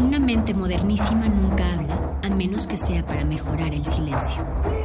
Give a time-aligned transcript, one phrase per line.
[0.00, 4.44] Una mente modernísima nunca habla, a menos que sea para mejorar el silencio.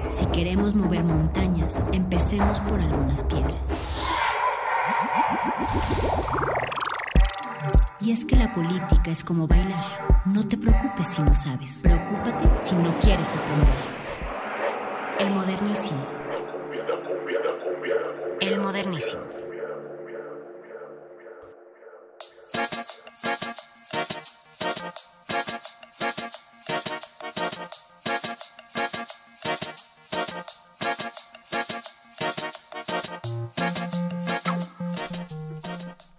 [0.09, 4.03] Si queremos mover montañas, empecemos por algunas piedras.
[7.99, 9.85] Y es que la política es como bailar.
[10.25, 11.79] No te preocupes si no sabes.
[11.83, 13.75] Preocúpate si no quieres aprender.
[15.19, 15.99] El modernísimo.
[18.41, 19.21] El modernísimo.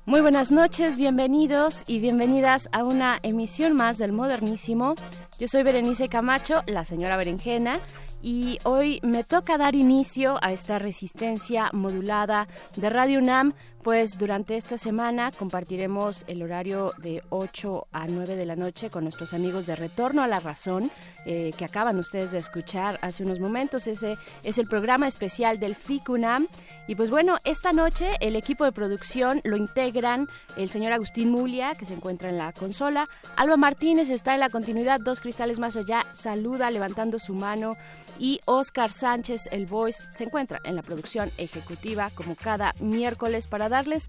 [0.06, 4.94] Muy buenas noches, bienvenidos y bienvenidas a una emisión más del Modernísimo.
[5.40, 7.80] Yo soy Berenice Camacho, la señora Berenjena,
[8.22, 14.56] y hoy me toca dar inicio a esta resistencia modulada de Radio UNAM pues durante
[14.56, 19.66] esta semana compartiremos el horario de 8 a 9 de la noche con nuestros amigos
[19.66, 20.90] de Retorno a la Razón,
[21.26, 23.86] eh, que acaban ustedes de escuchar hace unos momentos.
[23.86, 26.48] Ese es el programa especial del FICUNAM.
[26.88, 31.74] Y pues bueno, esta noche el equipo de producción lo integran el señor Agustín Mulia,
[31.74, 33.06] que se encuentra en la consola.
[33.36, 37.72] Alba Martínez está en la continuidad, dos cristales más allá, saluda levantando su mano.
[38.18, 43.68] Y Oscar Sánchez, el voice, se encuentra en la producción ejecutiva como cada miércoles para
[43.74, 44.08] darles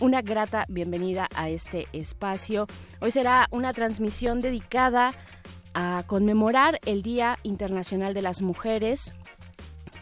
[0.00, 2.66] una grata bienvenida a este espacio.
[3.02, 5.12] Hoy será una transmisión dedicada
[5.74, 9.12] a conmemorar el Día Internacional de las Mujeres,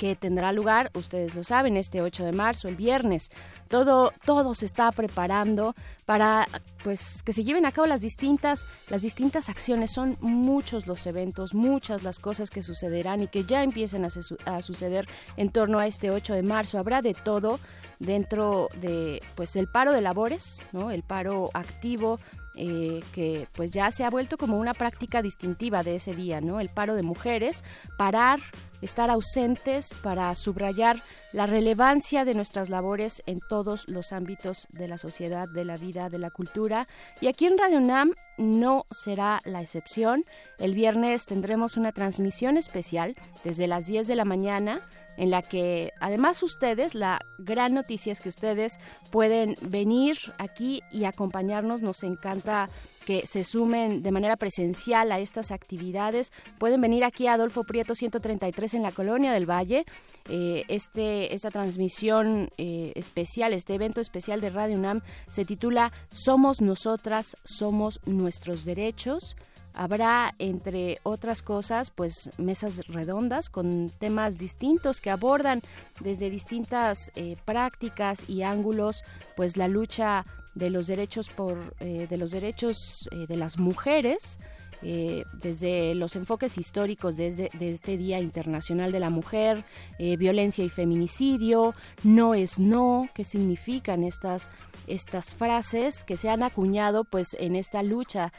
[0.03, 3.31] que tendrá lugar, ustedes lo saben, este 8 de marzo, el viernes.
[3.69, 5.77] Todo, todo se está preparando
[6.07, 6.49] para
[6.83, 9.93] pues que se lleven a cabo las distintas, las distintas acciones.
[9.93, 14.09] Son muchos los eventos, muchas las cosas que sucederán y que ya empiecen a,
[14.47, 16.81] a suceder en torno a este 8 de marzo.
[16.81, 17.61] Habrá de todo
[18.01, 20.91] dentro de pues el paro de labores, ¿no?
[20.91, 22.19] El paro activo
[22.57, 26.59] eh, que pues ya se ha vuelto como una práctica distintiva de ese día, ¿no?
[26.59, 27.63] El paro de mujeres,
[27.97, 28.41] parar,
[28.83, 34.99] estar ausentes para subrayar la relevancia de nuestras labores en todos los ámbitos de la
[34.99, 36.87] sociedad, de la vida, de la cultura.
[37.21, 40.25] Y aquí en Radio UNAM no será la excepción.
[40.59, 44.81] El viernes tendremos una transmisión especial desde las 10 de la mañana
[45.17, 48.79] en la que además ustedes, la gran noticia es que ustedes
[49.11, 51.83] pueden venir aquí y acompañarnos.
[51.83, 52.69] Nos encanta
[53.03, 56.33] que se sumen de manera presencial a estas actividades.
[56.59, 59.85] Pueden venir aquí a Adolfo Prieto 133 en la Colonia del Valle.
[60.29, 66.61] Eh, este, esta transmisión eh, especial, este evento especial de Radio UNAM se titula Somos
[66.61, 69.37] nosotras, somos nuestros derechos.
[69.75, 75.63] Habrá, entre otras cosas, pues mesas redondas con temas distintos que abordan
[76.01, 79.03] desde distintas eh, prácticas y ángulos,
[79.35, 84.39] pues la lucha de los derechos por eh, de los derechos eh, de las mujeres
[84.83, 89.65] eh, desde los enfoques históricos desde de este Día Internacional de la Mujer,
[89.99, 94.51] violencia y feminicidio, no es no, qué significan estas
[94.89, 98.33] estas frases que se han acuñado pues en esta lucha,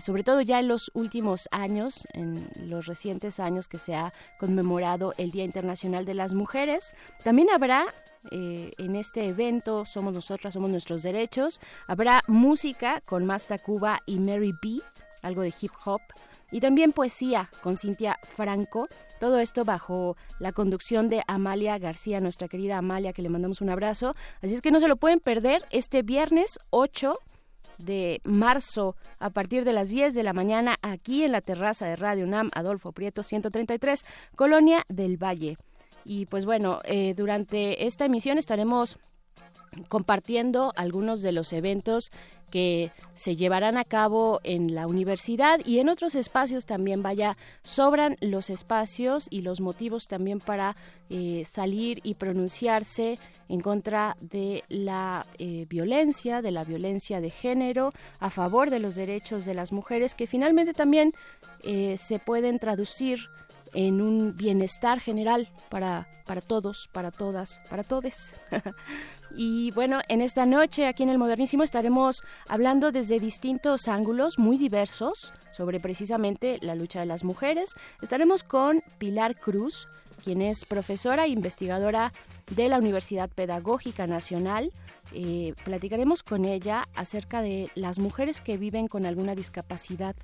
[0.00, 5.12] sobre todo ya en los últimos años, en los recientes años que se ha conmemorado
[5.18, 6.94] el Día Internacional de las Mujeres.
[7.24, 7.86] También habrá
[8.30, 11.60] eh, en este evento Somos Nosotras, Somos Nuestros Derechos.
[11.86, 14.80] Habrá música con Masta Cuba y Mary B,
[15.22, 16.00] algo de hip hop.
[16.50, 18.88] Y también poesía con Cintia Franco.
[19.18, 23.70] Todo esto bajo la conducción de Amalia García, nuestra querida Amalia, que le mandamos un
[23.70, 24.14] abrazo.
[24.42, 27.14] Así es que no se lo pueden perder este viernes 8
[27.78, 31.96] de marzo a partir de las 10 de la mañana aquí en la terraza de
[31.96, 34.04] Radio UNAM Adolfo Prieto 133,
[34.36, 35.56] Colonia del Valle.
[36.04, 38.98] Y pues bueno, eh, durante esta emisión estaremos
[39.88, 42.10] compartiendo algunos de los eventos
[42.50, 48.16] que se llevarán a cabo en la universidad y en otros espacios también vaya sobran
[48.20, 50.76] los espacios y los motivos también para
[51.08, 53.18] eh, salir y pronunciarse
[53.48, 58.96] en contra de la eh, violencia de la violencia de género a favor de los
[58.96, 61.12] derechos de las mujeres que finalmente también
[61.62, 63.20] eh, se pueden traducir
[63.72, 68.34] en un bienestar general para, para todos, para todas, para todes.
[69.36, 74.58] Y bueno, en esta noche aquí en el Modernísimo estaremos hablando desde distintos ángulos muy
[74.58, 77.74] diversos sobre precisamente la lucha de las mujeres.
[78.02, 79.88] Estaremos con Pilar Cruz,
[80.24, 82.12] quien es profesora e investigadora
[82.50, 84.72] de la Universidad Pedagógica Nacional.
[85.12, 90.16] Eh, platicaremos con ella acerca de las mujeres que viven con alguna discapacidad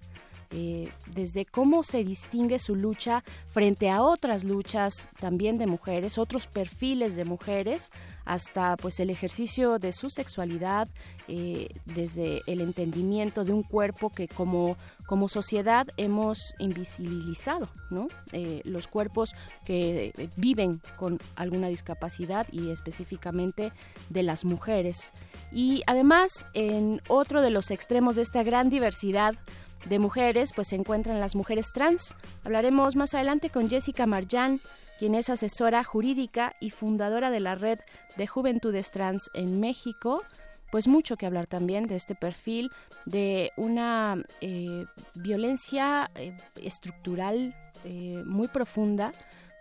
[0.51, 6.47] eh, desde cómo se distingue su lucha frente a otras luchas también de mujeres, otros
[6.47, 7.91] perfiles de mujeres,
[8.25, 10.89] hasta pues el ejercicio de su sexualidad,
[11.29, 14.77] eh, desde el entendimiento de un cuerpo que como,
[15.07, 17.69] como sociedad hemos invisibilizado.
[18.33, 19.35] Eh, los cuerpos
[19.65, 23.73] que viven con alguna discapacidad y específicamente
[24.11, 25.13] de las mujeres.
[25.53, 29.37] Y además, en otro de los extremos de esta gran diversidad,
[29.89, 32.15] de mujeres, pues se encuentran las mujeres trans.
[32.45, 34.61] Hablaremos más adelante con Jessica Marjan,
[34.99, 37.79] quien es asesora jurídica y fundadora de la red
[38.17, 40.23] de Juventudes Trans en México.
[40.71, 42.71] Pues mucho que hablar también de este perfil,
[43.05, 44.85] de una eh,
[45.15, 47.55] violencia eh, estructural
[47.85, 49.13] eh, muy profunda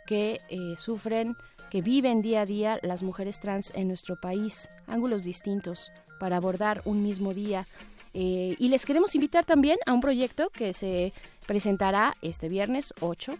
[0.07, 0.37] que
[0.77, 1.35] sufren,
[1.71, 6.83] que viven día a día las mujeres trans en nuestro país, ángulos distintos para abordar
[6.85, 7.65] un mismo día
[8.17, 11.11] eh, y les queremos invitar también a un proyecto que se
[11.45, 13.33] presentará este viernes 8,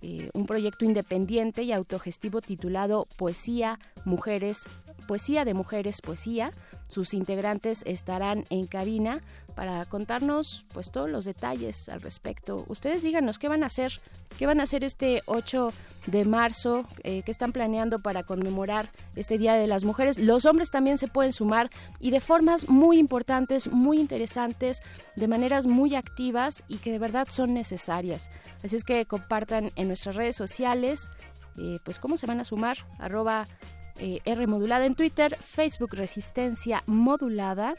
[0.00, 4.64] eh, un proyecto independiente y autogestivo titulado Poesía, Mujeres,
[5.06, 6.50] Poesía de Mujeres, Poesía.
[6.88, 9.20] Sus integrantes estarán en cabina
[9.54, 12.64] para contarnos pues todos los detalles al respecto.
[12.68, 13.92] Ustedes díganos qué van a hacer,
[14.38, 15.72] qué van a hacer este 8
[16.06, 20.18] de marzo, eh, qué están planeando para conmemorar este Día de las Mujeres.
[20.18, 21.70] Los hombres también se pueden sumar
[22.00, 24.82] y de formas muy importantes, muy interesantes,
[25.16, 28.30] de maneras muy activas y que de verdad son necesarias.
[28.64, 31.10] Así es que compartan en nuestras redes sociales,
[31.58, 33.44] eh, pues cómo se van a sumar, arroba
[33.98, 37.74] eh, en Twitter, Facebook Resistencia Modulada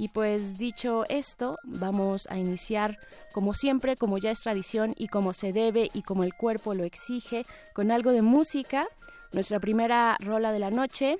[0.00, 2.98] y pues dicho esto, vamos a iniciar
[3.34, 6.84] como siempre, como ya es tradición y como se debe y como el cuerpo lo
[6.84, 7.44] exige,
[7.74, 8.88] con algo de música.
[9.34, 11.18] Nuestra primera rola de la noche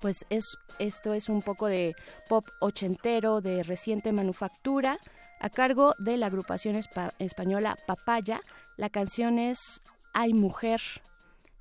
[0.00, 1.94] pues es esto es un poco de
[2.30, 4.98] pop ochentero de reciente manufactura
[5.38, 6.80] a cargo de la agrupación
[7.18, 8.40] española Papaya.
[8.78, 9.82] La canción es
[10.14, 10.80] Hay Mujer,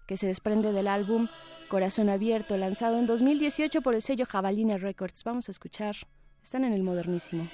[0.08, 1.28] que se desprende del álbum
[1.68, 5.26] Corazón Abierto, lanzado en 2018 por el sello Jabalina Records.
[5.26, 5.98] Vamos a escuchar
[6.44, 7.50] están en el modernísimo.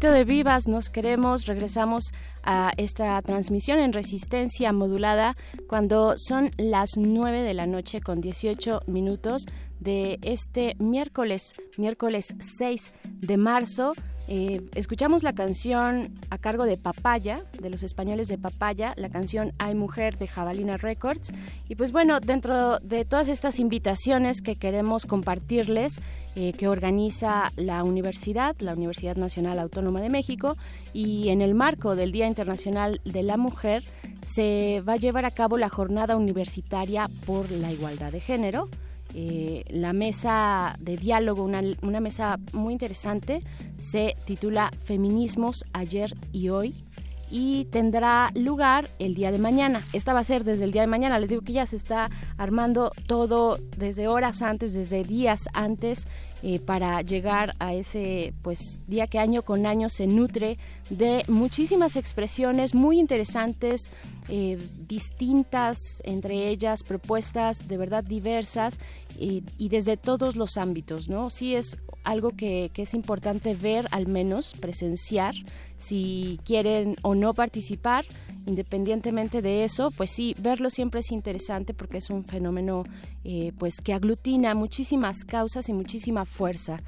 [0.00, 2.04] De vivas nos queremos, regresamos
[2.42, 5.36] a esta transmisión en resistencia modulada
[5.68, 9.44] cuando son las 9 de la noche con 18 minutos
[9.78, 13.92] de este miércoles, miércoles 6 de marzo.
[14.32, 19.52] Eh, escuchamos la canción a cargo de Papaya, de los españoles de Papaya, la canción
[19.58, 21.32] Hay Mujer de Jabalina Records.
[21.68, 26.00] Y pues bueno, dentro de todas estas invitaciones que queremos compartirles,
[26.36, 30.56] eh, que organiza la universidad, la Universidad Nacional Autónoma de México,
[30.92, 33.82] y en el marco del Día Internacional de la Mujer,
[34.24, 38.68] se va a llevar a cabo la jornada universitaria por la igualdad de género.
[39.14, 43.42] Eh, la mesa de diálogo, una, una mesa muy interesante,
[43.76, 46.84] se titula Feminismos ayer y hoy
[47.30, 49.82] y tendrá lugar el día de mañana.
[49.92, 51.18] Esta va a ser desde el día de mañana.
[51.18, 56.06] Les digo que ya se está armando todo desde horas antes, desde días antes,
[56.42, 60.56] eh, para llegar a ese pues día que año con año se nutre
[60.88, 63.90] de muchísimas expresiones muy interesantes,
[64.28, 64.56] eh,
[64.88, 68.80] distintas, entre ellas propuestas de verdad diversas
[69.20, 71.28] eh, y desde todos los ámbitos, ¿no?
[71.28, 75.34] Sí es algo que, que es importante ver, al menos presenciar,
[75.76, 78.06] si quieren o no participar,
[78.46, 82.84] independientemente de eso, pues sí, verlo siempre es interesante porque es un fenómeno
[83.24, 86.80] eh, pues que aglutina muchísimas causas y muchísima fuerza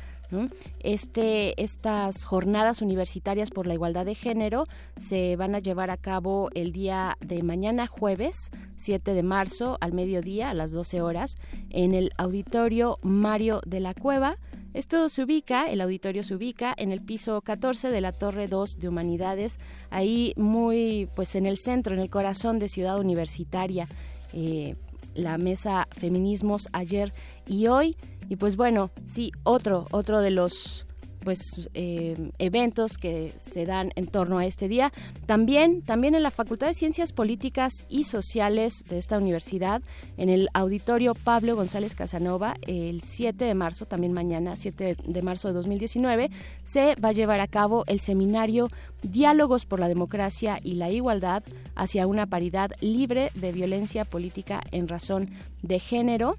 [0.81, 4.65] Este, estas jornadas universitarias por la igualdad de género
[4.97, 9.93] se van a llevar a cabo el día de mañana jueves 7 de marzo al
[9.93, 11.37] mediodía a las 12 horas
[11.71, 14.39] en el auditorio Mario de la Cueva.
[14.75, 18.79] Esto se ubica, el auditorio se ubica en el piso 14 de la Torre 2
[18.79, 19.59] de Humanidades,
[19.91, 23.87] ahí muy pues en el centro, en el corazón de Ciudad Universitaria.
[24.33, 24.77] Eh,
[25.15, 27.13] la mesa Feminismos ayer
[27.47, 27.97] y hoy.
[28.29, 30.87] Y pues bueno, sí, otro, otro de los
[31.23, 34.93] pues eh, eventos que se dan en torno a este día.
[35.27, 39.83] También, también en la Facultad de Ciencias Políticas y Sociales de esta universidad,
[40.17, 45.49] en el auditorio Pablo González Casanova, el 7 de marzo, también mañana, 7 de marzo
[45.49, 46.31] de 2019,
[46.65, 48.69] se va a llevar a cabo el seminario
[49.03, 51.43] Diálogos por la Democracia y la Igualdad
[51.75, 55.31] hacia una paridad libre de violencia política en razón
[55.63, 56.37] de género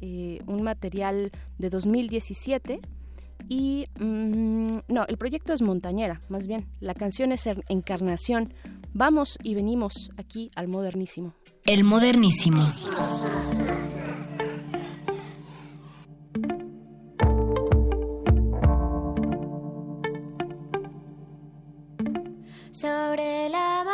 [0.00, 2.80] eh, un material de 2017
[3.48, 6.66] y mm, no, el proyecto es Montañera, más bien.
[6.80, 8.54] La canción es Encarnación.
[8.92, 11.34] Vamos y venimos aquí al modernísimo.
[11.64, 12.64] El modernísimo.
[22.70, 23.84] Sobre la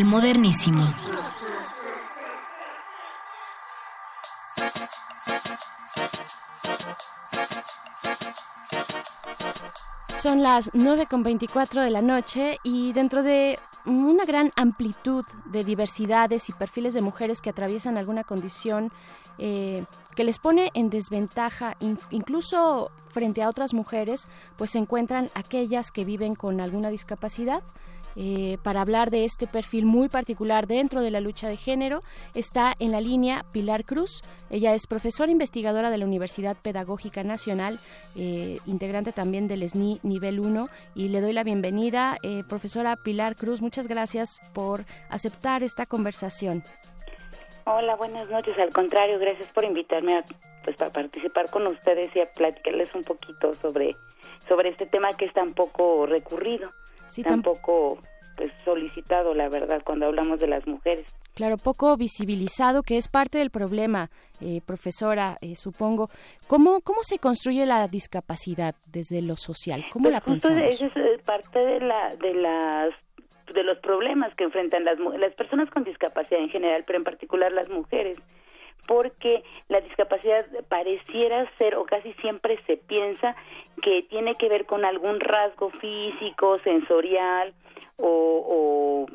[0.00, 0.82] El modernísimo.
[10.18, 16.54] Son las 9.24 de la noche y dentro de una gran amplitud de diversidades y
[16.54, 18.90] perfiles de mujeres que atraviesan alguna condición
[19.36, 19.84] eh,
[20.16, 21.76] que les pone en desventaja,
[22.08, 27.62] incluso frente a otras mujeres, pues se encuentran aquellas que viven con alguna discapacidad
[28.16, 32.02] eh, para hablar de este perfil muy particular dentro de la lucha de género
[32.34, 34.22] está en la línea Pilar Cruz.
[34.50, 37.78] Ella es profesora investigadora de la Universidad Pedagógica Nacional,
[38.16, 42.16] eh, integrante también del SNI Nivel 1 y le doy la bienvenida.
[42.22, 46.62] Eh, profesora Pilar Cruz, muchas gracias por aceptar esta conversación.
[47.64, 48.58] Hola, buenas noches.
[48.58, 50.24] Al contrario, gracias por invitarme a,
[50.64, 53.96] pues, para participar con ustedes y a platicarles un poquito sobre,
[54.48, 56.72] sobre este tema que es tan poco recurrido
[57.10, 57.98] sí, tampoco
[58.36, 61.14] pues solicitado, la verdad, cuando hablamos de las mujeres.
[61.34, 64.08] Claro, poco visibilizado, que es parte del problema,
[64.40, 66.08] eh, profesora, eh, supongo.
[66.48, 69.84] ¿Cómo, ¿Cómo se construye la discapacidad desde lo social?
[69.92, 70.58] ¿Cómo pues la pensamos?
[70.58, 72.94] Eso es eh, parte de, la, de las
[73.52, 77.52] de los problemas que enfrentan las, las personas con discapacidad en general, pero en particular
[77.52, 78.16] las mujeres
[78.86, 83.36] porque la discapacidad pareciera ser o casi siempre se piensa
[83.82, 87.54] que tiene que ver con algún rasgo físico, sensorial
[87.96, 89.06] o,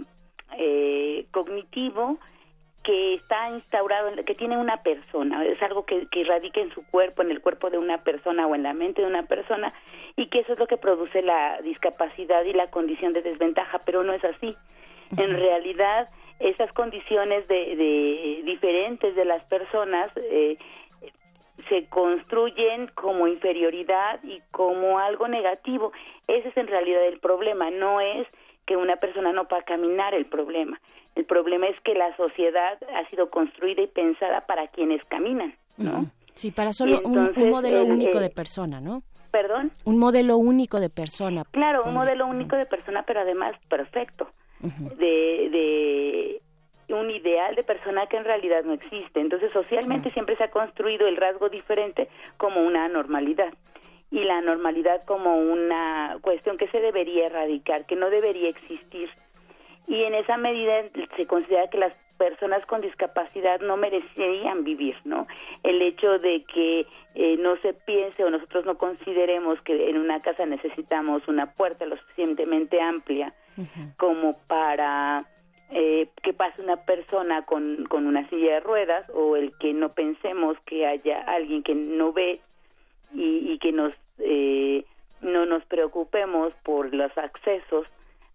[0.57, 2.17] eh, cognitivo
[2.83, 7.23] que está instaurado, que tiene una persona, es algo que, que radica en su cuerpo,
[7.23, 9.73] en el cuerpo de una persona o en la mente de una persona,
[10.15, 14.03] y que eso es lo que produce la discapacidad y la condición de desventaja, pero
[14.03, 14.55] no es así.
[15.17, 20.57] En realidad, esas condiciones de, diferentes de las personas eh,
[21.69, 25.91] se construyen como inferioridad y como algo negativo.
[26.27, 28.27] Ese es en realidad el problema, no es
[28.65, 30.79] que una persona no pueda caminar el problema.
[31.15, 36.07] El problema es que la sociedad ha sido construida y pensada para quienes caminan, ¿no?
[36.33, 39.03] Sí, para solo un, modelo único de persona, ¿no?
[39.31, 39.71] ¿Perdón?
[39.85, 41.43] Un modelo único de persona.
[41.51, 44.29] Claro, un modelo único de persona, pero además perfecto
[44.97, 45.49] de,
[46.87, 49.19] de un ideal de persona que en realidad no existe.
[49.19, 53.53] Entonces, socialmente siempre se ha construido el rasgo diferente como una normalidad
[54.11, 59.09] y la normalidad como una cuestión que se debería erradicar, que no debería existir.
[59.87, 60.83] Y en esa medida
[61.15, 65.27] se considera que las personas con discapacidad no merecerían vivir, ¿no?
[65.63, 70.21] El hecho de que eh, no se piense o nosotros no consideremos que en una
[70.21, 73.33] casa necesitamos una puerta lo suficientemente amplia
[73.97, 75.25] como para
[75.71, 79.93] eh, que pase una persona con, con una silla de ruedas o el que no
[79.93, 82.39] pensemos que haya alguien que no ve
[83.13, 84.85] y, y que nos eh,
[85.21, 87.87] no nos preocupemos por los accesos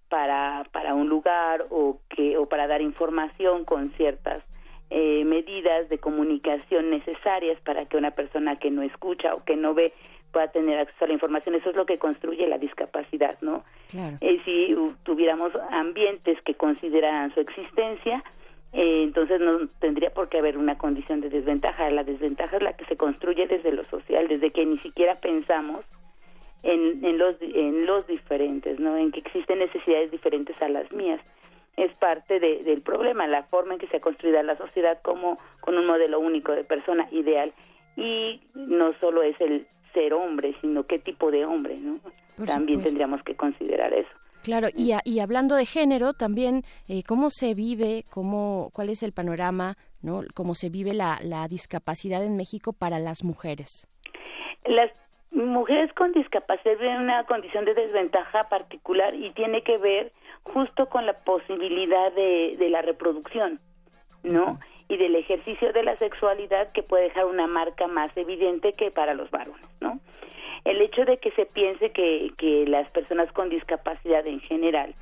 [0.09, 4.43] para, para un lugar o que o para dar información con ciertas
[4.91, 9.73] eh, medidas de comunicación necesarias para que una persona que no escucha o que no
[9.73, 9.93] ve
[10.33, 11.55] pueda tener acceso a la información.
[11.55, 13.65] Eso es lo que construye la discapacidad, ¿no?
[14.21, 18.23] Eh, si tuviéramos ambientes que consideraran su existencia,
[18.73, 21.91] eh, entonces no tendría por qué haber una condición de desventaja.
[21.91, 25.85] La desventaja es la que se construye desde lo social, desde que ni siquiera pensamos
[26.63, 28.97] en, en, los, en los diferentes, ¿no?
[28.97, 31.21] En que existen necesidades diferentes a las mías.
[31.77, 35.39] Es parte de, del problema, la forma en que se ha construido la sociedad como
[35.61, 37.53] con un modelo único de persona ideal.
[37.97, 42.01] Y no solo es el ser hombre, sino qué tipo de hombre, ¿no?
[42.47, 44.09] también tendríamos que considerar eso.
[44.43, 49.13] Claro, y, y hablando de género, también eh, cómo se vive, cómo, cuál es el
[49.13, 50.23] panorama, ¿no?
[50.35, 53.87] Cómo se vive la, la discapacidad en México para las mujeres.
[54.65, 54.91] Las
[55.31, 61.05] mujeres con discapacidad tienen una condición de desventaja particular y tiene que ver justo con
[61.05, 63.61] la posibilidad de, de la reproducción,
[64.23, 64.59] ¿no?
[64.91, 69.15] Y del ejercicio de la sexualidad que puede dejar una marca más evidente que para
[69.15, 70.01] los varones, ¿no?
[70.65, 74.93] El hecho de que se piense que, que las personas con discapacidad en general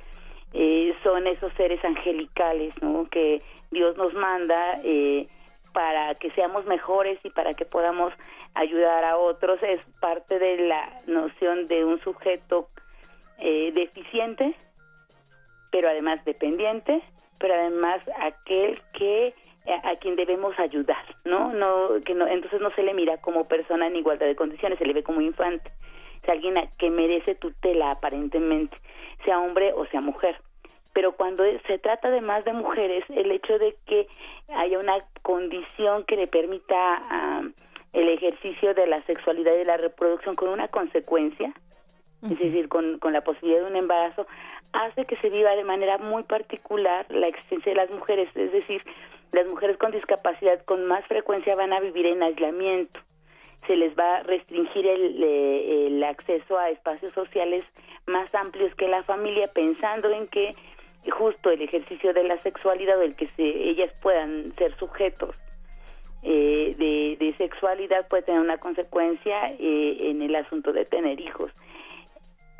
[0.53, 3.09] eh, son esos seres angelicales, ¿no?
[3.09, 5.27] Que Dios nos manda eh,
[5.73, 8.13] para que seamos mejores y para que podamos
[8.53, 12.69] ayudar a otros es parte de la noción de un sujeto
[13.39, 14.53] eh, deficiente,
[15.71, 17.01] pero además dependiente,
[17.39, 19.33] pero además aquel que
[19.71, 21.53] a, quien debemos ayudar, ¿no?
[21.53, 24.85] No que no entonces no se le mira como persona en igualdad de condiciones, se
[24.85, 25.71] le ve como infante.
[26.23, 28.77] Es alguien que merece tutela aparentemente,
[29.25, 30.39] sea hombre o sea mujer.
[30.93, 34.07] Pero cuando se trata de más de mujeres, el hecho de que
[34.49, 37.43] haya una condición que le permita
[37.93, 41.53] el ejercicio de la sexualidad y de la reproducción con una consecuencia,
[42.23, 44.27] es decir, con, con la posibilidad de un embarazo,
[44.73, 48.29] hace que se viva de manera muy particular la existencia de las mujeres.
[48.35, 48.83] Es decir,
[49.31, 52.99] las mujeres con discapacidad con más frecuencia van a vivir en aislamiento,
[53.67, 57.63] se les va a restringir el, el acceso a espacios sociales
[58.05, 60.55] más amplios que la familia, pensando en que
[61.11, 65.35] justo el ejercicio de la sexualidad o el que se, ellas puedan ser sujetos
[66.21, 71.51] eh, de, sexualidad puede tener una consecuencia eh, en el asunto de tener hijos.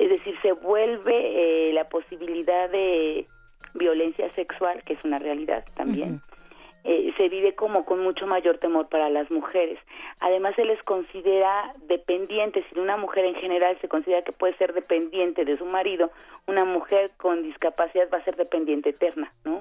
[0.00, 3.26] Es decir, se vuelve eh, la posibilidad de
[3.74, 6.22] violencia sexual, que es una realidad también,
[6.82, 9.78] se vive como con mucho mayor temor para las mujeres.
[10.20, 14.72] Además, se les considera dependientes, si una mujer en general se considera que puede ser
[14.72, 16.10] dependiente de su marido,
[16.46, 19.60] una mujer con discapacidad va a ser dependiente eterna, ¿no?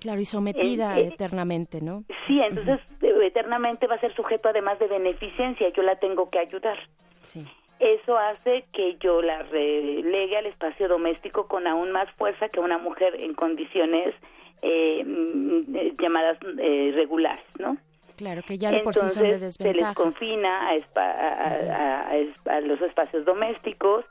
[0.00, 2.04] Claro, y sometida eternamente, ¿no?
[2.26, 6.78] Sí, entonces eternamente va a ser sujeto además de beneficencia, yo la tengo que ayudar.
[7.20, 7.46] Sí.
[7.78, 12.78] Eso hace que yo la relegue al espacio doméstico con aún más fuerza que una
[12.78, 14.14] mujer en condiciones
[14.62, 17.76] eh, mm, llamadas eh, regulares, ¿no?
[18.16, 19.78] Claro, que ya de por sí son de desventaja.
[19.78, 22.08] se les confina a,
[22.46, 24.06] a, los espacios domésticos.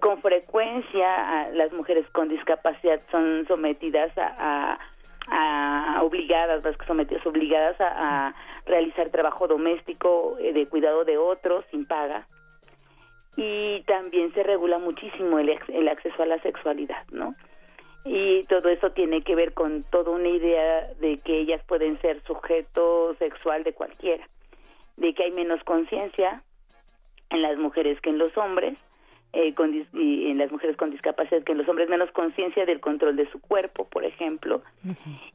[0.00, 4.78] Con frecuencia las mujeres con discapacidad son sometidas a
[5.28, 8.34] a, obligadas, las que sometidas obligadas a,
[8.66, 12.26] realizar trabajo doméstico eh, de cuidado de otros sin paga
[13.36, 17.34] y también se regula muchísimo el, el acceso a la sexualidad, ¿no?
[18.04, 22.22] Y todo eso tiene que ver con toda una idea de que ellas pueden ser
[22.22, 24.26] sujeto sexual de cualquiera,
[24.96, 26.42] de que hay menos conciencia
[27.30, 28.78] en las mujeres que en los hombres,
[29.32, 29.54] eh,
[29.92, 33.28] y en las mujeres con discapacidad que en los hombres menos conciencia del control de
[33.30, 34.62] su cuerpo, por ejemplo,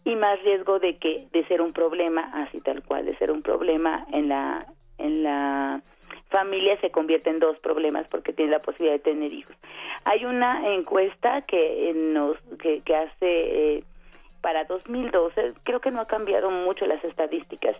[0.06, 3.44] y más riesgo de que de ser un problema, así tal cual, de ser un
[3.44, 4.66] problema en la
[4.98, 5.82] en la
[6.30, 9.56] familia se convierte en dos problemas porque tiene la posibilidad de tener hijos.
[10.06, 13.84] Hay una encuesta que nos que, que hace eh,
[14.41, 17.78] para 2012, creo que no ha cambiado mucho las estadísticas.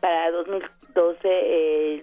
[0.00, 2.00] Para 2012 eh,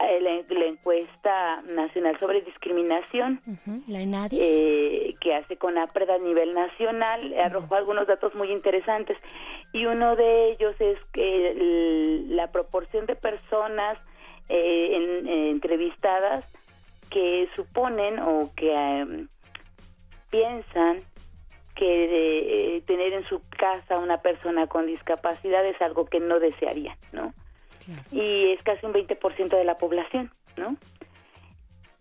[0.00, 3.40] eh, la, encuesta nacional sobre discriminación,
[3.86, 9.16] la eh, que hace con APRED a nivel nacional, arrojó algunos datos muy interesantes
[9.72, 13.98] y uno de ellos es que la proporción de personas
[14.48, 16.44] eh, entrevistadas
[17.10, 19.28] que suponen o que em,
[20.30, 20.98] piensan
[21.74, 27.34] que tener en su casa una persona con discapacidad es algo que no desearían, ¿no?
[28.12, 30.76] y es casi un 20% de la población, ¿no?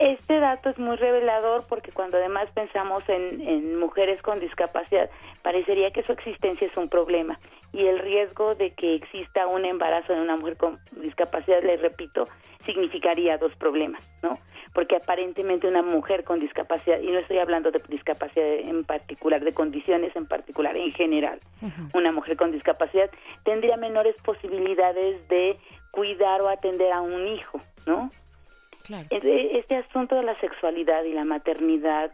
[0.03, 5.09] Este dato es muy revelador porque cuando además pensamos en, mujeres con discapacidad,
[5.41, 7.39] parecería que su existencia es un problema
[7.71, 12.27] y el riesgo de que exista un embarazo en una mujer con discapacidad, les repito,
[12.65, 14.37] significaría dos problemas, ¿no?
[14.73, 19.53] Porque aparentemente una mujer con discapacidad, y no estoy hablando de discapacidad en particular, de
[19.53, 21.39] condiciones en particular, en general,
[21.93, 23.09] una mujer con discapacidad
[23.43, 25.57] tendría menores posibilidades de
[25.91, 28.09] cuidar o atender a un hijo, ¿no?
[29.09, 32.11] Este asunto de la sexualidad y la maternidad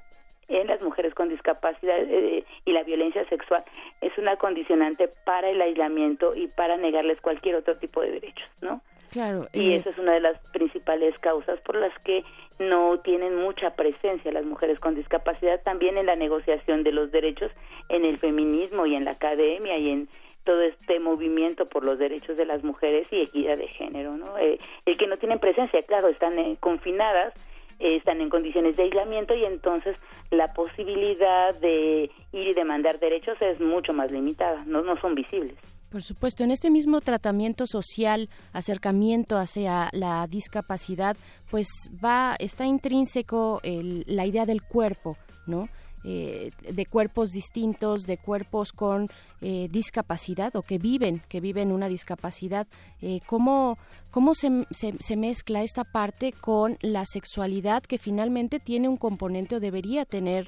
[0.50, 3.64] en las mujeres con discapacidad eh, y la violencia sexual
[4.02, 8.82] es una condicionante para el aislamiento y para negarles cualquier otro tipo de derechos, ¿no?
[9.12, 9.48] Claro.
[9.54, 12.24] Y esa es una de las principales causas por las que
[12.60, 17.52] no tienen mucha presencia las mujeres con discapacidad también en la negociación de los derechos
[17.88, 20.10] en el feminismo y en la academia y en
[20.44, 24.38] todo este movimiento por los derechos de las mujeres y equidad de género, ¿no?
[24.38, 27.34] Eh, el que no tienen presencia, claro, están eh, confinadas,
[27.80, 29.98] eh, están en condiciones de aislamiento y entonces
[30.32, 35.56] la posibilidad de ir y demandar derechos es mucho más limitada, no, no son visibles.
[35.92, 41.18] Por supuesto, en este mismo tratamiento social, acercamiento hacia la discapacidad,
[41.50, 41.68] pues
[42.04, 45.68] va, está intrínseco la idea del cuerpo, ¿no?
[46.04, 49.10] Eh, de cuerpos distintos, de cuerpos con
[49.42, 52.68] eh, discapacidad o que viven, que viven una discapacidad.
[53.02, 53.78] Eh, ¿Cómo,
[54.10, 59.60] cómo se, se, mezcla esta parte con la sexualidad que finalmente tiene un componente o
[59.60, 60.48] debería tener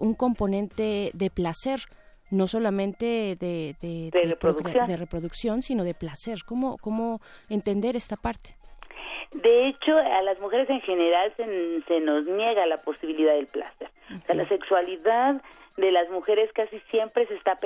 [0.00, 1.80] un componente de placer?
[2.28, 4.10] no solamente de, de,
[4.96, 5.62] reproducción.
[5.62, 6.40] sino de placer.
[6.44, 8.56] ¿Cómo, ¿Cómo entender esta parte?
[9.42, 13.90] De hecho, a las mujeres en general se, se nos niega la posibilidad del placer.
[14.14, 15.42] O sea, la sexualidad
[15.76, 17.58] de las mujeres casi siempre se está,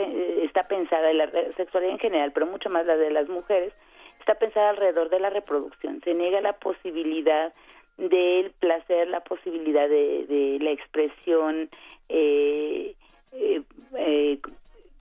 [0.42, 3.72] está pensada, la sexualidad en general, pero mucho más la de las mujeres,
[4.18, 6.00] está pensada alrededor de la reproducción.
[6.02, 7.52] Se niega la posibilidad
[7.96, 11.68] del placer, la posibilidad de, de la expresión
[12.08, 12.94] eh,
[13.32, 13.62] eh,
[13.96, 14.38] eh,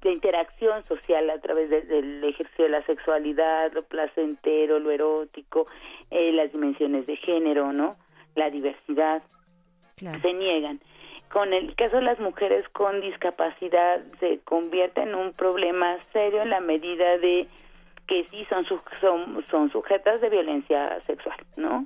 [0.02, 5.68] de interacción social a través del ejercicio de la sexualidad, lo placentero, lo erótico,
[6.10, 7.96] eh, las dimensiones de género, ¿no?
[8.36, 9.22] La diversidad.
[9.96, 10.80] Se niegan.
[11.30, 16.50] Con el caso de las mujeres con discapacidad se convierte en un problema serio en
[16.50, 17.48] la medida de
[18.08, 18.66] que sí son,
[19.00, 21.86] son, son sujetas de violencia sexual, ¿no?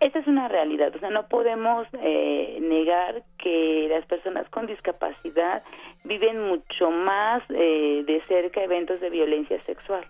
[0.00, 5.62] Esa es una realidad, o sea, no podemos eh, negar que las personas con discapacidad
[6.02, 10.04] viven mucho más eh, de cerca eventos de violencia sexual.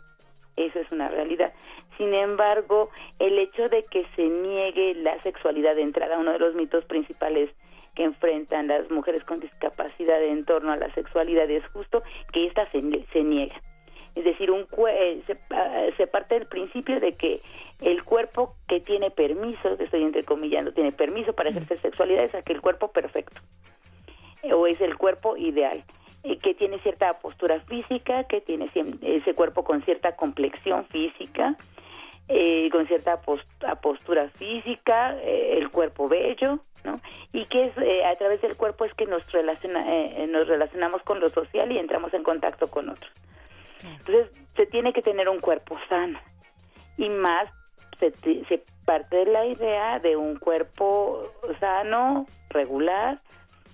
[0.57, 1.53] Eso es una realidad.
[1.99, 6.55] Sin embargo, el hecho de que se niegue la sexualidad de entrada, uno de los
[6.55, 7.51] mitos principales
[7.95, 12.69] que enfrentan las mujeres con discapacidad en torno a la sexualidad es justo que ésta
[12.71, 12.81] se,
[13.13, 13.55] se niega.
[14.15, 17.41] Es decir, un eh, ah, se, parte del principio de que
[17.81, 22.93] el cuerpo que tiene permiso, estoy entrecomillando, tiene permiso para ejercer sexualidad es aquel cuerpo
[22.93, 23.41] perfecto
[24.53, 25.83] o es el cuerpo ideal
[26.43, 28.71] que tiene cierta postura física, que tiene
[29.03, 31.55] ese cuerpo con cierta complexión física,
[32.29, 33.21] eh, con cierta
[33.83, 36.99] postura física, eh, el cuerpo bello, ¿no?
[37.33, 37.73] Y que es
[38.07, 39.85] a través del cuerpo es que nos relaciona,
[40.29, 43.13] nos relacionamos con lo social y entramos en contacto con otros.
[43.83, 46.19] Entonces, se tiene que tener un cuerpo sano.
[46.97, 47.51] Y más,
[47.99, 51.31] se, parte de la idea de un cuerpo
[51.61, 53.19] sano, regular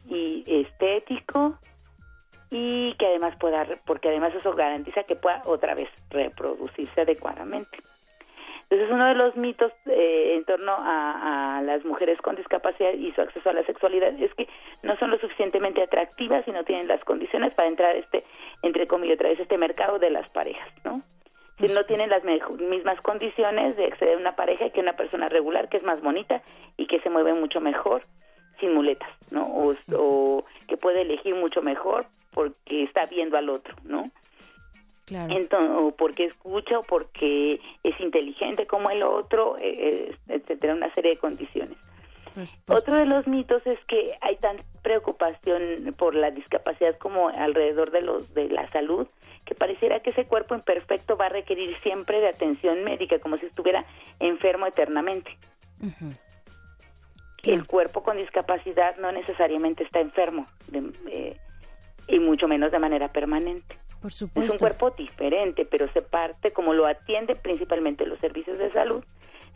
[0.08, 1.58] y estético
[2.50, 7.78] y que además pueda, porque además eso garantiza que pueda otra vez reproducirse adecuadamente.
[8.70, 13.20] Entonces, uno de los mitos eh, en torno a, las mujeres con discapacidad y su
[13.20, 14.48] acceso a la sexualidad es que
[14.82, 18.24] no son lo suficientemente atractivas y no tienen las condiciones para entrar este,
[18.62, 21.02] entre comillas, otra vez este mercado de las parejas, ¿no?
[21.60, 25.68] Si no tienen las mismas condiciones de acceder a una pareja que una persona regular
[25.68, 26.42] que es más bonita
[26.76, 28.02] y que se mueve mucho mejor
[28.58, 29.44] sin muletas, ¿no?
[29.44, 34.04] O, o que puede elegir mucho mejor porque está viendo al otro, ¿no?
[35.10, 41.12] Entonces, o porque escucha o porque es inteligente como el otro, eh, etcétera, una serie
[41.12, 41.76] de condiciones.
[42.34, 47.28] Pues, pues Otro de los mitos es que hay tanta preocupación por la discapacidad como
[47.28, 49.08] alrededor de los de la salud
[49.44, 53.46] que pareciera que ese cuerpo imperfecto va a requerir siempre de atención médica como si
[53.46, 53.84] estuviera
[54.18, 55.36] enfermo eternamente.
[57.42, 60.46] El cuerpo con discapacidad no necesariamente está enfermo
[61.08, 61.36] eh,
[62.06, 63.76] y mucho menos de manera permanente.
[64.06, 69.04] Es un cuerpo diferente, pero se parte, como lo atiende principalmente los servicios de salud,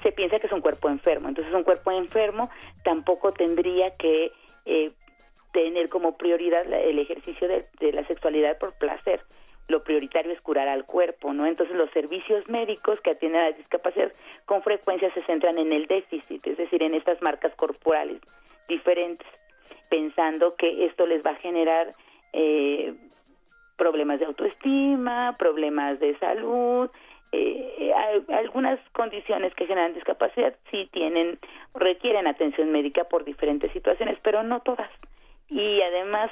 [0.03, 1.29] se piensa que es un cuerpo enfermo.
[1.29, 2.51] Entonces, un cuerpo enfermo
[2.83, 4.33] tampoco tendría que
[4.66, 4.92] eh,
[5.53, 9.23] tener como prioridad el ejercicio de, la sexualidad por placer.
[9.68, 11.46] Lo prioritario es curar al cuerpo, ¿no?
[11.46, 14.12] Entonces, los servicios médicos que atienden a la discapacidad
[14.44, 18.20] con frecuencia se centran en el déficit, es decir, en estas marcas corporales
[18.68, 19.27] diferentes,
[19.88, 21.94] pensando que esto les va a generar
[22.33, 22.94] eh,
[23.77, 26.90] problemas de autoestima, problemas de salud,
[27.33, 27.92] eh,
[28.29, 31.38] algunas condiciones que generan discapacidad sí tienen,
[31.74, 34.90] requieren atención médica por diferentes situaciones, pero no todas.
[35.48, 36.31] Y además,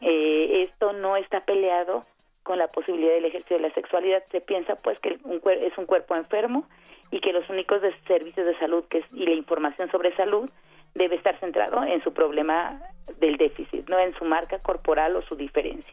[0.00, 2.04] eh, esto no está peleado
[2.42, 4.22] con la posibilidad del ejercicio de la sexualidad.
[4.30, 6.68] Se piensa pues que un es un cuerpo enfermo
[7.10, 10.48] y que los únicos servicios de salud que y la información sobre salud
[10.94, 12.80] debe estar centrado en su problema
[13.18, 15.92] del déficit, no en su marca corporal o su diferencia.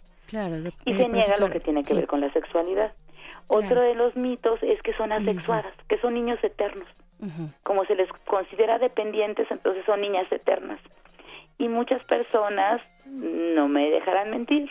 [0.85, 2.93] y se niega lo que tiene que ver con la sexualidad.
[3.47, 6.87] Otro de los mitos es que son asexuadas, que son niños eternos.
[7.63, 10.79] Como se les considera dependientes, entonces son niñas eternas.
[11.57, 14.69] Y muchas personas, no me dejarán mentir,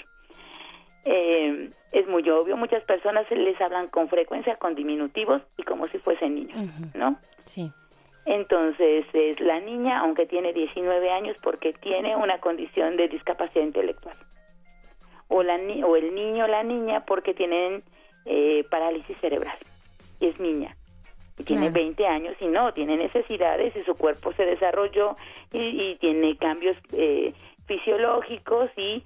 [1.08, 5.98] eh, es muy obvio, muchas personas les hablan con frecuencia con diminutivos y como si
[5.98, 6.58] fuesen niños,
[6.94, 7.16] ¿no?
[7.44, 7.70] Sí.
[8.24, 14.16] Entonces es la niña, aunque tiene 19 años, porque tiene una condición de discapacidad intelectual.
[15.28, 17.84] O, la, o el niño o la niña porque tienen
[18.24, 19.56] eh, parálisis cerebral.
[20.18, 20.76] Y es niña.
[21.38, 25.14] Y tiene 20 años y no, tiene necesidades y su cuerpo se desarrolló
[25.52, 27.32] y, tiene cambios eh,
[27.66, 29.04] fisiológicos y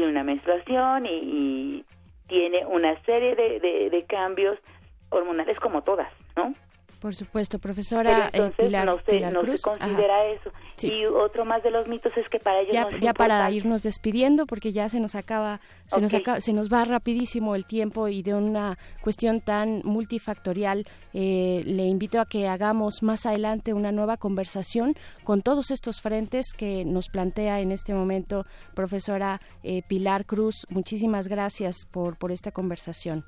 [0.00, 1.84] tiene una menstruación y,
[2.26, 4.56] tiene una serie de cambios
[5.10, 6.54] hormonales como todas, ¿no?
[7.00, 10.50] Por supuesto, profesora eh, entonces, Pilar, no se, no se considera eso.
[10.82, 13.82] Y otro más de los mitos es que para ellos ya, no ya para irnos
[13.82, 18.08] despidiendo porque ya se nos acaba se nos acaba, se nos va rapidísimo el tiempo
[18.08, 23.92] y de una cuestión tan multifactorial eh, le invito a que hagamos más adelante una
[23.92, 28.44] nueva conversación con todos estos frentes que nos plantea en este momento
[28.74, 30.66] profesora eh, Pilar Cruz.
[30.68, 33.24] Muchísimas gracias por por esta conversación.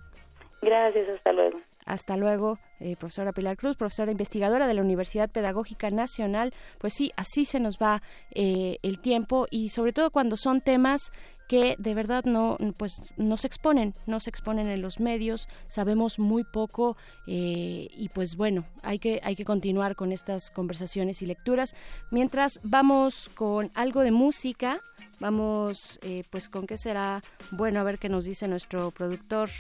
[0.63, 1.59] Gracias, hasta luego.
[1.85, 6.53] Hasta luego, eh, profesora Pilar Cruz, profesora investigadora de la Universidad Pedagógica Nacional.
[6.79, 11.11] Pues sí, así se nos va eh, el tiempo y sobre todo cuando son temas
[11.49, 16.21] que de verdad no pues no se exponen no se exponen en los medios sabemos
[16.21, 21.27] muy poco eh, y pues bueno hay que hay que continuar con estas conversaciones y
[21.27, 21.75] lecturas
[22.11, 24.81] mientras vamos con algo de música
[25.19, 25.99] vamos
[26.31, 27.21] pues con qué será
[27.51, 29.51] bueno a ver qué nos dice nuestro productor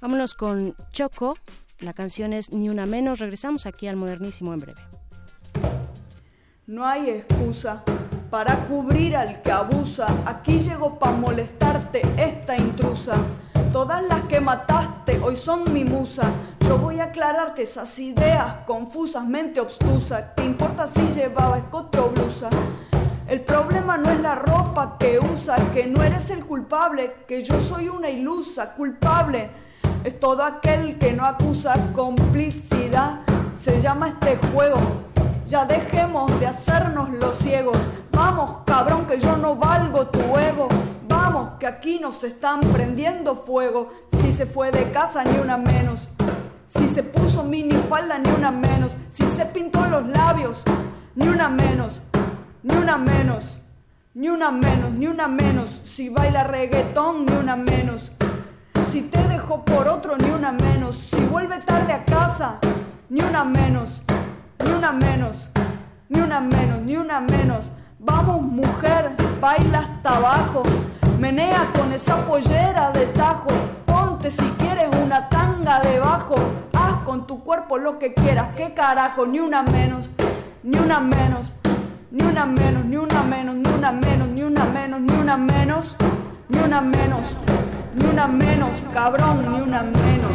[0.00, 1.36] Vámonos con Choco.
[1.80, 3.18] La canción es Ni una menos.
[3.18, 4.80] Regresamos aquí al modernísimo en breve.
[6.66, 7.82] No hay excusa
[8.30, 10.06] para cubrir al que abusa.
[10.24, 13.14] Aquí llego para molestarte esta intrusa.
[13.72, 16.22] Todas las que mataste hoy son mi musa.
[16.60, 20.32] Yo voy a aclararte esas ideas confusas, mente obstusa.
[20.34, 22.48] ¿Qué importa si llevaba escote o blusa?
[23.28, 27.60] El problema no es la ropa que usa, que no eres el culpable, que yo
[27.60, 29.65] soy una ilusa, culpable.
[30.06, 33.22] Es todo aquel que no acusa complicidad.
[33.60, 34.76] Se llama este juego.
[35.48, 37.76] Ya dejemos de hacernos los ciegos.
[38.12, 40.68] Vamos, cabrón, que yo no valgo tu ego.
[41.08, 43.92] Vamos, que aquí nos están prendiendo fuego.
[44.20, 46.06] Si se fue de casa, ni una menos.
[46.68, 48.92] Si se puso minifalda, ni una menos.
[49.10, 50.56] Si se pintó los labios,
[51.16, 52.00] ni una menos
[52.62, 53.44] ni una menos,
[54.14, 55.66] ni una menos, ni una menos.
[55.84, 58.10] Si baila reggaetón, ni una menos.
[58.96, 60.96] Si te dejo por otro, ni una menos.
[61.10, 62.54] Si vuelve tarde a casa,
[63.10, 64.00] ni una menos,
[64.64, 65.36] ni una menos,
[66.08, 67.66] ni una menos, ni una menos.
[67.98, 70.62] Vamos mujer, baila hasta abajo.
[71.18, 73.48] Menea con esa pollera de tajo.
[73.84, 76.36] Ponte si quieres una tanga debajo.
[76.72, 78.54] Haz con tu cuerpo lo que quieras.
[78.56, 79.26] ¿Qué carajo?
[79.26, 80.08] Ni una menos,
[80.62, 81.52] ni una menos
[82.10, 85.90] ni una menos, ni una menos, ni una menos, ni una menos, ni una menos,
[85.90, 85.96] ni una menos,
[86.48, 87.20] ni una menos,
[88.96, 90.32] cabrón, ni una menos.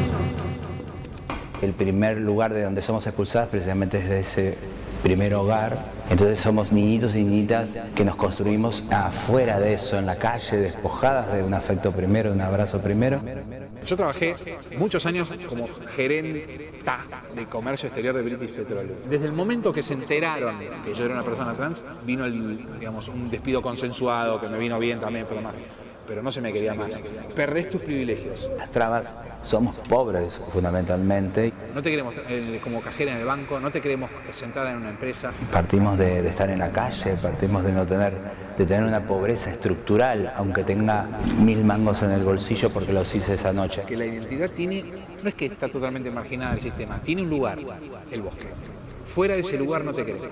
[1.62, 4.58] El primer lugar de donde somos expulsadas precisamente es de ese
[5.04, 5.80] primer hogar.
[6.10, 11.34] Entonces somos niñitos y niñitas que nos construimos afuera de eso, en la calle, despojadas
[11.34, 13.20] de un afecto primero, de un abrazo primero.
[13.86, 14.36] Yo trabajé
[14.78, 16.72] muchos años como gerente
[17.36, 18.98] de comercio exterior de British Petroleum.
[19.10, 20.56] Desde el momento que se enteraron
[20.86, 24.78] que yo era una persona trans, vino el, digamos, un despido consensuado que me vino
[24.78, 25.54] bien también, pero más
[26.12, 27.00] pero no se me quería más.
[27.34, 28.52] Perdés tus privilegios.
[28.58, 31.54] Las trabas somos pobres fundamentalmente.
[31.74, 34.90] No te queremos eh, como cajera en el banco, no te queremos sentada en una
[34.90, 35.32] empresa.
[35.54, 38.12] Partimos de, estar en la calle, partimos de no tener,
[38.58, 41.08] de tener una pobreza estructural, aunque tenga
[41.40, 43.84] mil mangos en el bolsillo porque los hice esa noche.
[43.88, 44.84] Que la identidad tiene,
[45.24, 47.58] no es que está totalmente marginada del sistema, tiene un lugar,
[48.12, 48.48] el bosque.
[49.06, 50.28] Fuera de ese lugar no te queremos.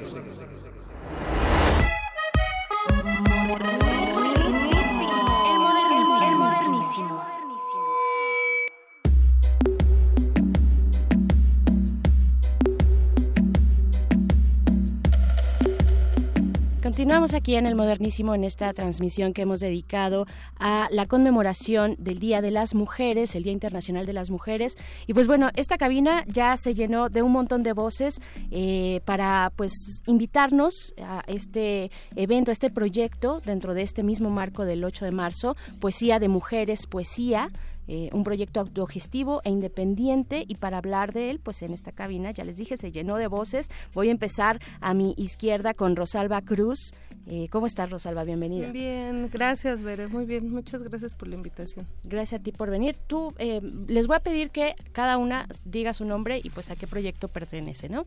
[16.99, 20.25] Continuamos aquí en el Modernísimo en esta transmisión que hemos dedicado
[20.59, 24.75] a la conmemoración del Día de las Mujeres, el Día Internacional de las Mujeres.
[25.07, 28.19] Y pues bueno, esta cabina ya se llenó de un montón de voces
[28.51, 29.71] eh, para pues
[30.07, 35.11] invitarnos a este evento, a este proyecto dentro de este mismo marco del 8 de
[35.11, 37.49] marzo, Poesía de Mujeres, Poesía
[37.91, 42.29] eh, un proyecto autogestivo e independiente y para hablar de él, pues en esta cabina,
[42.29, 43.71] ya les dije, se llenó de voces.
[43.95, 46.93] Voy a empezar a mi izquierda con Rosalba Cruz.
[47.25, 48.23] Eh, ¿Cómo estás, Rosalba?
[48.25, 48.71] Bienvenida.
[48.71, 50.07] Bien, gracias, Bere.
[50.07, 51.87] Muy bien, muchas gracias por la invitación.
[52.03, 52.95] Gracias a ti por venir.
[53.07, 56.75] Tú, eh, les voy a pedir que cada una diga su nombre y pues a
[56.75, 58.05] qué proyecto pertenece, ¿no?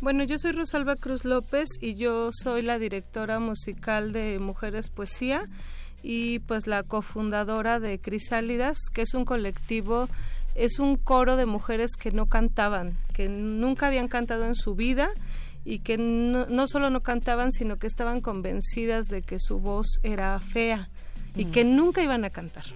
[0.00, 5.48] Bueno, yo soy Rosalba Cruz López y yo soy la directora musical de Mujeres Poesía
[6.06, 10.10] y pues la cofundadora de Crisálidas, que es un colectivo,
[10.54, 15.08] es un coro de mujeres que no cantaban, que nunca habían cantado en su vida
[15.64, 20.38] y que no, solo no cantaban, sino que estaban convencidas de que su voz era
[20.40, 20.90] fea
[21.34, 22.66] y que nunca iban a cantar.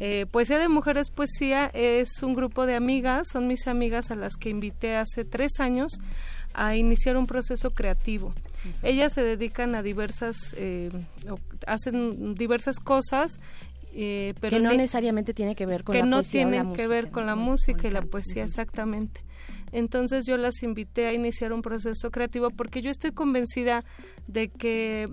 [0.00, 4.36] Eh, poesía de Mujeres Poesía es un grupo de amigas, son mis amigas a las
[4.36, 5.92] que invité hace tres años
[6.54, 8.32] a iniciar un proceso creativo.
[8.82, 10.90] Ellas se dedican a diversas, eh,
[11.66, 13.38] hacen diversas cosas
[13.98, 16.86] eh, pero que no necesariamente tiene que ver con que la no poesía tienen que
[16.86, 19.22] ver con la música y la poesía exactamente.
[19.72, 23.84] Entonces yo las invité a iniciar un proceso creativo porque yo estoy convencida
[24.26, 25.08] de que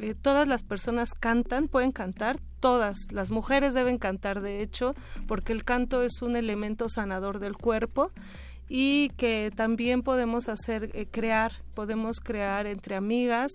[0.00, 3.10] eh, todas las personas cantan pueden cantar todas.
[3.10, 4.94] Las mujeres deben cantar de hecho
[5.26, 8.12] porque el canto es un elemento sanador del cuerpo
[8.68, 13.52] y que también podemos hacer, eh, crear, podemos crear entre amigas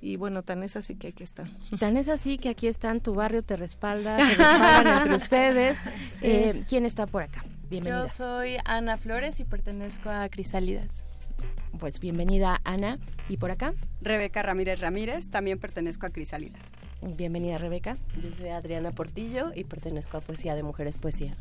[0.00, 1.48] y bueno, tan es así que aquí están.
[1.78, 5.78] Tan es así que aquí están, tu barrio te respalda, te respaldan entre ustedes.
[6.20, 7.44] Eh, ¿Quién está por acá?
[7.68, 8.02] Bienvenida.
[8.02, 11.06] Yo soy Ana Flores y pertenezco a Crisálidas.
[11.78, 12.98] Pues bienvenida Ana.
[13.28, 13.74] ¿Y por acá?
[14.00, 16.72] Rebeca Ramírez Ramírez, también pertenezco a Crisálidas.
[17.02, 17.96] Bienvenida Rebeca.
[18.22, 21.34] Yo soy Adriana Portillo y pertenezco a Poesía de Mujeres Poesía.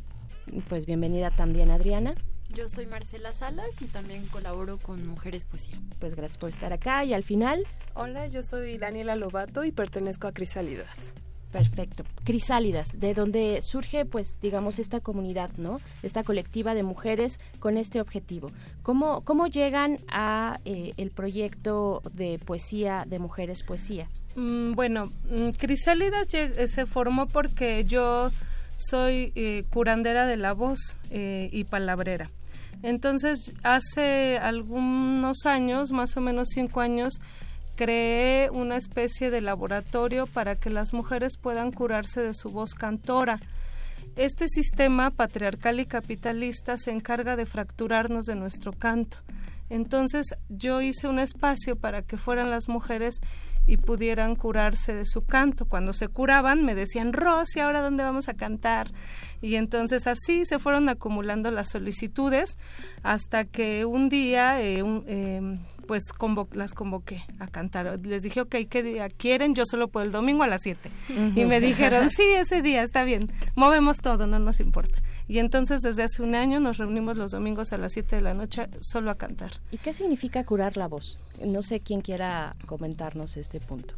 [0.67, 2.15] Pues bienvenida también Adriana.
[2.55, 5.77] Yo soy Marcela Salas y también colaboro con Mujeres Poesía.
[5.99, 7.67] Pues gracias por estar acá y al final.
[7.95, 11.13] Hola, yo soy Daniela Lobato y pertenezco a Crisálidas.
[11.51, 12.05] Perfecto.
[12.23, 15.81] Crisálidas, de donde surge, pues, digamos, esta comunidad, ¿no?
[16.01, 18.49] Esta colectiva de mujeres con este objetivo.
[18.83, 24.09] ¿Cómo, cómo llegan a eh, el proyecto de poesía de mujeres poesía?
[24.35, 28.31] Mm, bueno, mm, Crisálidas eh, se formó porque yo
[28.77, 32.29] soy eh, curandera de la voz y palabrera.
[32.83, 37.19] Entonces, hace algunos años, más o menos cinco años,
[37.75, 43.39] creé una especie de laboratorio para que las mujeres puedan curarse de su voz cantora.
[44.15, 49.17] Este sistema patriarcal y capitalista se encarga de fracturarnos de nuestro canto.
[49.69, 53.19] Entonces yo hice un espacio para que fueran las mujeres
[53.67, 55.65] y pudieran curarse de su canto.
[55.65, 58.91] Cuando se curaban me decían, Rosy, ¿ahora dónde vamos a cantar?
[59.41, 62.57] Y entonces así se fueron acumulando las solicitudes
[63.03, 66.03] hasta que un día eh, em, pues
[66.53, 67.99] las convoqué a cantar.
[68.03, 69.55] Les dije, ok, ¿qué día quieren?
[69.55, 70.89] Yo solo puedo el domingo a las 7.
[71.35, 74.99] Y me dijeron, sí, ese día está bien, movemos todo, no nos importa.
[75.27, 78.33] Y entonces desde hace un año nos reunimos los domingos a las 7 de la
[78.33, 79.51] noche solo a cantar.
[79.71, 81.19] ¿Y qué significa curar la voz?
[81.43, 83.95] No sé quién quiera comentarnos este punto.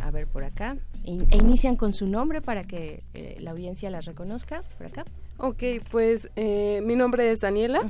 [0.00, 0.76] A ver, por acá.
[1.04, 4.62] E inician con su nombre para que eh, la audiencia la reconozca.
[4.76, 5.04] Por acá.
[5.38, 7.80] Ok, pues eh, mi nombre es Daniela.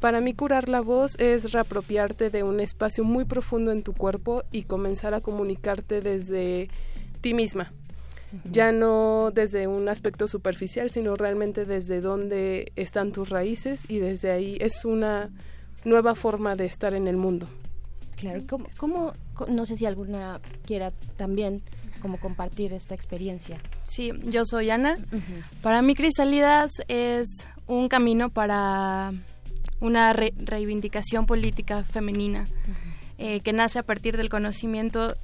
[0.00, 4.42] Para mí curar la voz es reapropiarte de un espacio muy profundo en tu cuerpo
[4.50, 6.68] y comenzar a comunicarte desde
[7.20, 7.72] ti misma.
[8.50, 14.30] Ya no desde un aspecto superficial, sino realmente desde dónde están tus raíces y desde
[14.30, 15.30] ahí es una
[15.84, 17.46] nueva forma de estar en el mundo.
[18.16, 18.42] Claro,
[18.76, 19.14] ¿cómo,
[19.48, 21.62] no sé si alguna quiera también
[22.00, 23.60] como compartir esta experiencia?
[23.82, 24.96] Sí, yo soy Ana.
[25.60, 29.12] Para mí Crisalidas es un camino para
[29.80, 32.46] una reivindicación política femenina
[33.18, 35.16] eh, que nace a partir del conocimiento,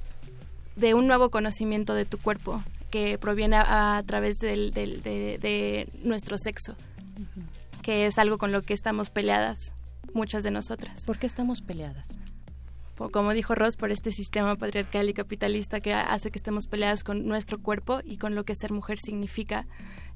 [0.75, 6.75] de un nuevo conocimiento de tu cuerpo que proviene a, través del, de, nuestro sexo,
[7.81, 9.73] que es algo con lo que estamos peleadas,
[10.13, 11.05] muchas de nosotras.
[11.05, 12.17] ¿Por qué estamos peleadas?
[12.95, 17.03] Por, como dijo Ross, por este sistema patriarcal y capitalista que hace que estemos peleadas
[17.03, 19.67] con nuestro cuerpo y con lo que ser mujer significa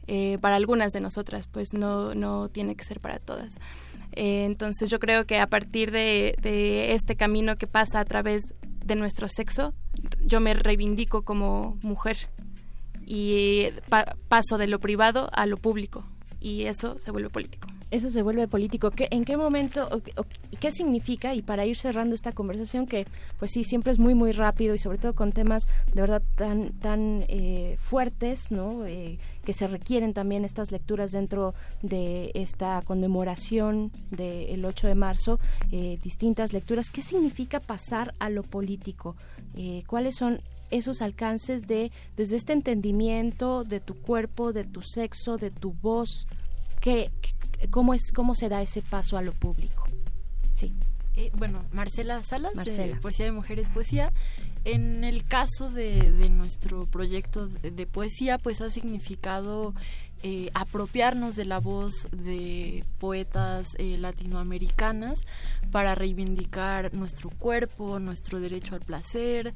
[0.08, 3.58] eh, para algunas de nosotras, pues no, no tiene que ser para todas.
[4.16, 6.36] Eh, entonces yo creo que a partir de,
[6.94, 9.74] este camino que pasa a través de nuestro sexo,
[10.24, 12.18] yo me reivindico como mujer
[13.06, 13.68] y
[14.28, 16.06] paso de lo privado a lo público
[16.40, 18.90] y eso se vuelve político eso se vuelve político.
[18.90, 19.88] ¿Qué, ¿En qué momento,
[20.60, 21.36] qué significa?
[21.36, 23.06] Y para ir cerrando esta conversación, que
[23.38, 26.72] pues sí, siempre es muy, muy rápido y sobre todo con temas de verdad tan,
[26.80, 28.88] tan eh, fuertes, ¿no?
[28.88, 35.40] Eh, que se requieren también estas lecturas dentro de esta conmemoración del 8 de marzo,
[35.72, 36.90] eh, distintas lecturas.
[36.90, 39.16] ¿Qué significa pasar a lo político?
[39.86, 40.42] ¿Cuáles son
[40.74, 46.28] esos alcances de desde este entendimiento de tu cuerpo, de tu sexo, de tu voz?
[46.82, 47.12] ¿Qué,
[47.70, 49.88] cómo es cómo se da ese paso a lo público.
[50.54, 50.74] Sí.
[51.16, 54.12] Eh, bueno, Marcela Salas, de Poesía de Mujeres Poesía.
[54.66, 59.76] En el caso de, nuestro proyecto de, poesía, pues ha significado
[60.24, 65.28] eh, apropiarnos de la voz de poetas eh, latinoamericanas
[65.70, 69.54] para reivindicar nuestro cuerpo, nuestro derecho al placer,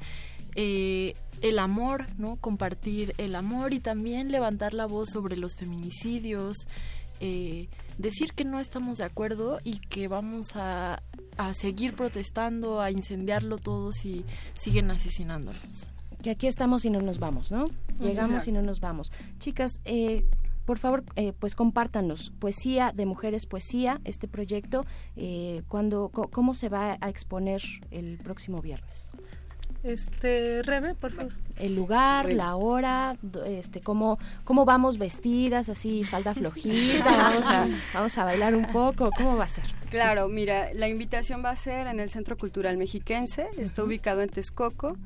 [0.60, 2.36] el amor, ¿no?
[2.36, 6.66] Compartir el amor y también levantar la voz sobre los feminicidios,
[7.20, 11.02] eh, decir que no estamos de acuerdo y que vamos a,
[11.56, 15.92] seguir protestando, a incendiarlo todo si siguen asesinándonos.
[16.22, 17.66] Que aquí estamos y no nos vamos, ¿no?
[18.00, 19.12] Llegamos y no nos vamos.
[19.38, 20.24] Chicas, eh,
[20.64, 24.84] por favor, eh, pues compártanos poesía de mujeres poesía, este proyecto,
[25.16, 29.10] eh, cuando, cómo se va a exponer el próximo viernes.
[29.84, 31.32] Este, Rebe, por favor.
[31.56, 33.16] El lugar, la hora,
[33.46, 39.10] este, cómo, cómo vamos vestidas, así, falda flojita, vamos a, vamos a bailar un poco,
[39.16, 39.64] ¿cómo va a ser?
[39.90, 44.28] Claro, mira, la invitación va a ser en el Centro Cultural Mexiquense, está ubicado en
[44.28, 44.96] Texcoco,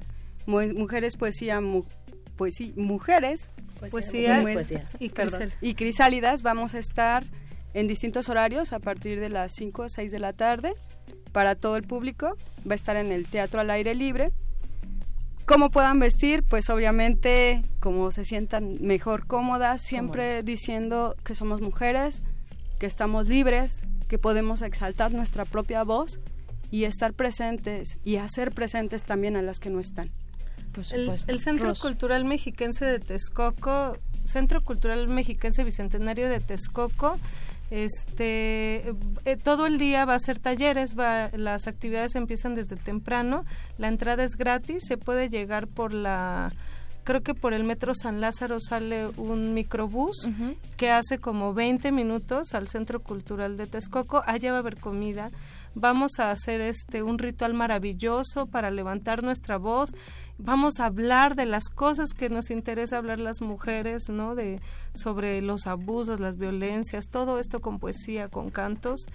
[0.46, 3.54] Mujeres Poesía, Mujeres,
[3.90, 4.42] Poesía,
[4.98, 5.12] y,
[5.60, 7.26] y Crisálidas, vamos a estar
[7.74, 10.74] en distintos horarios a partir de las 5 o 6 de la tarde
[11.32, 12.36] para todo el público,
[12.68, 14.32] va a estar en el Teatro al Aire Libre,
[15.47, 22.22] cómo puedan vestir, pues obviamente como se sientan mejor cómodas, siempre diciendo que somos mujeres,
[22.78, 26.20] que estamos libres, que podemos exaltar nuestra propia voz
[26.70, 30.11] y estar presentes y hacer presentes también a las que no están.
[30.90, 37.18] el, Centro Cultural Mexiquense de Texcoco, Centro Cultural Mexiquense Bicentenario de Texcoco,
[37.72, 38.94] este,
[39.24, 43.46] eh, todo el día va a ser talleres, va, las actividades empiezan desde temprano,
[43.78, 46.52] la entrada es gratis, se puede llegar por la
[47.02, 50.28] creo que por el metro San Lázaro sale un microbús
[50.76, 55.30] que hace como 20 minutos al Centro Cultural de Texcoco, allá va a haber comida,
[55.74, 59.94] vamos a hacer este un ritual maravilloso para levantar nuestra voz
[60.45, 64.61] vamos a hablar de las cosas que nos interesa hablar las mujeres no de
[64.95, 69.07] sobre los abusos las violencias todo esto con poesía con cantos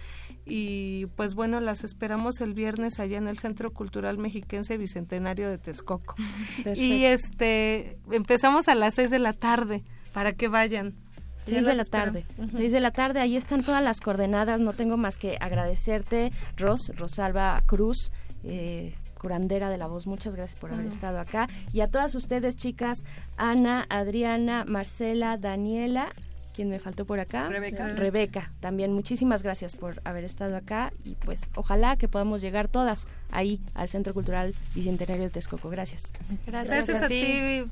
[0.46, 5.58] y pues bueno las esperamos el viernes allá en el Centro Cultural Mexiquense Bicentenario de
[5.58, 6.16] Texcoco
[6.76, 10.94] y este empezamos a las seis de la tarde para que vayan
[11.48, 12.26] 6 de la tarde.
[12.54, 14.60] 6 de la tarde, ahí están todas las coordenadas.
[14.60, 18.12] No tengo más que agradecerte, Ros, Rosalba Cruz.
[18.44, 21.50] Eh, curandera de la voz, muchas gracias por haber estado acá.
[21.74, 23.04] Y a todas ustedes, chicas,
[23.38, 26.10] Ana, Adriana, Marcela, Daniela,
[26.58, 27.50] quien me faltó por acá.
[27.50, 27.88] Rebeca.
[27.90, 33.08] Rebeca, también muchísimas gracias por haber estado acá y pues ojalá que podamos llegar todas
[33.32, 35.70] ahí al Centro Cultural Bicentenario de Texcoco.
[35.70, 36.12] Gracias.
[36.48, 37.64] Gracias, a, ti,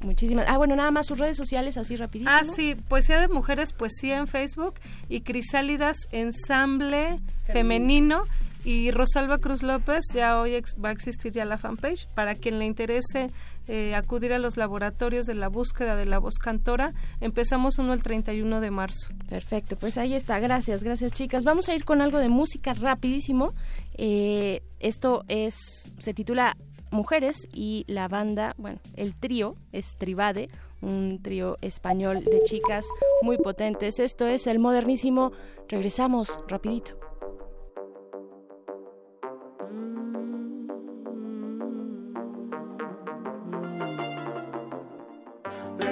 [0.00, 0.46] Muchísimas.
[0.48, 2.36] Ah, bueno, nada más sus redes sociales así rapidísimo.
[2.36, 4.74] Ah, sí, Poesía de Mujeres, Poesía en Facebook
[5.08, 8.24] y Crisálidas Ensamble Femenino.
[8.68, 12.06] Y Rosalba Cruz López, ya hoy va a existir ya la fanpage.
[12.08, 13.30] Para quien le interese
[13.66, 16.92] eh, acudir a los laboratorios de la búsqueda de la voz cantora,
[17.22, 19.14] empezamos uno el 31 de marzo.
[19.30, 20.38] Perfecto, pues ahí está.
[20.38, 21.44] Gracias, gracias chicas.
[21.44, 23.54] Vamos a ir con algo de música rapidísimo.
[23.94, 26.54] Eh, esto es, se titula
[26.90, 30.50] mujeres y la banda, bueno, el trío es Tribade,
[30.82, 32.84] un trío español de chicas
[33.22, 33.98] muy potentes.
[33.98, 35.32] Esto es el modernísimo.
[35.70, 37.07] Regresamos rapidito.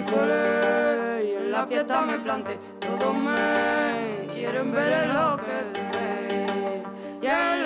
[0.08, 2.58] Y en la fiesta me planté.
[2.80, 5.96] Todos me quieren ver en lo que sé
[7.22, 7.64] y en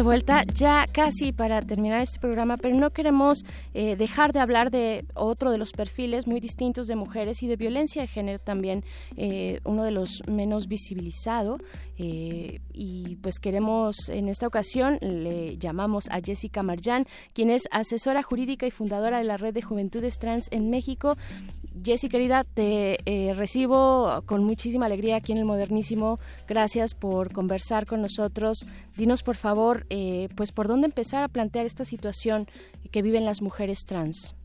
[0.00, 3.44] de vuelta ya casi para terminar este programa, pero no queremos
[3.74, 7.56] eh, dejar de hablar de otro de los perfiles muy distintos de mujeres y de
[7.56, 8.82] violencia de género también,
[9.18, 11.58] eh, uno de los menos visibilizado.
[11.98, 18.22] Eh, y pues queremos en esta ocasión le llamamos a Jessica Marjan, quien es asesora
[18.22, 21.12] jurídica y fundadora de la Red de Juventudes Trans en México.
[21.82, 22.98] Jessy, querida, te
[23.36, 26.18] recibo con muchísima alegría aquí en el Modernísimo.
[26.48, 28.66] Gracias por conversar con nosotros.
[28.96, 32.46] Dinos, por favor, eh, pues por dónde empezar a plantear esta situación
[32.90, 34.36] que viven las mujeres trans.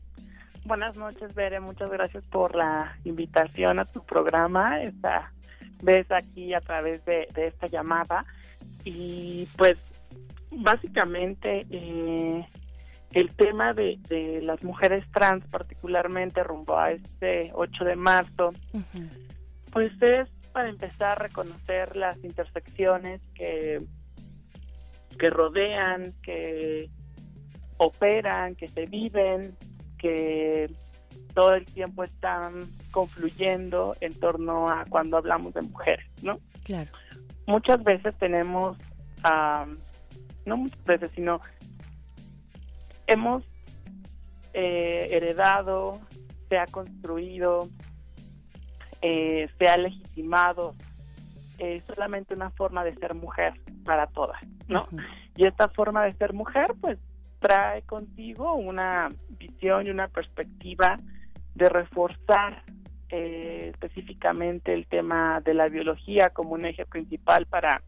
[0.64, 1.60] Buenas noches, Bere.
[1.60, 4.82] Muchas gracias por la invitación a tu programa.
[4.82, 5.32] Esta
[5.82, 8.24] vez aquí a través de, esta llamada.
[8.84, 9.78] Y pues
[10.50, 12.46] básicamente eh,
[13.20, 13.98] el tema de,
[14.42, 18.52] las mujeres trans, particularmente rumbo a este 8 de marzo,
[19.72, 23.82] pues es para empezar a reconocer las intersecciones que
[25.18, 26.90] que rodean, que
[27.78, 29.56] operan, que se viven,
[29.98, 30.70] que
[31.34, 32.52] todo el tiempo están
[32.90, 36.38] confluyendo en torno a cuando hablamos de mujeres, ¿no?
[36.64, 36.90] Claro.
[37.46, 38.76] Muchas veces tenemos,
[40.44, 41.40] no muchas veces, sino
[43.06, 43.44] hemos
[44.52, 46.00] eh, heredado,
[46.48, 47.68] se ha construido,
[49.02, 50.74] eh, se ha legitimado
[51.58, 53.54] eh, solamente una forma de ser mujer
[53.84, 54.88] para todas, ¿no?
[55.36, 56.98] Y esta forma de ser mujer, pues,
[57.38, 60.98] trae contigo una visión y una perspectiva
[61.54, 62.62] de reforzar
[63.08, 67.82] eh, específicamente el tema de la biología como un eje principal para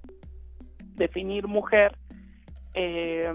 [0.94, 1.96] definir mujer
[2.74, 3.32] eh,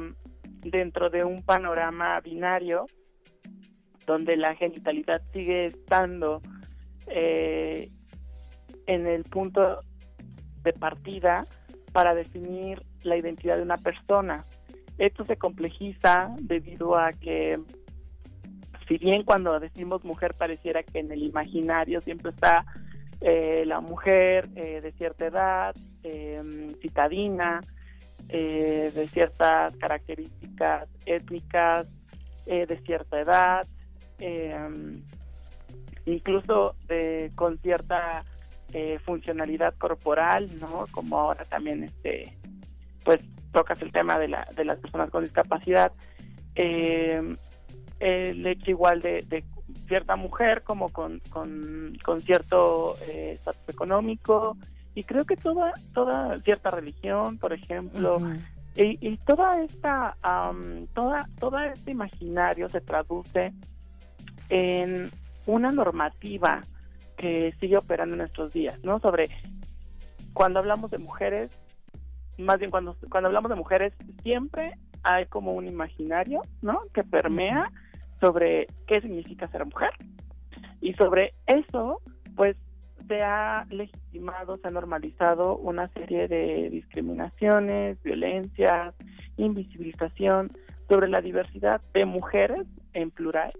[0.63, 2.85] dentro de un panorama binario
[4.05, 6.41] donde la genitalidad sigue estando
[7.07, 7.89] eh,
[8.87, 9.81] en el punto
[10.63, 11.45] de partida
[11.91, 14.45] para definir la identidad de una persona.
[14.97, 17.59] Esto se complejiza debido a que,
[18.87, 22.65] si bien cuando decimos mujer pareciera que en el imaginario siempre está
[23.21, 27.61] eh, la mujer eh, de cierta edad, em, citadina,
[28.29, 31.87] eh, de ciertas características étnicas,
[32.45, 33.65] de cierta edad,
[34.19, 35.01] em,
[36.05, 36.75] incluso
[37.35, 38.25] con cierta
[39.05, 40.85] funcionalidad corporal, ¿no?
[40.91, 42.37] Como ahora también, este,
[43.05, 45.93] pues tocas el tema de, la, de las personas con discapacidad.
[46.55, 47.37] Em,
[47.99, 49.45] el hecho igual de, de
[49.87, 54.57] cierta mujer como con, con, cierto eh, estatus económico
[54.95, 58.17] y creo que toda toda cierta religión por ejemplo
[58.75, 60.17] y, y, toda esta
[60.93, 63.53] toda toda este imaginario se traduce
[64.49, 65.11] en
[65.45, 66.61] una normativa
[67.17, 69.25] que sigue operando en nuestros días no sobre
[70.33, 71.51] cuando hablamos de mujeres
[72.37, 74.73] más bien cuando cuando hablamos de mujeres siempre
[75.03, 77.71] hay como un imaginario no que permea
[78.23, 79.91] sobre qué significa ser mujer.
[80.79, 82.01] Y sobre eso,
[82.37, 82.55] pues
[83.07, 88.93] se ha legitimado, se ha normalizado una serie de discriminaciones, violencias,
[89.37, 90.51] invisibilización
[90.89, 93.53] sobre la diversidad de mujeres en plural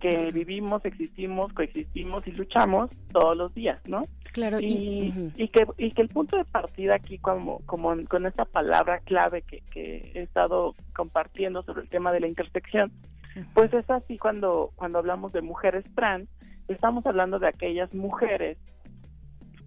[0.00, 4.06] que vivimos, existimos, coexistimos y luchamos todos los días, ¿no?
[4.32, 4.60] Claro.
[4.60, 9.00] Y, y, que, y que el punto de partida aquí, como, como con esta palabra
[9.00, 12.92] clave que, que he estado compartiendo sobre el tema de la intersección,
[13.54, 16.28] pues es así cuando, cuando hablamos de mujeres trans,
[16.68, 18.58] estamos hablando de aquellas mujeres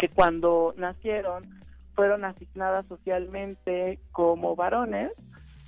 [0.02, 1.62] que cuando nacieron
[1.93, 5.12] fueron asignadas socialmente como varones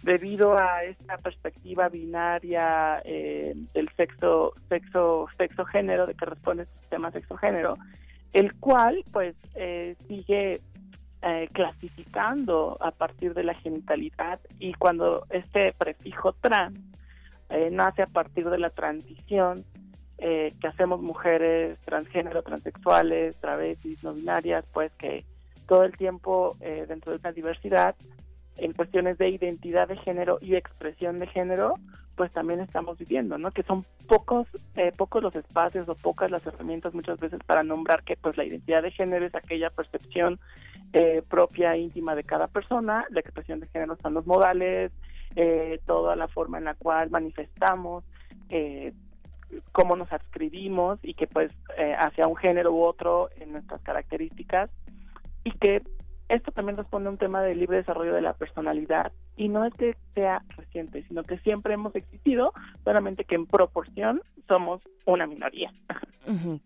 [0.02, 6.70] debido a esta perspectiva binaria eh, del sexo sexo sexo género de que responde el
[6.80, 7.78] sistema sexo género
[8.34, 10.60] el cual pues eh, sigue
[11.22, 16.80] eh, clasificando a partir de la genitalidad y cuando este prefijo trans
[17.52, 19.64] eh, nace a partir de la transición
[20.26, 25.26] eh, que hacemos mujeres transgénero, transexuales, travestis, no binarias, pues que
[25.68, 27.96] todo el tiempo eh, dentro de una diversidad,
[28.58, 31.76] en cuestiones de identidad de género y expresión de género,
[32.16, 33.50] pues también estamos viviendo, ¿no?
[33.52, 34.48] Que son pocos,
[34.96, 38.84] pocos los espacios o pocas las herramientas muchas veces para nombrar que pues la identidad
[38.84, 40.40] de género es aquella percepción
[41.28, 44.92] propia íntima de cada persona, la expresión de género son los modales,
[45.36, 48.04] eh, toda la forma en la cual manifestamos,
[48.50, 48.94] eh,
[49.72, 54.70] cómo nos adscribimos y que pues eh, hacia un género u otro en nuestras características
[55.44, 55.82] y que
[56.34, 59.74] esto también responde a un tema de libre desarrollo de la personalidad y no es
[59.74, 62.54] que sea reciente, sino que siempre hemos existido,
[62.84, 65.72] solamente que en proporción somos una minoría.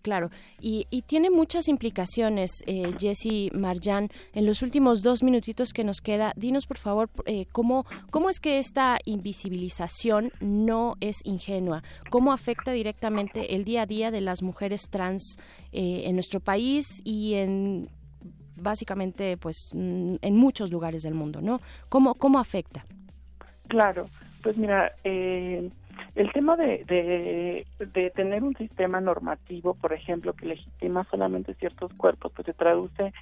[0.01, 4.09] claro, y, tiene muchas implicaciones, eh, Jesse Marjan.
[4.33, 8.39] En los últimos dos minutitos que nos queda, dinos por favor eh, cómo, cómo es
[8.39, 14.43] que esta invisibilización no es ingenua, cómo afecta directamente el día a día de las
[14.43, 15.37] mujeres trans
[15.71, 17.89] eh, en nuestro país y en
[18.59, 21.61] básicamente pues mm, en muchos lugares del mundo, ¿no?
[21.89, 22.85] ¿Cómo, cómo afecta?
[23.67, 24.07] Claro,
[24.41, 25.69] pues mira, eh,
[26.15, 32.31] el tema de, de, tener un sistema normativo, por ejemplo, que legitima solamente ciertos cuerpos,
[32.35, 33.13] pues se traduce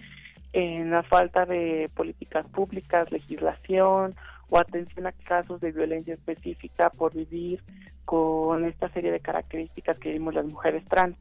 [0.54, 4.16] en la falta de políticas públicas, legislación
[4.50, 7.62] o atención a casos de violencia específica por vivir
[8.06, 11.18] con esta serie de características que vimos las mujeres trans.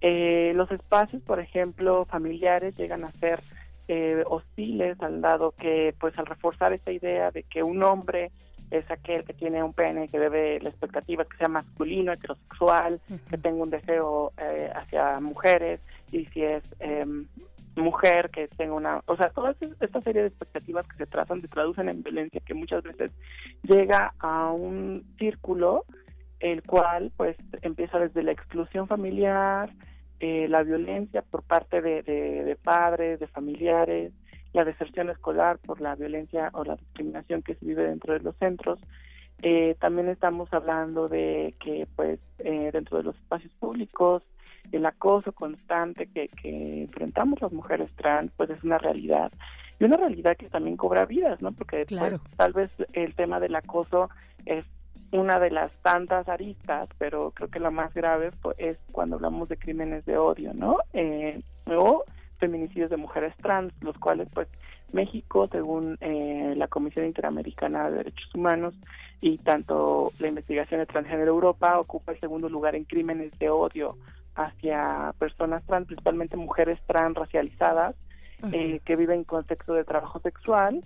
[0.00, 3.40] Eh, los espacios, por ejemplo, familiares llegan a ser
[3.88, 8.30] eh, hostiles al dado que, pues, al reforzar esta idea de que un hombre
[8.70, 13.38] es aquel que tiene un pene que debe la expectativa que sea masculino, heterosexual, que
[13.38, 15.80] tenga un deseo eh, hacia mujeres
[16.12, 17.26] y si es em,
[17.76, 21.48] mujer que tenga una, o sea, toda esta serie de expectativas que se trazan se
[21.48, 23.12] traducen en violencia que muchas veces
[23.62, 25.84] llega a un círculo
[26.40, 29.70] el cual pues empieza desde la exclusión familiar,
[30.20, 34.12] eh, la violencia por parte de, de, padres, de familiares,
[34.52, 38.36] la deserción escolar por la violencia o la discriminación que se vive dentro de los
[38.36, 38.80] centros.
[39.42, 44.22] Eh, también estamos hablando de que pues eh, dentro de los espacios públicos
[44.72, 49.32] el acoso constante que, que enfrentamos las mujeres trans pues es una realidad
[49.80, 51.52] y una realidad que también cobra vidas, ¿no?
[51.52, 54.10] Porque pues, tal vez el tema del acoso
[54.44, 54.64] es
[55.10, 59.48] una de las tantas aristas, pero creo que la más grave pues, es cuando hablamos
[59.48, 60.76] de crímenes de odio, ¿no?
[60.92, 62.04] Eh, o
[62.38, 64.48] feminicidios de mujeres trans, los cuales, pues,
[64.92, 68.74] México, según eh, la Comisión Interamericana de Derechos Humanos
[69.20, 73.96] y tanto la investigación de Transgénero Europa, ocupa el segundo lugar en crímenes de odio
[74.34, 77.94] hacia personas trans, principalmente mujeres trans racializadas,
[78.52, 80.82] eh, que viven en contexto de trabajo sexual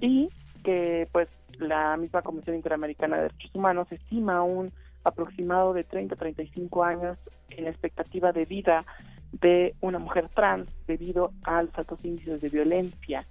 [0.00, 0.28] y
[0.62, 1.28] que pues
[1.58, 4.70] la misma Comisión Interamericana de Derechos Humanos estima un
[5.04, 7.18] aproximado de 30 a 35 años
[7.50, 8.84] en expectativa de vida
[9.32, 13.26] de una mujer trans debido a los altos índices de violencia.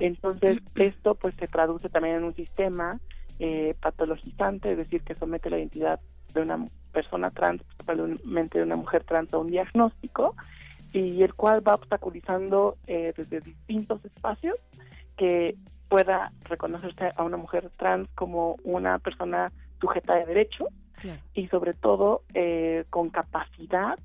[0.00, 3.00] Entonces, esto pues se traduce también en un sistema
[3.38, 6.00] eh, patologizante, es decir, que somete la identidad
[6.34, 10.34] de una persona trans, probablemente de una mujer trans a un diagnóstico,
[10.92, 14.56] y el cual va obstaculizando eh, desde distintos espacios
[15.16, 15.56] que
[15.88, 20.68] pueda reconocerse a una mujer trans como una persona sujeta de derecho
[21.34, 23.98] y sobre todo eh, con capacidad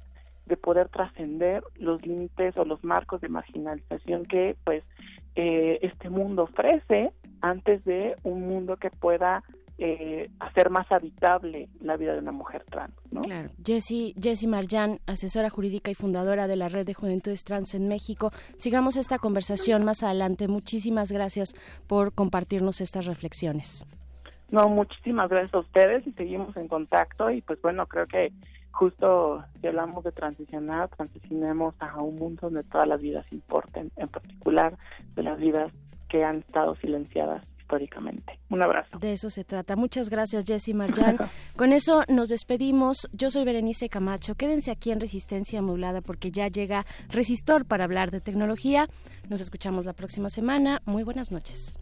[0.47, 4.83] de poder trascender los límites o los marcos de marginalización que pues
[5.35, 7.11] eh, este mundo ofrece
[7.41, 9.43] antes de un mundo que pueda
[9.81, 12.93] eh, hacer más habitable la vida de una mujer trans.
[13.11, 13.21] ¿no?
[13.21, 13.49] Claro.
[13.63, 18.31] Jessie, Jessie Marjan, asesora jurídica y fundadora de la Red de Juventudes Trans en México.
[18.57, 20.49] Sigamos esta conversación más adelante.
[20.49, 21.53] Muchísimas gracias
[21.87, 23.87] por compartirnos estas reflexiones.
[24.49, 28.33] No, muchísimas gracias a ustedes y seguimos en contacto y pues bueno, creo que
[28.71, 34.09] justo si hablamos de transicionar, transicionemos a un mundo donde todas las vidas importen, en
[34.09, 34.77] particular
[35.15, 35.71] de las vidas
[36.09, 38.39] que han estado silenciadas históricamente.
[38.49, 38.97] Un abrazo.
[38.99, 39.75] De eso se trata.
[39.75, 41.17] Muchas gracias, Jessy Marjan.
[41.55, 43.07] Con eso nos despedimos.
[43.13, 44.35] Yo soy Berenice Camacho.
[44.35, 48.87] Quédense aquí en Resistencia Modulada porque ya llega Resistor para hablar de tecnología.
[49.29, 50.81] Nos escuchamos la próxima semana.
[50.85, 51.77] Muy buenas noches.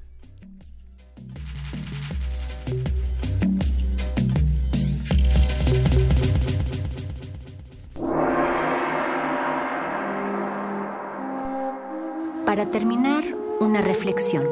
[12.46, 13.24] Para terminar,
[13.60, 14.46] una reflexión.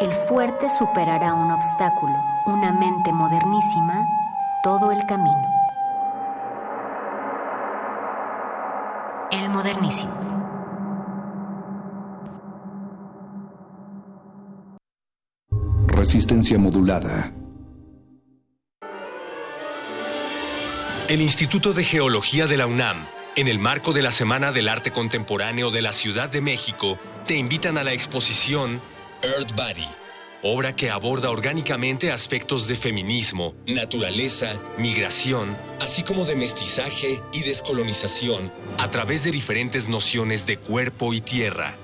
[0.00, 2.14] El fuerte superará un obstáculo,
[2.46, 4.04] una mente modernísima,
[4.64, 5.48] todo el camino.
[9.30, 10.12] El modernísimo.
[15.86, 17.32] Resistencia modulada.
[21.08, 24.92] El Instituto de Geología de la UNAM en el marco de la Semana del Arte
[24.92, 28.80] Contemporáneo de la Ciudad de México, te invitan a la exposición
[29.24, 29.88] Earth Body,
[30.42, 38.52] obra que aborda orgánicamente aspectos de feminismo, naturaleza, migración, así como de mestizaje y descolonización
[38.76, 41.74] a través de diferentes nociones de cuerpo y tierra.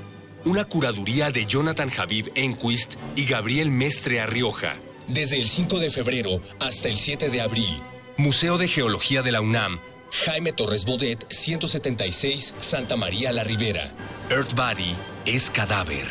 [0.45, 4.77] Una curaduría de Jonathan Habib Enquist y Gabriel Mestre Arrioja.
[5.09, 7.81] Desde el 5 de febrero hasta el 7 de abril,
[8.19, 9.81] Museo de Geología de la UNAM
[10.13, 13.91] Jaime Torres Bodet, 176, Santa María la Ribera.
[14.29, 16.05] Earth Body es cadáver,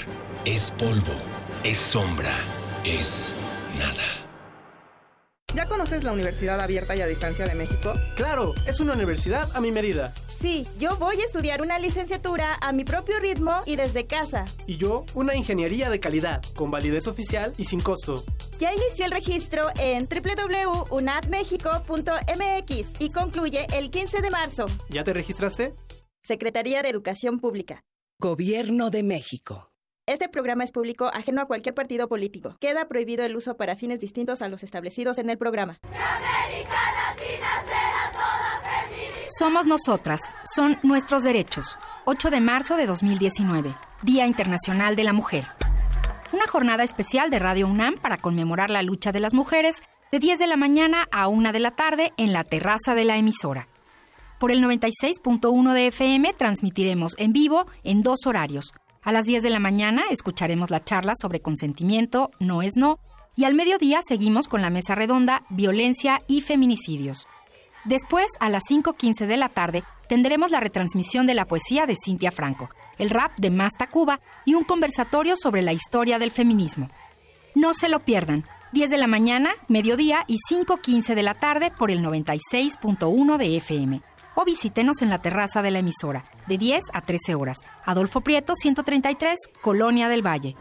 [0.46, 1.14] es polvo,
[1.64, 2.34] es sombra,
[2.86, 3.36] es
[3.78, 4.04] nada.
[5.54, 7.94] ¿Ya conoces la Universidad Abierta y a Distancia de México?
[8.16, 10.14] Claro, es una universidad a mi medida.
[10.40, 14.46] Sí, yo voy a estudiar una licenciatura a mi propio ritmo y desde casa.
[14.68, 18.24] Y yo, una ingeniería de calidad, con validez oficial y sin costo.
[18.58, 24.66] Ya inició el registro en www.unadmexico.mx y concluye el 15 de marzo.
[24.90, 25.74] ¿Ya te registraste?
[26.24, 27.82] Secretaría de Educación Pública.
[28.18, 29.70] Gobierno de México.
[30.10, 32.58] Este programa es público ajeno a cualquier partido político.
[32.60, 35.78] Queda prohibido el uso para fines distintos a los establecidos en el programa.
[39.38, 41.78] Somos nosotras, son nuestros derechos.
[42.06, 45.46] 8 de marzo de 2019, Día Internacional de la Mujer.
[46.34, 50.40] Una jornada especial de Radio UNAM para conmemorar la lucha de las mujeres de 10
[50.40, 53.68] de la mañana a 1 de la tarde en la terraza de la emisora.
[54.40, 58.74] Por el 96.1 de FM transmitiremos en vivo en dos horarios.
[59.02, 63.00] A las 10 de la mañana escucharemos la charla sobre consentimiento, no es no,
[63.36, 67.26] y al mediodía seguimos con la mesa redonda Violencia y Feminicidios.
[67.86, 72.32] Después, a las 5.15 de la tarde, tendremos la retransmisión de la poesía de Cintia
[72.32, 76.90] Franco, el rap de Masta Cuba y un conversatorio sobre la historia del feminismo.
[77.56, 81.90] No se lo pierdan, 10 de la mañana, mediodía y 5.15 de la tarde por
[81.90, 84.02] el 96.1 de FM.
[84.36, 87.60] O visítenos en la terraza de la emisora, de 10 a 13 horas.
[87.86, 90.58] Adolfo Prieto, 133, Colonia del Valle.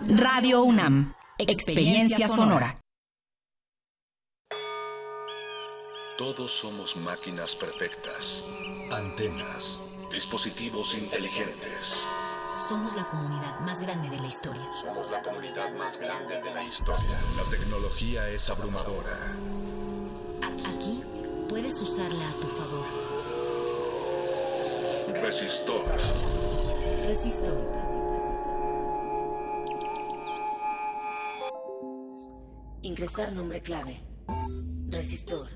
[0.00, 2.80] Radio UNAM, experiencia sonora.
[6.18, 8.42] Todos somos máquinas perfectas,
[8.90, 9.80] antenas,
[10.10, 12.06] dispositivos inteligentes.
[12.58, 14.66] Somos la comunidad más grande de la historia.
[14.72, 17.20] Somos la comunidad más grande de la historia.
[17.36, 19.18] La tecnología es abrumadora.
[20.42, 21.02] Aquí
[21.50, 22.55] puedes usarla a tu favor.
[25.22, 25.84] Resistor.
[27.06, 27.62] Resistor.
[32.82, 34.02] Ingresar nombre clave.
[34.88, 35.48] Resistor.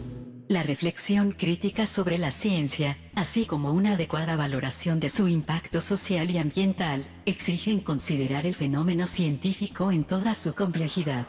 [0.47, 6.31] La reflexión crítica sobre la ciencia, así como una adecuada valoración de su impacto social
[6.31, 11.27] y ambiental, exigen considerar el fenómeno científico en toda su complejidad.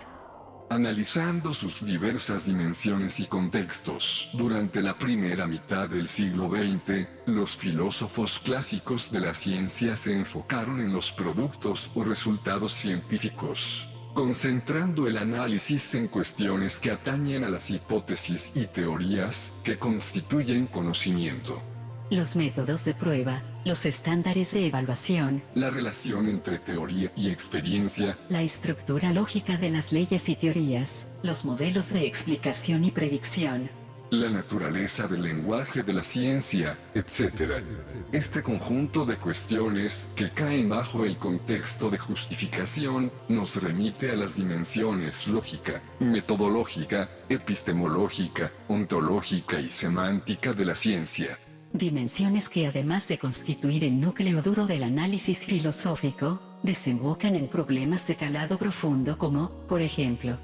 [0.70, 8.39] Analizando sus diversas dimensiones y contextos, durante la primera mitad del siglo XX, los filósofos
[8.39, 15.93] clásicos de la ciencia se enfocaron en los productos o resultados científicos, concentrando el análisis
[15.95, 21.72] en cuestiones que atañen a las hipótesis y teorías que constituyen conocimiento.
[22.14, 28.43] Los métodos de prueba, los estándares de evaluación, La relación entre teoría y experiencia, la
[28.43, 33.68] estructura lógica de las leyes y teorías, los modelos de explicación y predicción,
[34.11, 37.64] la naturaleza del lenguaje de la ciencia, etc.
[38.11, 44.36] Este conjunto de cuestiones que caen bajo el contexto de justificación nos remite a las
[44.36, 51.39] dimensiones lógica, metodológica, epistemológica, ontológica y semántica de la ciencia.
[51.74, 58.15] Dimensiones que además de constituir el núcleo duro del análisis filosófico, desembocan en problemas de
[58.15, 60.38] calado profundo como, por ejemplo,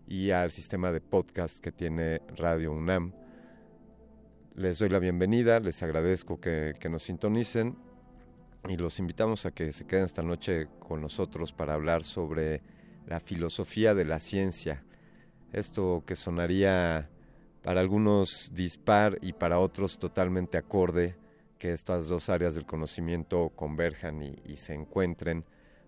[0.07, 3.13] y al sistema de podcast que tiene Radio UNAM.
[4.55, 7.75] Les doy la bienvenida, les agradezco que, que nos sintonicen
[8.69, 12.61] y los invitamos a que se queden esta noche con nosotros para hablar sobre
[13.07, 14.83] la filosofía de la ciencia.
[15.51, 17.09] Esto que sonaría
[17.63, 21.15] para algunos dispar y para otros totalmente acorde,
[21.57, 25.45] que estas dos áreas del conocimiento converjan y, se encuentren,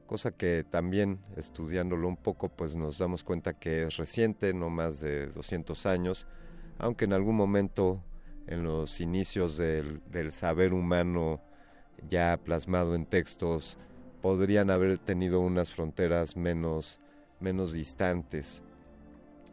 [0.08, 5.00] cosa que también estudiándolo un poco pues nos damos cuenta que es reciente, no más
[5.02, 6.26] de 200 años,
[6.80, 8.02] aunque en algún momento
[8.48, 11.42] en los inicios del, del saber humano
[12.10, 13.78] ya plasmado en textos
[14.22, 17.00] podrían haber tenido unas fronteras menos,
[17.40, 18.64] menos distantes.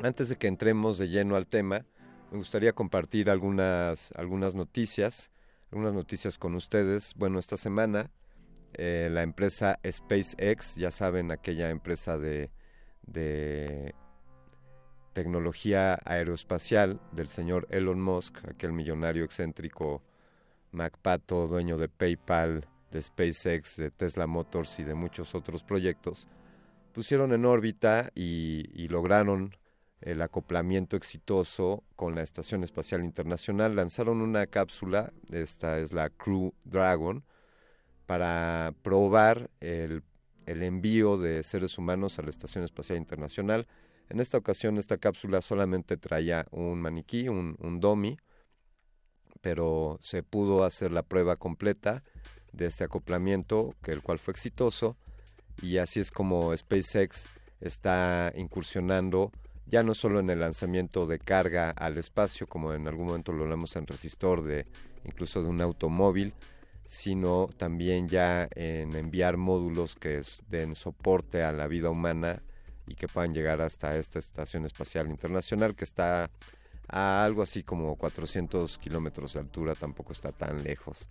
[0.00, 1.84] Antes de que entremos de lleno al tema,
[2.30, 5.30] me gustaría compartir algunas, algunas noticias,
[5.70, 7.14] algunas noticias con ustedes.
[7.16, 8.10] Bueno, esta semana
[8.74, 12.50] eh, la empresa SpaceX, ya saben, aquella empresa de,
[13.02, 13.94] de
[15.12, 20.02] tecnología aeroespacial del señor Elon Musk, aquel millonario excéntrico
[20.70, 26.28] MacPato, dueño de PayPal, de SpaceX, de Tesla Motors y de muchos otros proyectos,
[26.92, 29.56] pusieron en órbita y, y lograron
[30.02, 33.76] el acoplamiento exitoso con la Estación Espacial Internacional.
[33.76, 37.24] Lanzaron una cápsula, esta es la Crew Dragon,
[38.06, 40.02] para probar el,
[40.46, 43.66] envío de seres humanos a la Estación Espacial Internacional.
[44.08, 48.18] En esta ocasión esta cápsula solamente traía un maniquí, un, dummy,
[49.40, 52.02] pero se pudo hacer la prueba completa
[52.52, 54.96] de este acoplamiento, que el cual fue exitoso,
[55.62, 57.26] y así es como SpaceX
[57.60, 59.32] está incursionando
[59.66, 63.44] ya no solo en el lanzamiento de carga al espacio, como en algún momento lo
[63.44, 64.66] hablamos en resistor de
[65.04, 66.34] incluso de un automóvil,
[66.84, 72.42] sino también ya en enviar módulos que den soporte a la vida humana
[72.92, 76.30] y que puedan llegar hasta esta estación espacial internacional que está
[76.88, 81.08] a algo así como 400 kilómetros de altura, tampoco está tan lejos.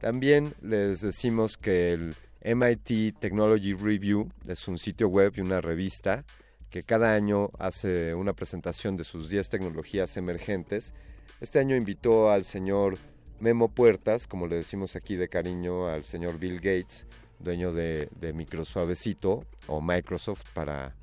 [0.00, 6.24] También les decimos que el MIT Technology Review es un sitio web y una revista
[6.70, 10.94] que cada año hace una presentación de sus 10 tecnologías emergentes.
[11.40, 12.98] Este año invitó al señor
[13.38, 17.06] Memo Puertas, como le decimos aquí de cariño, al señor Bill Gates,
[17.38, 20.94] dueño de, de Microsuavecito o Microsoft para,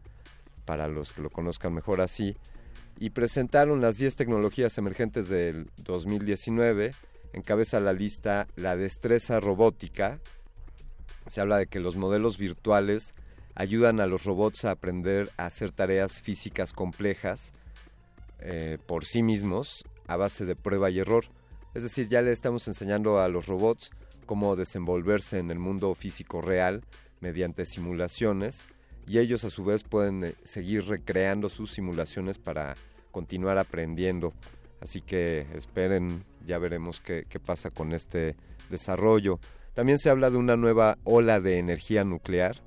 [0.70, 2.38] para los que lo conozcan mejor así,
[3.00, 6.94] y presentaron las 10 tecnologías emergentes del 2019.
[7.34, 10.20] Encabeza la lista la destreza robótica.
[11.26, 13.16] Se habla de que los modelos virtuales
[13.56, 17.52] ayudan a los robots a aprender a hacer tareas físicas complejas
[18.38, 21.26] eh, por sí mismos a base de prueba y error.
[21.74, 23.90] Es decir, ya le estamos enseñando a los robots
[24.28, 26.84] cómo desenvolverse en el mundo físico real
[27.22, 28.68] mediante simulaciones
[29.10, 32.78] y ellos a su vez pueden eh, seguir recreando sus simulaciones para
[33.12, 34.34] continuar aprendiendo.
[34.82, 38.36] Así que esperen, ya veremos qué, pasa con este
[38.70, 39.40] desarrollo.
[39.74, 42.62] También se habla de una nueva ola de energía nuclear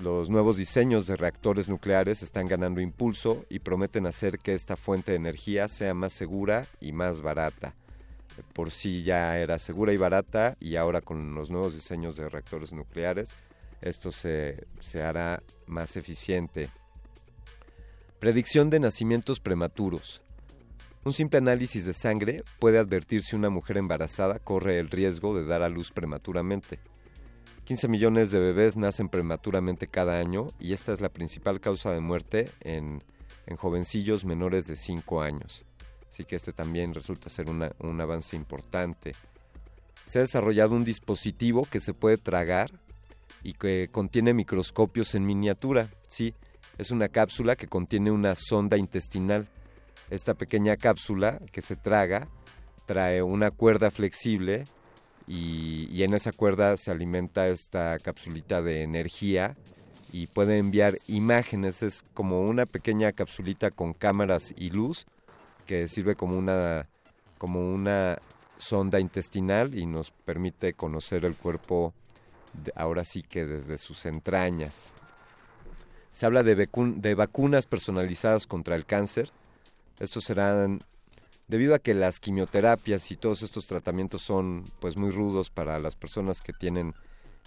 [0.00, 5.12] los nuevos diseños de reactores nucleares están ganando impulso y prometen hacer que esta fuente
[5.12, 7.74] de energía sea más segura y más barata.
[8.52, 12.74] Por sí ya era segura y barata y ahora con los nuevos diseños de reactores
[12.74, 13.36] nucleares
[13.80, 16.70] esto se, se hará más eficiente.
[18.18, 20.22] Predicción de nacimientos prematuros.
[21.04, 25.44] Un simple análisis de sangre puede advertir si una mujer embarazada corre el riesgo de
[25.44, 26.80] dar a luz prematuramente.
[27.64, 32.00] 15 millones de bebés nacen prematuramente cada año y esta es la principal causa de
[32.00, 33.02] muerte en,
[33.56, 35.64] jovencillos menores de 5 años.
[36.10, 39.14] Así que este también resulta ser un avance importante.
[40.04, 42.70] Se ha desarrollado un dispositivo que se puede tragar
[43.42, 45.90] y que contiene microscopios en miniatura.
[46.08, 46.34] Sí,
[46.78, 49.48] es una cápsula que contiene una sonda intestinal.
[50.10, 52.28] Esta pequeña cápsula que se traga
[52.86, 54.64] trae una cuerda flexible
[55.26, 59.56] y, en esa cuerda se alimenta esta capsulita de energía
[60.12, 61.82] y puede enviar imágenes.
[61.82, 65.06] Es como una pequeña capsulita con cámaras y luz
[65.66, 66.88] que sirve como una,
[67.38, 68.18] como una
[68.58, 71.92] sonda intestinal y nos permite conocer el cuerpo
[72.74, 74.92] ahora sí que desde sus entrañas.
[76.10, 79.30] Se habla de, vacunas personalizadas contra el cáncer.
[79.98, 80.82] Estos serán
[81.48, 85.94] debido a que las quimioterapias y todos estos tratamientos son pues muy rudos para las
[85.94, 86.94] personas que tienen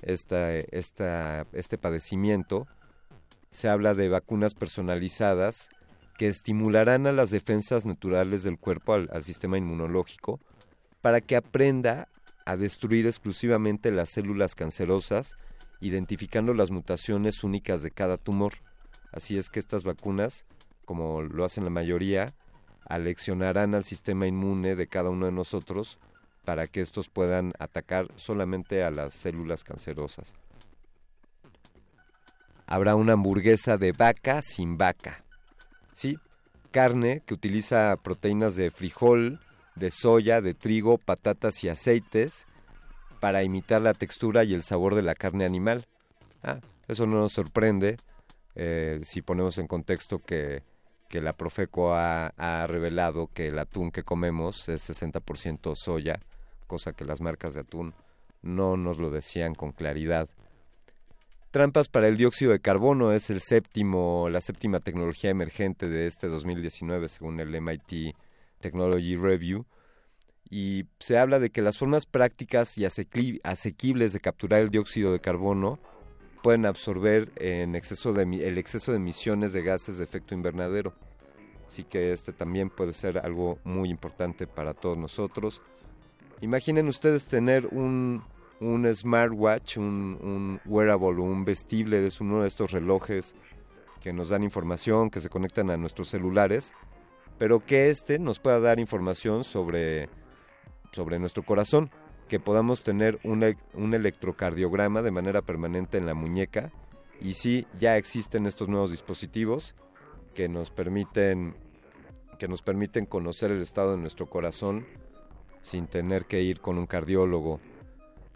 [0.02, 2.68] esta, este padecimiento,
[3.52, 5.70] se habla de vacunas personalizadas
[6.18, 10.40] que estimularán a las defensas naturales del cuerpo, al, al sistema inmunológico,
[11.02, 12.08] para que aprenda
[12.50, 15.36] a destruir exclusivamente las células cancerosas,
[15.82, 18.54] identificando las mutaciones únicas de cada tumor.
[19.12, 20.46] Así es que estas vacunas,
[20.84, 22.34] como lo hacen la mayoría,
[22.86, 26.00] aleccionarán al sistema inmune de cada uno de nosotros
[26.44, 30.34] para que estos puedan atacar solamente a las células cancerosas.
[32.66, 35.24] Habrá una hamburguesa de vaca sin vaca.
[35.94, 36.18] Sí,
[36.72, 39.40] carne que utiliza proteínas de frijol,
[39.80, 42.46] de soya, de trigo, patatas y aceites
[43.20, 45.88] para imitar la textura y el sabor de la carne animal.
[46.44, 47.98] Ah, eso no nos sorprende
[48.56, 50.64] eh, si ponemos en contexto que
[51.10, 56.20] que la Profeco ha, revelado que el atún que comemos es 60% soya,
[56.68, 57.94] cosa que las marcas de atún
[58.44, 60.30] no nos lo decían con claridad.
[61.50, 66.28] Trampas para el dióxido de carbono es el séptimo, la séptima tecnología emergente de este
[66.28, 68.16] 2019 según el MIT
[68.60, 69.66] Technology Review
[70.50, 75.20] y se habla de que las formas prácticas y asequibles de capturar el dióxido de
[75.20, 75.80] carbono
[76.42, 80.94] pueden absorber en exceso de, el exceso de emisiones de gases de efecto invernadero.
[81.68, 85.62] Así que este también puede ser algo muy importante para todos nosotros.
[86.42, 88.24] Imaginen ustedes tener un,
[88.92, 93.36] smartwatch, un, un wearable, un vestible, es uno de estos relojes
[94.02, 96.74] que nos dan información, que se conectan a nuestros celulares,
[97.40, 100.10] pero que este nos pueda dar información sobre,
[100.92, 101.90] sobre nuestro corazón,
[102.28, 106.72] que podamos tener un, e- un electrocardiograma de manera permanente en la muñeca.
[107.20, 109.74] Y sí, ya existen estos nuevos dispositivos
[110.36, 111.56] que nos permiten
[112.38, 114.86] que nos permiten conocer el estado de nuestro corazón
[115.62, 117.60] sin tener que ir con un cardiólogo.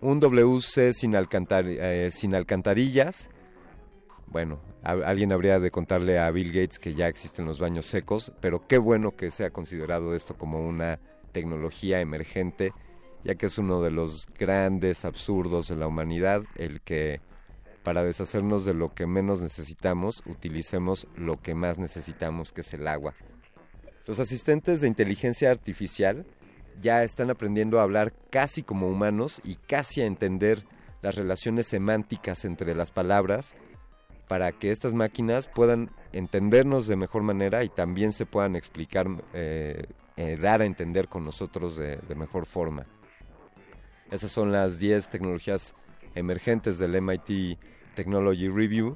[0.02, 3.30] Un WC eh, sin alcantarillas.
[4.34, 8.68] Bueno, alguien habría de contarle a Bill Gates que ya existen los baños secos, pero
[8.68, 11.00] qué bueno que sea considerado esto como una
[11.32, 12.74] tecnología emergente,
[13.24, 17.22] ya que es uno de los grandes absurdos de la humanidad, el que
[17.84, 22.88] para deshacernos de lo que menos necesitamos, utilicemos lo que más necesitamos, que es el
[22.88, 23.14] agua.
[24.08, 26.26] Los asistentes de inteligencia artificial
[26.82, 30.64] ya están aprendiendo a hablar casi como humanos y casi a entender
[31.04, 33.56] las relaciones semánticas entre las palabras
[34.28, 39.86] para que estas máquinas puedan entendernos de mejor manera y también se puedan explicar, eh,
[40.18, 42.86] eh, dar a entender con nosotros de, de mejor forma.
[44.12, 45.76] Esas son las 10 tecnologías
[46.16, 47.58] emergentes del MIT
[47.96, 48.96] Technology Review.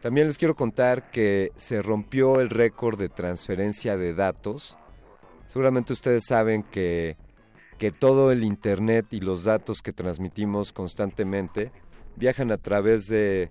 [0.00, 4.76] También les quiero contar que se rompió el récord de transferencia de datos.
[5.48, 7.16] Seguramente ustedes saben que,
[7.78, 11.72] que todo el Internet y los datos que transmitimos constantemente
[12.14, 13.50] viajan a través de,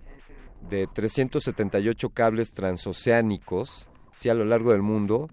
[0.69, 3.89] de 378 cables transoceánicos.
[4.13, 5.29] Sí, a lo largo del mundo,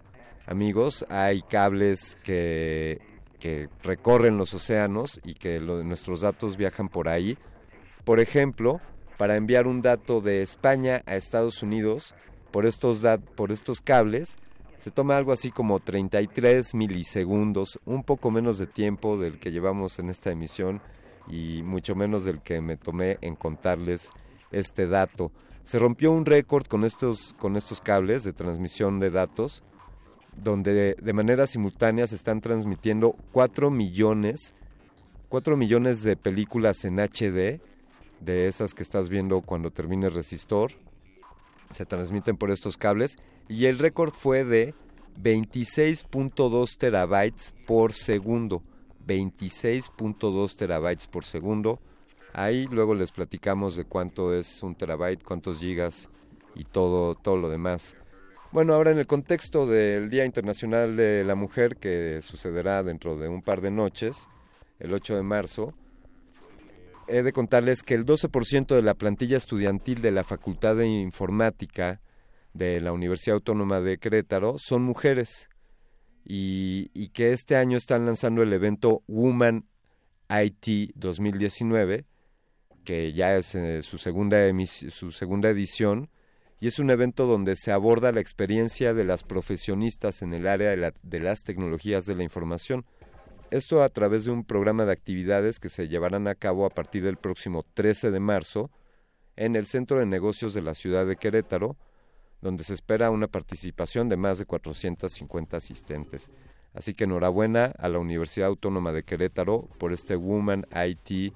[0.46, 3.00] amigos, hay cables que,
[3.40, 7.38] que recorren los océanos y que nuestros datos viajan por ahí.
[8.04, 8.80] Por ejemplo,
[9.16, 12.14] para enviar un dato de España a Estados Unidos
[12.50, 13.02] por estos,
[13.34, 14.38] por estos cables,
[14.76, 19.98] se toma algo así como 33 milisegundos, un poco menos de tiempo del que llevamos
[19.98, 20.80] en esta emisión
[21.28, 24.12] y mucho menos del que me tomé en contarles
[24.58, 25.32] este dato.
[25.62, 29.62] Se rompió un récord con estos, con estos cables de transmisión de datos,
[30.36, 34.52] donde de, manera simultánea se están transmitiendo 4 millones,
[35.28, 37.60] 4 millones de películas en HD,
[38.20, 40.72] de esas que estás viendo cuando termine el resistor.
[41.70, 43.16] Se transmiten por estos cables.
[43.48, 44.74] Y el récord fue de
[45.22, 48.62] 26.2 terabytes por segundo.
[49.06, 51.80] 26.2 terabytes por segundo.
[52.34, 56.08] Ahí luego les platicamos de cuánto es un terabyte, cuántos gigas
[56.56, 57.96] y todo, todo lo demás.
[58.50, 63.28] Bueno, ahora en el contexto del Día Internacional de la Mujer, que sucederá dentro de
[63.28, 64.28] un par de noches,
[64.80, 65.74] el 8 de marzo,
[67.06, 72.00] he de contarles que el 12% de la plantilla estudiantil de la Facultad de Informática
[72.52, 75.48] de la Universidad Autónoma de Querétaro son mujeres
[76.24, 79.66] y, y que este año están lanzando el evento Woman
[80.28, 82.06] IT 2019,
[82.84, 84.38] que ya es eh, su, segunda
[84.90, 86.10] su segunda edición,
[86.60, 90.70] y es un evento donde se aborda la experiencia de las profesionistas en el área
[90.70, 92.86] de, de las tecnologías de la información.
[93.50, 97.04] Esto a través de un programa de actividades que se llevarán a cabo a partir
[97.04, 98.70] del próximo 13 de marzo
[99.36, 101.76] en el Centro de Negocios de la ciudad de Querétaro,
[102.40, 106.30] donde se espera una participación de más de 450 asistentes.
[106.72, 111.32] Así que enhorabuena a la Universidad Autónoma de Querétaro por este Woman IT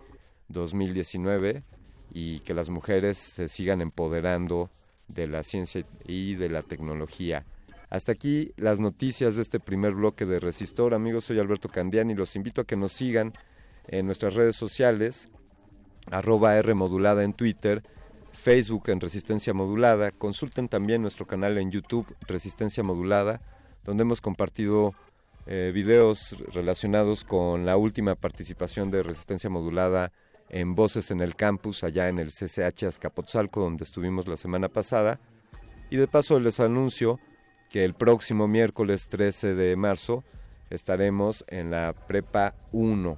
[0.48, 1.62] 2019
[2.12, 4.70] y que las mujeres se sigan empoderando
[5.08, 7.44] de la ciencia y de la tecnología.
[7.90, 10.92] Hasta aquí las noticias de este primer bloque de Resistor.
[10.92, 13.32] Amigos, soy Alberto Candiani y los invito a que nos sigan
[13.86, 15.28] en nuestras redes sociales,
[16.10, 17.82] arroba R modulada en Twitter,
[18.32, 20.10] Facebook en Resistencia Modulada.
[20.10, 23.40] Consulten también nuestro canal en YouTube, Resistencia Modulada,
[23.84, 24.94] donde hemos compartido
[25.46, 30.12] eh, videos relacionados con la última participación de Resistencia Modulada
[30.50, 35.20] en Voces en el Campus, allá en el CCH Azcapotzalco, donde estuvimos la semana pasada.
[35.90, 37.18] Y de paso les anuncio
[37.70, 40.24] que el próximo miércoles 13 de marzo
[40.70, 43.16] estaremos en la Prepa 1.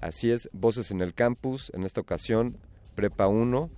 [0.00, 2.56] Así es, Voces en el Campus, en esta ocasión
[2.94, 3.70] Prepa 1.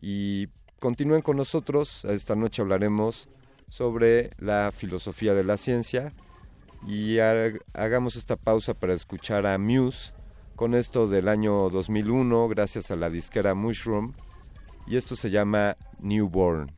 [0.00, 0.48] Y
[0.80, 3.28] continúen con nosotros, esta noche hablaremos
[3.70, 6.12] sobre la filosofía de la ciencia
[6.86, 10.12] y ha- hagamos esta pausa para escuchar a Muse
[10.62, 14.12] con esto del año 2001 gracias a la disquera Mushroom
[14.86, 16.70] y esto se llama Newborn.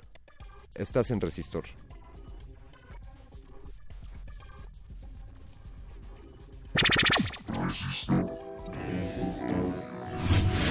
[0.74, 1.65] Estás en Resistor.
[10.06, 10.64] Thank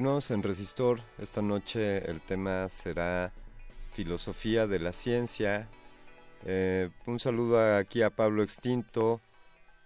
[0.00, 1.02] Continuamos en Resistor.
[1.18, 3.34] Esta noche el tema será
[3.92, 5.68] filosofía de la ciencia.
[6.46, 9.20] Eh, un saludo aquí a Pablo Extinto.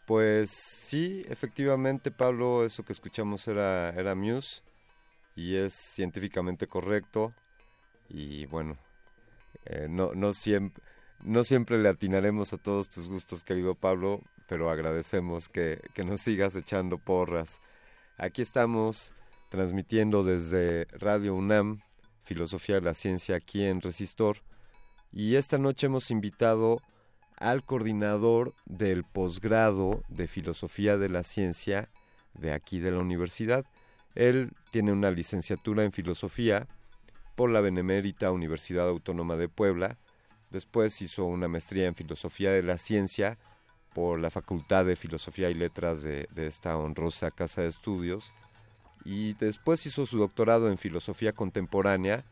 [0.06, 4.62] Pues sí, efectivamente, Pablo, eso que escuchamos era, era Muse
[5.34, 7.34] y es científicamente correcto.
[8.08, 8.78] Y bueno,
[9.64, 10.80] eh, no, no, siempre,
[11.24, 16.20] no siempre le atinaremos a todos tus gustos, querido Pablo, pero agradecemos que, que nos
[16.20, 17.60] sigas echando porras.
[18.16, 19.12] Aquí estamos
[19.48, 21.80] transmitiendo desde Radio UNAM,
[22.24, 24.38] Filosofía de la Ciencia, aquí en Resistor.
[25.12, 26.80] Y esta noche hemos invitado
[27.36, 31.88] al coordinador del posgrado de Filosofía de la Ciencia
[32.32, 33.64] de aquí de la universidad.
[34.14, 36.66] Él tiene una licenciatura en Filosofía
[37.34, 39.98] por la Benemérita Universidad Autónoma de Puebla.
[40.50, 43.38] Después hizo una maestría en Filosofía de la Ciencia
[43.92, 48.32] por la Facultad de Filosofía y Letras de, de esta honrosa casa de estudios
[49.04, 52.24] y después hizo su doctorado en filosofía contemporánea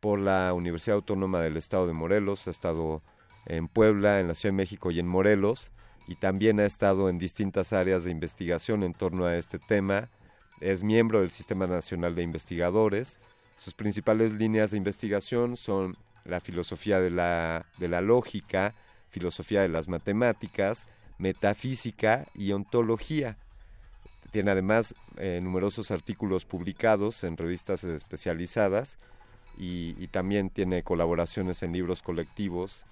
[0.00, 3.02] por la Universidad Autónoma del Estado de Morelos, ha estado
[3.46, 5.70] en Puebla, en la Ciudad de México y en Morelos,
[6.08, 10.08] y también ha estado en distintas áreas de investigación en torno a este tema,
[10.60, 13.18] es miembro del Sistema Nacional de Investigadores.
[13.56, 18.74] Sus principales líneas de investigación son la filosofía de la, de la lógica,
[19.10, 20.86] filosofía de las matemáticas,
[21.18, 23.38] metafísica y ontología.
[24.32, 28.98] Tiene además eh, numerosos artículos publicados en revistas especializadas
[29.56, 32.84] y, y también tiene colaboraciones en libros colectivos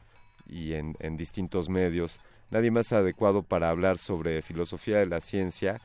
[0.46, 2.20] y en, en distintos medios.
[2.50, 5.80] Nadie más adecuado para hablar sobre filosofía de la ciencia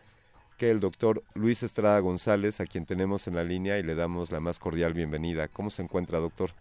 [0.58, 4.32] que el doctor Luis Estrada González, a quien tenemos en la línea y le damos
[4.32, 5.48] la más cordial bienvenida.
[5.48, 6.52] ¿Cómo se encuentra, doctor?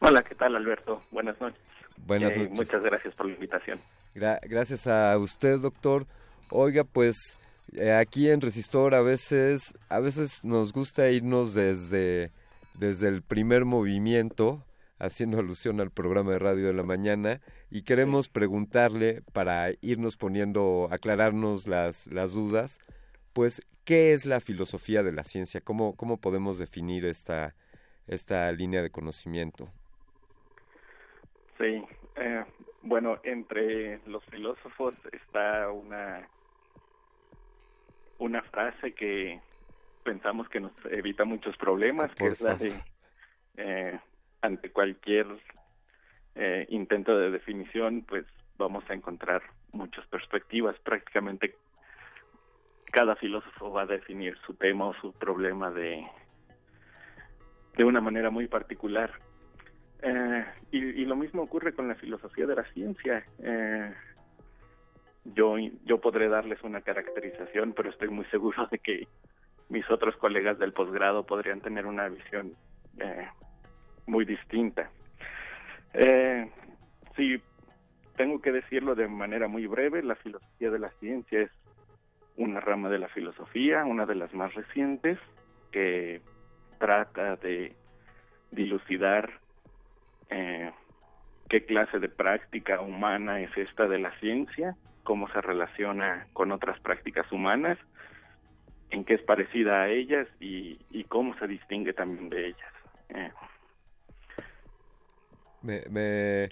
[0.00, 1.00] Hola, ¿qué tal, Alberto?
[1.10, 1.60] Buenas noches.
[2.06, 2.54] Buenas Eh, noches.
[2.56, 3.80] Muchas gracias por la invitación.
[4.14, 6.06] Gra- gracias a usted, doctor.
[6.50, 7.38] Oiga, pues
[7.74, 12.30] eh, aquí en Resistor a veces, a veces nos gusta irnos desde,
[12.74, 14.62] desde el primer movimiento,
[14.98, 17.40] haciendo alusión al programa de radio de la mañana,
[17.70, 22.78] y queremos preguntarle para irnos poniendo, aclararnos las, las dudas,
[23.32, 25.60] pues, ¿qué es la filosofía de la ciencia?
[25.62, 27.54] ¿Cómo, cómo podemos definir esta,
[28.06, 29.70] esta línea de conocimiento?
[31.58, 31.82] Sí,
[32.16, 32.44] eh,
[32.82, 36.28] bueno, entre los filósofos está una
[38.22, 39.40] una frase que
[40.04, 42.80] pensamos que nos evita muchos problemas, que es la de
[43.56, 43.98] eh,
[44.40, 45.26] ante cualquier
[46.36, 48.24] eh, intento de definición, pues
[48.56, 49.42] vamos a encontrar
[49.72, 50.78] muchas perspectivas.
[50.80, 51.56] Prácticamente
[52.92, 56.06] cada filósofo va a definir su tema o su problema de
[57.76, 59.10] de una manera muy particular.
[60.02, 63.24] Eh, y, y lo mismo ocurre con la filosofía de la ciencia.
[63.38, 63.94] Eh,
[65.24, 69.06] yo, yo podré darles una caracterización, pero estoy muy seguro de que
[69.68, 72.54] mis otros colegas del posgrado podrían tener una visión
[72.98, 73.28] eh,
[74.06, 74.90] muy distinta.
[75.94, 76.50] Eh,
[77.16, 77.40] sí,
[78.16, 81.50] tengo que decirlo de manera muy breve, la filosofía de la ciencia es
[82.36, 85.18] una rama de la filosofía, una de las más recientes,
[85.70, 86.20] que
[86.78, 87.74] trata de
[88.50, 89.30] dilucidar
[90.30, 90.70] eh,
[91.48, 96.78] qué clase de práctica humana es esta de la ciencia, cómo se relaciona con otras
[96.80, 97.78] prácticas humanas,
[98.90, 102.72] en qué es parecida a ellas y, y cómo se distingue también de ellas.
[103.08, 103.30] Eh,
[105.62, 106.48] me, me,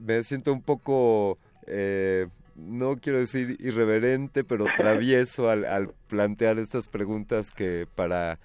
[0.00, 6.88] me siento un poco, eh, no quiero decir irreverente, pero travieso al, al plantear estas
[6.88, 8.38] preguntas que para,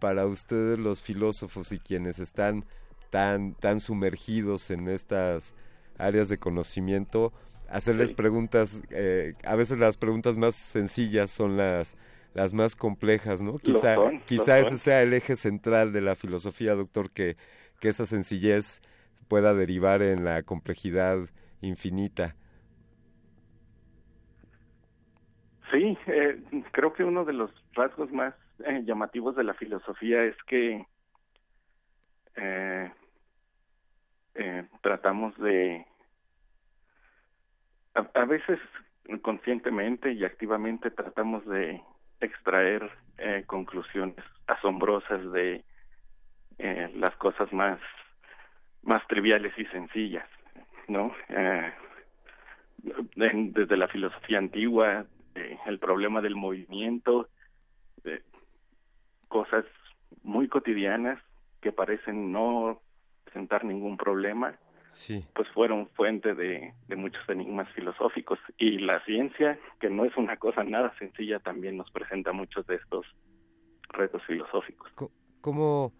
[0.00, 2.64] para ustedes los filósofos y quienes están
[3.10, 5.54] tan, tan sumergidos en estas
[5.98, 7.32] áreas de conocimiento,
[7.74, 8.14] hacerles Sí.
[8.14, 11.96] preguntas, eh, a veces las preguntas más sencillas son las
[12.34, 13.58] las más complejas, ¿no?
[13.58, 14.78] Quizá, son, quizá ese son.
[14.78, 17.36] sea el eje central de la filosofía, doctor, que,
[17.80, 18.80] que esa sencillez
[19.28, 21.18] pueda derivar en la complejidad
[21.60, 22.34] infinita.
[25.70, 26.40] Sí, eh,
[26.72, 28.34] creo que uno de los rasgos más
[28.64, 30.86] eh, llamativos de la filosofía es que
[32.36, 32.92] eh,
[34.34, 35.86] eh, tratamos de,
[37.94, 38.58] a, veces
[39.22, 41.80] conscientemente y activamente tratamos de
[42.20, 44.16] extraer eh, conclusiones
[44.46, 45.64] asombrosas de
[46.58, 47.78] eh, las cosas más
[48.82, 50.28] más triviales y sencillas,
[50.88, 51.14] ¿no?
[51.30, 51.72] Eh,
[53.14, 55.06] desde la filosofía antigua,
[55.64, 57.30] el problema del movimiento,
[59.28, 59.64] cosas
[60.22, 61.18] muy cotidianas
[61.62, 62.82] que parecen no
[63.24, 64.54] presentar ningún problema,
[64.94, 65.24] Sí.
[65.34, 68.38] pues fueron fuente de, de muchos enigmas filosóficos.
[68.58, 72.76] Y la ciencia, que no es una cosa nada sencilla, también nos presenta muchos de
[72.76, 73.04] estos
[73.90, 74.90] retos filosóficos.
[75.40, 75.92] ¿Cómo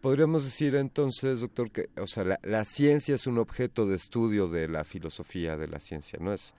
[0.00, 4.48] podríamos decir entonces, doctor, que, o sea, la, la ciencia es un objeto de estudio
[4.48, 6.54] de la filosofía de la ciencia, ¿no es?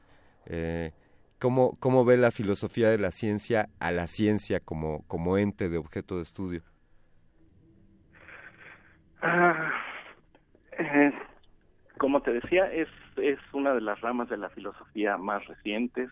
[0.48, 0.92] Eh,
[1.40, 5.78] ¿cómo, ¿Cómo ve la filosofía de la ciencia a la ciencia como, como ente de
[5.78, 6.64] objeto de estudio?
[9.22, 9.72] Ah,
[10.78, 11.14] eh,
[11.98, 16.10] como te decía, es, es una de las ramas de la filosofía más recientes,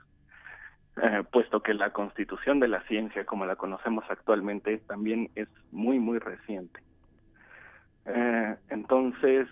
[1.01, 5.99] eh, puesto que la constitución de la ciencia, como la conocemos actualmente, también es muy,
[5.99, 6.79] muy reciente.
[8.05, 9.47] Eh, entonces,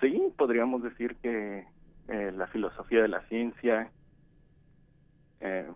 [0.00, 1.66] sí, podríamos decir que
[2.08, 3.90] eh, la filosofía de la ciencia
[5.40, 5.70] eh,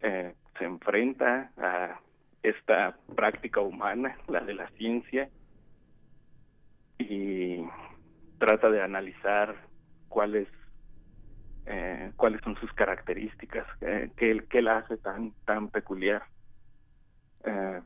[0.00, 2.00] se enfrenta a
[2.42, 5.28] esta práctica humana, la de la ciencia,
[6.98, 7.64] y
[8.38, 9.56] trata de analizar
[10.08, 10.48] cuáles
[11.66, 16.22] eh, cuáles son sus características, eh, qué, qué la hace tan tan peculiar,
[17.44, 17.80] Eh,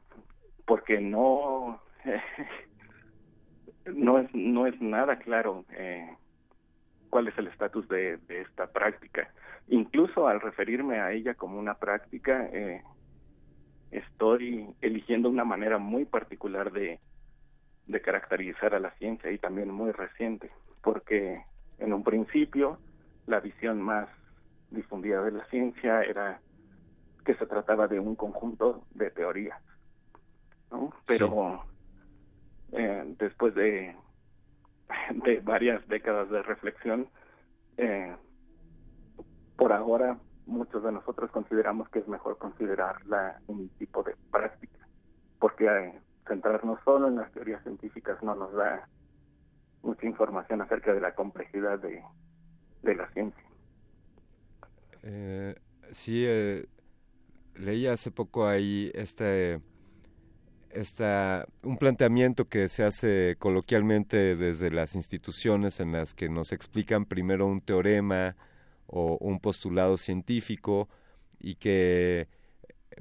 [0.67, 1.81] porque no
[3.87, 5.65] no es no es nada claro
[7.11, 9.29] cuál es el estatus de, de esta práctica.
[9.69, 12.49] incluso al referirme a ella como una práctica,
[13.91, 17.01] estoy eligiendo una manera muy particular de,
[17.87, 20.49] de caracterizar a la ciencia y también muy reciente,
[20.83, 21.45] porque
[21.79, 22.79] en un principio
[23.27, 24.09] la visión más
[24.71, 26.41] difundida de la ciencia era
[27.25, 29.61] que se trataba de un conjunto de teorías,
[30.71, 30.93] ¿no?
[31.07, 31.65] Pero
[32.73, 33.95] eh, después de,
[35.25, 37.09] de varias décadas de reflexión,
[37.77, 38.17] eh,
[39.57, 44.87] por ahora muchos de nosotros consideramos que es mejor considerarla un tipo de práctica,
[45.39, 46.01] porque eh,
[46.33, 48.89] centrarnos solo en las teorías científicas no nos da
[49.83, 52.03] mucha información acerca de la complejidad de,
[52.83, 53.43] la ciencia.
[55.03, 55.55] Eh,
[55.91, 56.67] sí, eh,
[57.57, 59.61] leí hace poco ahí este,
[60.71, 67.05] esta, un planteamiento que se hace coloquialmente desde las instituciones en las que nos explican
[67.05, 68.37] primero un teorema
[68.87, 70.89] o un postulado científico
[71.39, 72.29] y que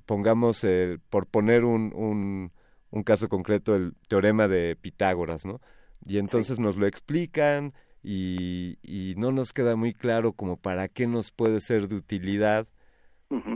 [0.05, 2.51] pongamos, el, por poner un, un,
[2.91, 5.59] un caso concreto, el teorema de Pitágoras, ¿no?
[6.05, 7.73] Y entonces nos lo explican
[8.03, 12.68] y, y no nos queda muy claro como para qué nos puede ser de utilidad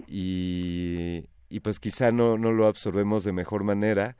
[0.07, 4.15] y, y pues quizá no, no lo absorbemos de mejor manera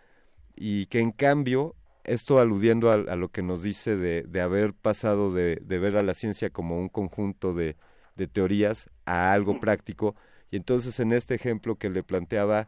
[0.55, 4.73] y que en cambio, esto aludiendo a, a lo que nos dice de, de haber
[4.73, 7.77] pasado de, de, ver a la ciencia como un conjunto de,
[8.15, 10.15] de teorías a algo práctico,
[10.51, 12.67] y entonces en este ejemplo que le planteaba,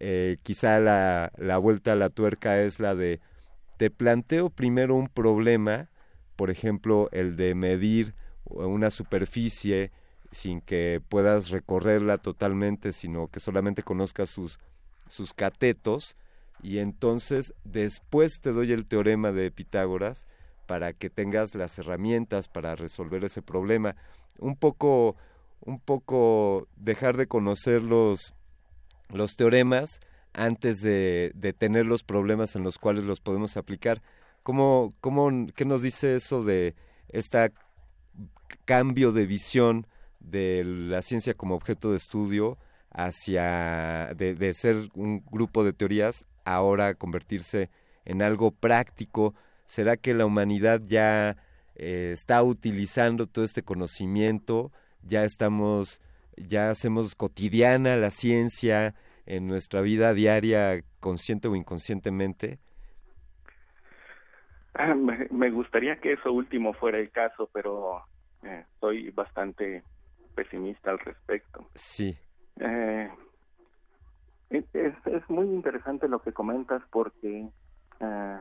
[0.00, 3.20] eh, quizá la, la vuelta a la tuerca es la de,
[3.76, 5.88] te planteo primero un problema,
[6.36, 8.14] por ejemplo, el de medir
[8.44, 9.92] una superficie
[10.32, 14.58] sin que puedas recorrerla totalmente, sino que solamente conozcas sus,
[15.08, 16.16] sus catetos,
[16.62, 20.26] y entonces después te doy el teorema de Pitágoras
[20.66, 23.96] para que tengas las herramientas para resolver ese problema.
[24.38, 25.16] Un poco,
[25.60, 28.34] un poco dejar de conocer los,
[29.12, 30.00] los teoremas
[30.32, 34.02] antes de, tener los problemas en los cuales los podemos aplicar.
[34.42, 34.94] ¿Cómo,
[35.54, 36.74] ¿Qué nos dice eso de
[37.08, 37.52] este
[38.64, 39.86] cambio de visión
[40.18, 42.58] de la ciencia como objeto de estudio
[42.90, 47.70] hacia de, de, ser un grupo de teorías ahora convertirse
[48.04, 49.34] en algo práctico?
[49.66, 51.36] ¿Será que la humanidad ya
[51.76, 54.72] eh, está utilizando todo este conocimiento?
[55.02, 56.00] ¿Ya estamos,
[56.46, 58.94] ya hacemos cotidiana la ciencia
[59.26, 62.58] en nuestra vida diaria, consciente o inconscientemente?
[64.74, 68.02] Ah, me, me, gustaría que eso último fuera el caso, pero
[68.42, 69.82] eh, soy bastante
[70.34, 71.68] pesimista al respecto.
[71.74, 72.16] Sí.
[72.60, 73.10] Eh,
[74.50, 77.48] es, es, muy interesante lo que comentas porque
[78.00, 78.40] uh,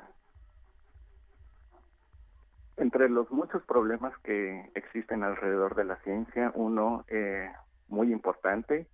[2.78, 7.50] entre los muchos problemas que existen alrededor de la ciencia, uno eh,
[7.90, 8.88] muy importante,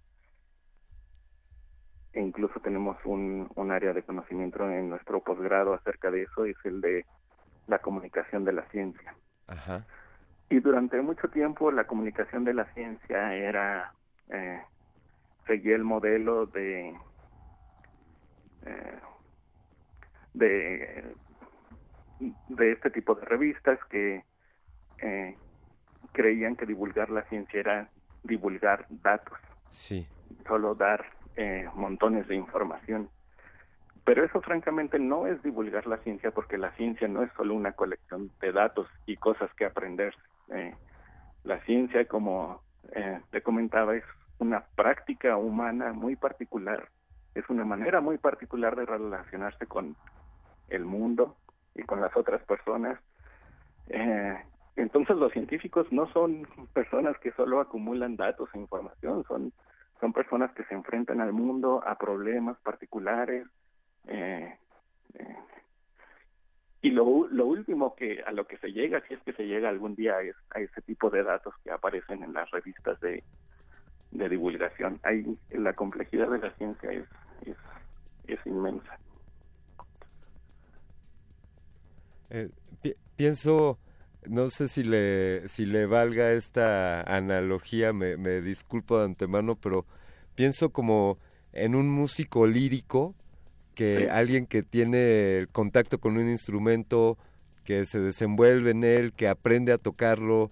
[2.14, 6.56] e incluso tenemos un, un área de conocimiento en nuestro posgrado acerca de eso, es
[6.64, 7.06] el de
[7.68, 9.16] la comunicación de la ciencia.
[9.48, 9.86] Ajá.
[10.50, 13.94] Y durante mucho tiempo la comunicación de la ciencia era
[14.30, 14.62] eh,
[15.48, 16.90] seguía el modelo de
[18.66, 19.00] eh,
[20.34, 21.16] de
[22.50, 24.24] de este tipo de revistas que
[25.00, 25.36] eh,
[26.14, 27.90] creían que divulgar la ciencia era
[28.26, 29.38] divulgar datos
[29.70, 30.08] sí.
[30.48, 33.10] solo dar eh, montones de información.
[34.04, 37.72] Pero eso francamente no es divulgar la ciencia porque la ciencia no es solo una
[37.72, 40.14] colección de datos y cosas que aprender
[40.50, 40.76] eh,
[41.44, 42.62] la ciencia como
[42.94, 44.04] eh, te comentaba es
[44.40, 46.90] una práctica humana muy particular,
[47.34, 49.96] es una manera muy particular de relacionarse con
[50.70, 51.36] el mundo
[51.74, 53.00] y con las otras personas.
[53.88, 54.38] Eh,
[54.76, 59.54] entonces los científicos no son personas que solo acumulan datos e información, son,
[60.00, 63.48] son personas que se enfrentan al mundo, a problemas particulares.
[64.08, 64.58] Eh,
[65.14, 65.36] eh,
[66.82, 69.70] y lo, lo último que a lo que se llega, si es que se llega
[69.70, 73.24] algún día, es a ese tipo de datos que aparecen en las revistas de,
[74.12, 75.00] de divulgación.
[75.04, 77.06] Ahí la complejidad de la ciencia es,
[78.28, 78.98] es, inmensa.
[82.30, 82.50] Eh,
[82.82, 83.78] pi pienso,
[84.28, 89.86] no sé si le, si le valga esta analogía, me, me disculpo de antemano, pero
[90.36, 91.18] pienso como
[91.54, 93.16] en un músico lírico,
[93.74, 94.06] que sí.
[94.10, 97.18] alguien que tiene contacto con un instrumento,
[97.64, 100.52] que se desenvuelve en él, que aprende a tocarlo,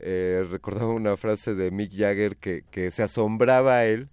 [0.00, 4.08] eh, recordaba una frase de Mick Jagger que, que se asombraba a él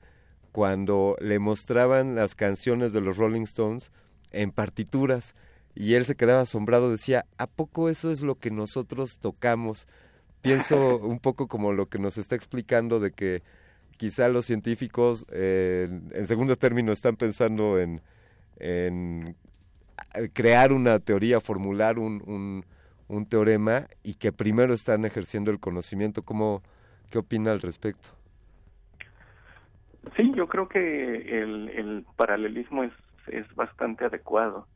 [0.52, 3.92] cuando le mostraban las canciones de los Rolling Stones
[4.32, 5.36] en partituras
[5.76, 9.88] y él se quedaba asombrado, decía, ¿a poco eso es lo que nosotros tocamos?
[10.46, 13.42] pienso un poco como lo que nos está explicando de que
[13.98, 18.02] quizá los científicos eh, en segundo término están pensando en,
[18.58, 19.36] en
[20.34, 22.66] crear una teoría, formular un, un,
[23.08, 26.22] un teorema y que primero están ejerciendo el conocimiento.
[26.22, 26.62] ¿Cómo,
[27.10, 28.10] ¿Qué opina al respecto?
[30.16, 32.94] Sí, yo creo que el, el paralelismo es,
[33.28, 34.68] es bastante adecuado.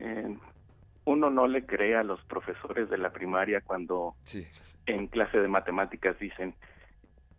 [0.00, 0.36] Eh,
[1.06, 4.16] uno no le cree a los profesores de la primaria cuando
[4.86, 6.54] en clase de matemáticas dicen,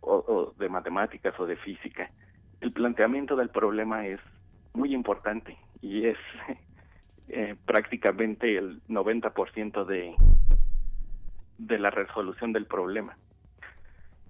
[0.00, 2.10] o, o de matemáticas o de física.
[2.60, 4.20] El planteamiento del problema es
[4.72, 6.18] muy importante y es
[7.28, 10.14] eh, prácticamente el 90% de,
[11.58, 13.16] de la resolución del problema.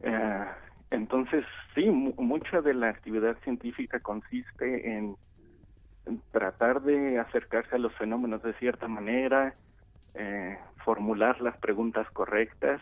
[0.00, 0.44] Eh,
[0.90, 1.44] entonces,
[1.74, 5.16] sí, mu- mucha de la actividad científica consiste en
[6.30, 9.54] tratar de acercarse a los fenómenos de cierta manera,
[10.14, 12.80] eh, formular las preguntas correctas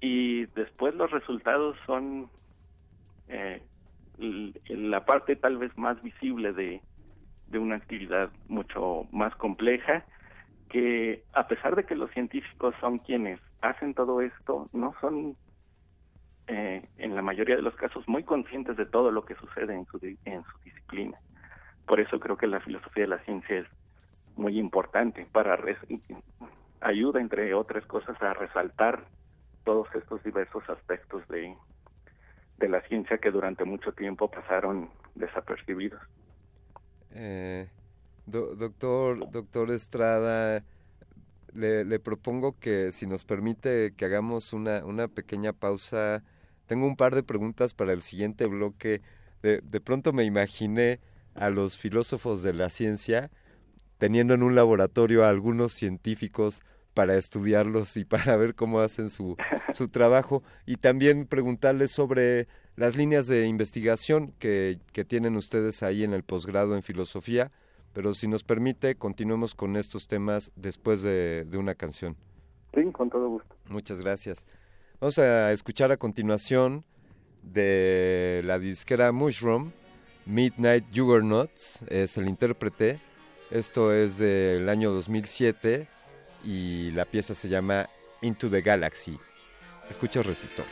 [0.00, 2.30] y después los resultados son
[3.28, 3.62] eh,
[4.18, 6.82] la parte tal vez más visible de,
[7.48, 10.04] de una actividad mucho más compleja
[10.68, 15.36] que a pesar de que los científicos son quienes hacen todo esto, no son
[16.46, 19.86] eh, en la mayoría de los casos muy conscientes de todo lo que sucede en
[19.86, 21.18] su, en su disciplina.
[21.86, 23.66] Por eso creo que la filosofía de la ciencia es
[24.36, 25.78] muy importante para res-
[26.80, 29.06] ayuda entre otras cosas a resaltar
[29.64, 31.56] todos estos diversos aspectos de,
[32.56, 36.00] de la ciencia que durante mucho tiempo pasaron desapercibidos.
[37.10, 37.68] Eh,
[38.26, 40.64] do- doctor, doctor Estrada,
[41.54, 46.24] le, le propongo que si nos permite que hagamos una, una pequeña pausa.
[46.66, 49.02] Tengo un par de preguntas para el siguiente bloque.
[49.42, 51.00] De, de pronto me imaginé
[51.34, 53.30] a los filósofos de la ciencia
[54.02, 59.36] teniendo en un laboratorio a algunos científicos para estudiarlos y para ver cómo hacen su,
[59.72, 66.02] su trabajo y también preguntarles sobre las líneas de investigación que, que tienen ustedes ahí
[66.02, 67.52] en el posgrado en filosofía,
[67.92, 72.16] pero si nos permite, continuemos con estos temas después de, de una canción.
[72.74, 73.54] Sí, con todo gusto.
[73.68, 74.48] Muchas gracias.
[74.98, 76.84] Vamos a escuchar a continuación
[77.44, 79.70] de la disquera Mushroom,
[80.26, 82.98] Midnight Juggernauts, es el intérprete.
[83.50, 85.86] Esto es del año 2007
[86.44, 87.88] y la pieza se llama
[88.22, 89.18] Into the Galaxy.
[89.90, 90.64] Escucha Resistor.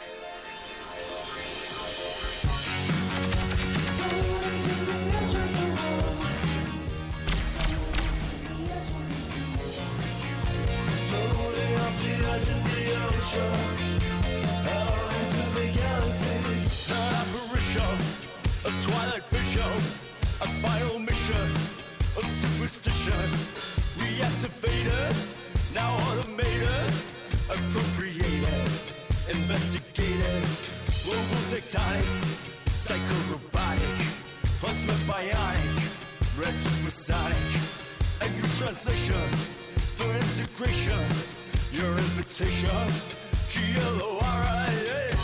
[22.71, 23.13] Of superstition.
[23.99, 26.93] Reactivated, now automated,
[27.51, 28.71] appropriated,
[29.29, 30.43] investigated.
[31.05, 32.21] Global tectonics,
[32.69, 33.97] psycho-robotic,
[35.09, 37.37] bionic, red supersonic.
[38.23, 39.27] A new transition
[39.97, 41.03] for integration.
[41.73, 42.71] Your invitation,
[43.51, 45.20] G-L-O-R-I-A.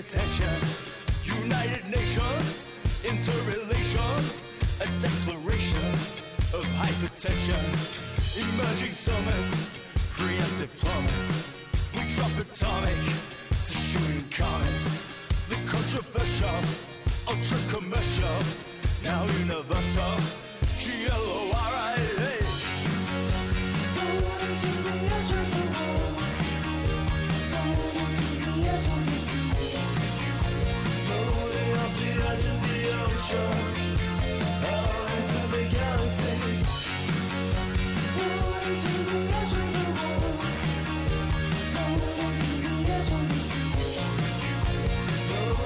[0.00, 1.40] Attention.
[1.42, 2.66] United Nations,
[3.04, 4.46] interrelations,
[4.80, 6.19] a declaration
[6.54, 7.62] of hypertension.
[8.36, 9.70] Emerging summits,
[10.16, 11.28] preemptive plumbing.
[11.94, 13.02] We drop atomic
[13.66, 15.46] to shooting comets.
[15.48, 16.60] The controversial,
[17.28, 18.38] ultra commercial,
[19.04, 20.14] now universal.
[20.80, 22.32] G-L-O-R-I-A.
[31.06, 33.89] Floating off the edge of the ocean,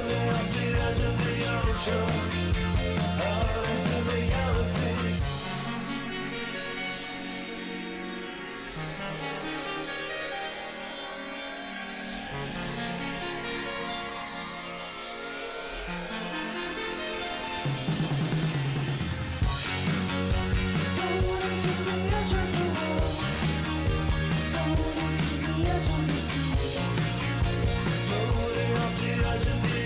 [0.07, 0.45] reality.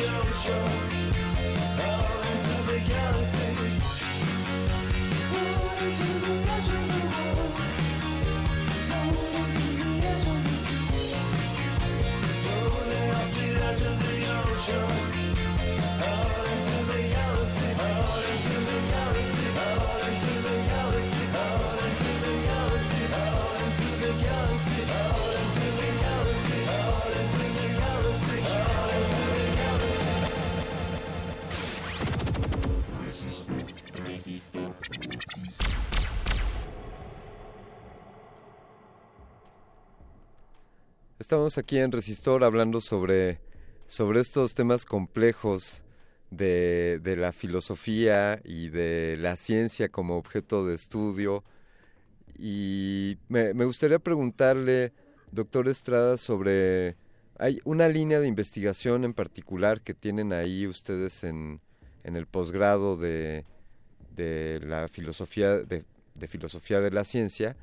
[0.07, 0.29] Out
[2.31, 3.59] into the galaxy,
[17.81, 19.38] out into the edge
[41.19, 43.41] Estamos aquí en Resistor hablando sobre,
[43.87, 45.83] sobre estos temas complejos
[46.31, 51.45] de, de la filosofía y de la ciencia como objeto de estudio.
[52.39, 54.93] Y me, gustaría preguntarle,
[55.33, 56.97] doctor Estrada, sobre...
[57.39, 61.61] Hay una línea de investigación en particular que tienen ahí ustedes en,
[62.05, 63.45] en el posgrado de,
[64.19, 65.85] de la filosofía de,
[66.15, 67.57] de filosofía de la ciencia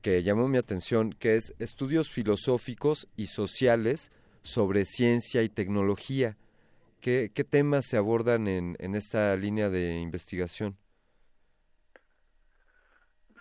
[0.00, 4.10] que llamó mi atención, que es estudios filosóficos y sociales
[4.42, 6.36] sobre ciencia y tecnología.
[7.00, 10.76] ¿Qué, qué temas se abordan en, en esta línea de investigación?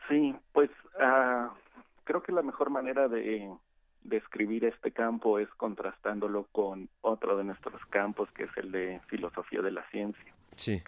[0.07, 0.69] Sí, pues
[0.99, 1.53] ah,
[2.03, 3.49] creo que la mejor manera de
[4.03, 9.61] describir este campo es contrastándolo con otro de nuestros campos, que es el de filosofía
[9.61, 10.33] de la ciencia.
[10.55, 10.81] Sí.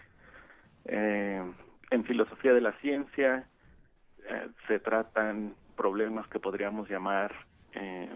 [0.85, 1.43] Eh,
[1.91, 3.47] en filosofía de la ciencia
[4.27, 7.33] eh, se tratan problemas que podríamos llamar
[7.73, 8.09] eh,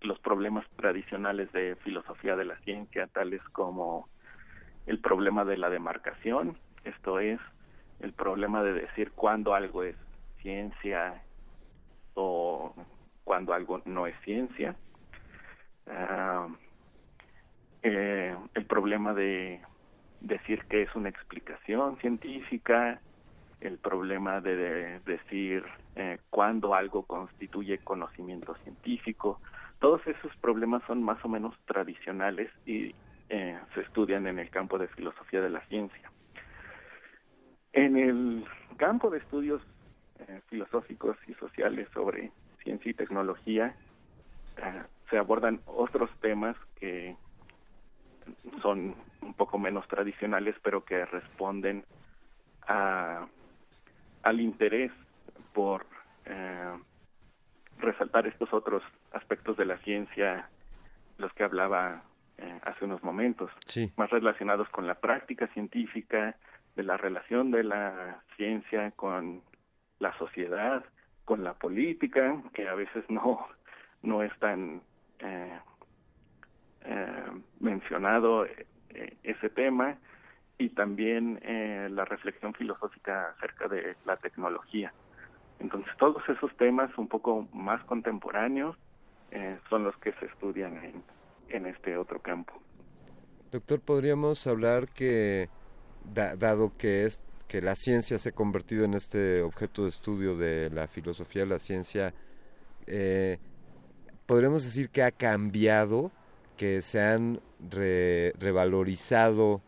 [0.00, 4.08] los problemas tradicionales de filosofía de la ciencia, tales como
[4.86, 7.40] el problema de la demarcación, esto es,
[8.00, 9.96] el problema de decir cuándo algo es
[10.42, 11.22] ciencia
[12.14, 12.74] o
[13.24, 14.76] cuando algo no es ciencia,
[17.82, 19.60] eh, el problema de
[20.26, 23.00] decir que es una explicación científica,
[23.60, 29.40] el problema de, de decir eh, cuándo algo constituye conocimiento científico.
[29.78, 32.94] Todos esos problemas son más o menos tradicionales y
[33.28, 36.10] eh, se estudian en el campo de filosofía de la ciencia.
[37.72, 38.44] En el
[38.76, 39.62] campo de estudios
[40.20, 42.30] eh, filosóficos y sociales sobre
[42.62, 43.74] ciencia y tecnología
[45.10, 47.14] se abordan otros temas que
[48.62, 51.84] son un poco menos tradicionales, pero que responden
[52.66, 53.26] a,
[54.22, 54.92] al interés
[55.52, 55.86] por
[56.24, 56.72] eh,
[57.78, 58.82] resaltar estos otros
[59.12, 60.48] aspectos de la ciencia,
[61.18, 62.02] los que hablaba
[62.38, 63.92] eh, hace unos momentos, Sí.
[63.96, 66.36] más relacionados con la práctica científica,
[66.74, 69.40] de la relación de la ciencia con
[69.98, 70.84] la sociedad,
[71.24, 73.46] con la política, que a veces no,
[74.02, 74.82] no es tan
[75.20, 75.58] eh,
[76.82, 77.24] eh,
[77.60, 78.46] mencionado
[78.90, 79.98] eh, ese tema,
[80.58, 84.92] y también eh, la reflexión filosófica acerca de la tecnología.
[85.58, 88.76] Entonces, todos esos temas un poco más contemporáneos
[89.30, 91.02] eh, son los que se estudian en,
[91.48, 92.52] en este otro campo.
[93.50, 95.48] Doctor, podríamos hablar que,
[96.14, 100.36] da- dado que es que la ciencia se ha convertido en este objeto de estudio
[100.36, 102.12] de la filosofía la ciencia,
[102.86, 103.38] eh,
[104.26, 106.10] podríamos decir que ha cambiado,
[106.56, 107.40] que se han
[107.70, 109.60] re- revalorizado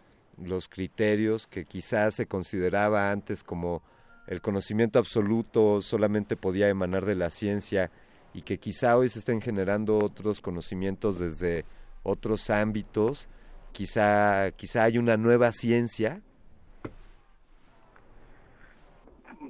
[0.43, 3.83] los criterios que quizás se consideraba antes como
[4.27, 7.91] el conocimiento absoluto solamente podía emanar de la ciencia
[8.35, 11.65] y que quizá hoy se estén generando otros conocimientos desde
[12.03, 13.29] otros ámbitos,
[13.73, 16.21] quizá quizá hay una nueva ciencia.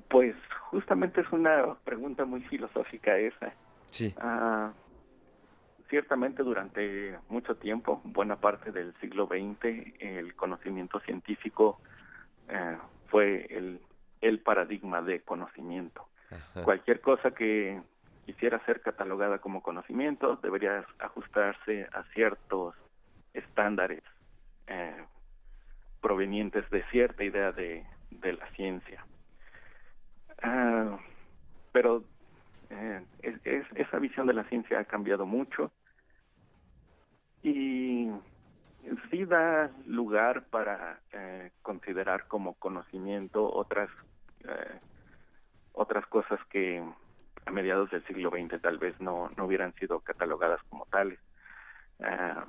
[0.09, 0.35] Pues
[0.70, 3.52] justamente es una pregunta muy filosófica esa.
[3.90, 4.15] Sí.
[4.19, 4.73] Ah,
[5.89, 11.81] ciertamente durante mucho tiempo, buena parte del siglo XX, el conocimiento científico
[12.48, 12.78] eh,
[13.09, 13.81] fue el,
[14.20, 16.09] el paradigma de conocimiento.
[16.65, 17.81] Cualquier cosa que
[18.27, 22.74] quisiera ser catalogada como conocimiento debería ajustarse a ciertos
[23.32, 24.02] estándares
[24.66, 25.05] eh,
[26.01, 29.05] provenientes de cierta idea de, de la ciencia.
[30.43, 30.98] Ah,
[31.73, 32.05] pero
[32.70, 35.73] eh, es- es- esa visión de la ciencia ha cambiado mucho
[37.43, 38.10] y
[39.10, 43.90] sí da lugar para eh, considerar como conocimiento otras
[44.44, 44.81] eh,
[45.73, 46.82] otras cosas que
[47.47, 51.19] a mediados del siglo XX tal vez no, no hubieran sido catalogadas como tales.
[52.01, 52.47] Ah,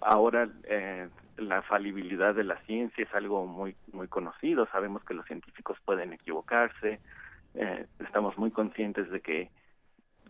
[0.00, 5.26] ahora eh, la falibilidad de la ciencia es algo muy muy conocido sabemos que los
[5.26, 7.00] científicos pueden equivocarse
[7.54, 9.50] eh, estamos muy conscientes de que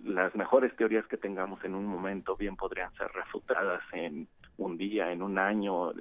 [0.05, 5.13] las mejores teorías que tengamos en un momento bien podrían ser refutadas en un día,
[5.13, 5.93] en un año,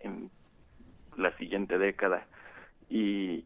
[0.00, 0.30] en
[1.16, 2.26] la siguiente década.
[2.88, 3.44] Y,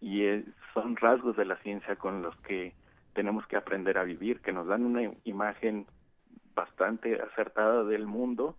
[0.00, 2.74] y es- son rasgos de la ciencia con los que
[3.14, 5.86] tenemos que aprender a vivir, que nos dan una imagen
[6.54, 8.56] bastante acertada del mundo,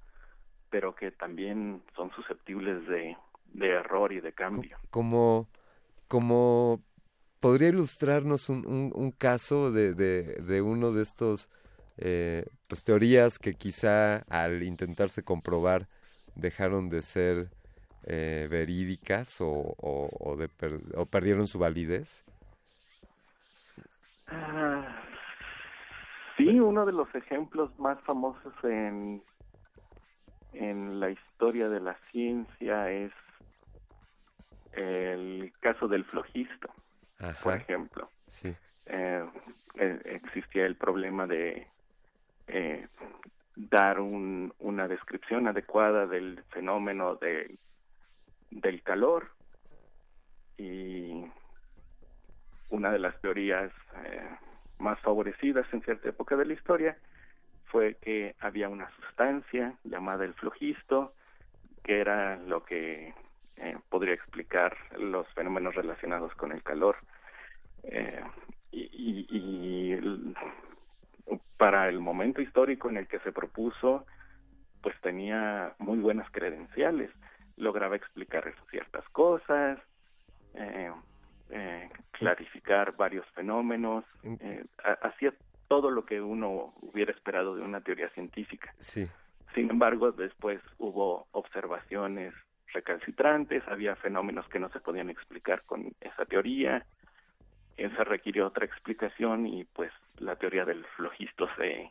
[0.69, 3.15] pero que también son susceptibles de,
[3.53, 4.77] de error y de cambio.
[4.91, 5.48] Como,
[6.07, 6.82] como
[7.46, 11.48] podría ilustrarnos un, caso de, uno de estos
[11.96, 15.88] eh, pues teorías que quizá al intentarse comprobar
[16.34, 17.52] dejaron de ser
[18.02, 19.76] eh, verídicas o,
[21.12, 22.26] perdieron su validez.
[24.26, 25.04] Ah,
[26.38, 29.22] sí, uno de los ejemplos más famosos en,
[30.54, 33.12] en la historia de la ciencia es
[34.72, 36.74] el caso del flojisto,
[37.20, 37.40] Ajá.
[37.44, 38.10] por ejemplo.
[38.28, 38.56] Sí.
[38.88, 39.24] Eh,
[40.06, 41.68] existía el problema de
[42.48, 42.88] eh,
[43.56, 47.58] dar un- una descripción adecuada del fenómeno de,
[48.52, 49.32] del calor
[50.58, 51.26] y
[52.70, 53.72] una de las teorías
[54.06, 54.30] eh,
[54.80, 56.98] más favorecidas en cierta época de la historia
[57.66, 61.14] fue que había una sustancia llamada el flojisto
[61.84, 63.14] que era lo que
[63.57, 66.98] eh, podría explicar los fenómenos relacionados con el calor.
[67.84, 68.22] Eh,
[68.72, 70.36] y, y- y el-
[71.57, 74.06] para el momento histórico en el que se propuso
[74.82, 77.10] pues tenía muy buenas credenciales.
[77.57, 79.80] Lograba explicar ciertas cosas
[80.53, 80.91] eh,
[81.49, 84.06] eh, clarificar varios fenómenos
[84.41, 85.34] eh, ha- hacía
[85.68, 88.72] todo lo que uno hubiera esperado de una teoría científica.
[88.80, 89.06] Sí.
[89.56, 92.34] sin embargo, después hubo observaciones
[92.76, 96.85] recalcitrantes, había fenómenos que no se podían explicar con esa teoría,
[97.77, 101.89] se requirió otra explicación y pues la teoría del flojisto se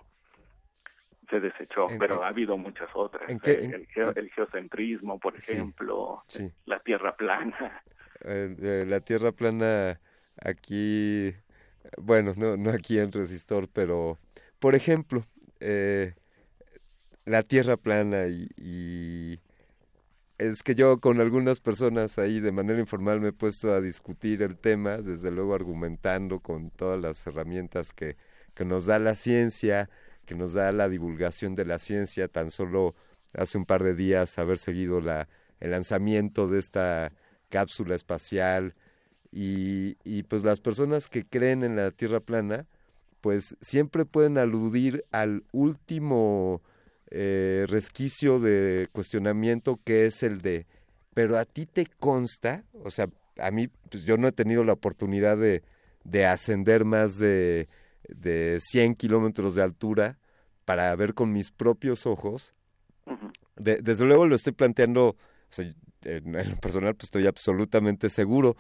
[1.31, 3.29] se desechó, ¿En- pero ha habido muchas otras.
[3.31, 6.51] en qué- en- el, geo- el geocentrismo, por Sí, ejemplo, sí.
[6.67, 7.83] la Tierra plana.
[8.27, 9.99] Eh, la Tierra plana
[10.41, 11.35] aquí,
[11.99, 14.19] bueno, no, no aquí en Resistor, pero,
[14.59, 15.25] por ejemplo,
[15.61, 16.15] eh,
[17.25, 19.41] la Tierra plana y, y
[20.51, 24.43] es que yo con algunas personas ahí de manera informal me he puesto a discutir
[24.43, 28.17] el tema, desde luego argumentando con todas las herramientas que,
[28.55, 29.91] que nos da la ciencia,
[30.27, 32.95] que nos da la divulgación de la ciencia, tan solo
[33.35, 35.29] hace un par de días haber seguido la,
[35.61, 37.13] el lanzamiento de esta
[37.49, 38.75] cápsula espacial
[39.33, 42.67] y, y pues las personas que creen en la Tierra plana,
[43.21, 46.63] pues siempre pueden aludir al último
[47.11, 50.67] eh, resquicio de cuestionamiento que es el de,
[51.15, 53.09] pero a ti te consta, o sea,
[53.39, 55.63] a mí, pues yo no he tenido la oportunidad de,
[56.05, 57.67] de ascender más de,
[58.09, 60.19] de 100 kilómetros de altura
[60.65, 62.55] para ver con mis propios ojos.
[63.57, 65.17] De- desde luego lo estoy planteando, o
[65.51, 65.65] sea,
[66.05, 68.57] en, en lo personal pues estoy absolutamente seguro,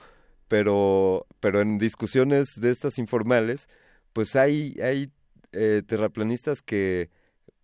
[0.49, 3.69] pero, pero en discusiones de estas informales,
[4.12, 5.11] pues hay, hay
[5.53, 7.11] eh, terraplanistas que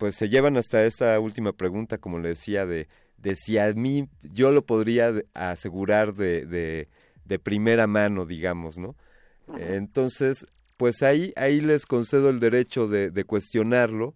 [0.01, 2.87] pues se llevan hasta esta última pregunta, como le decía, de,
[3.19, 6.89] de si a mí yo lo podría asegurar de, de,
[7.25, 8.95] de primera mano, digamos, ¿no?
[9.59, 10.47] Entonces,
[10.77, 14.15] pues ahí, ahí les concedo el derecho de, de cuestionarlo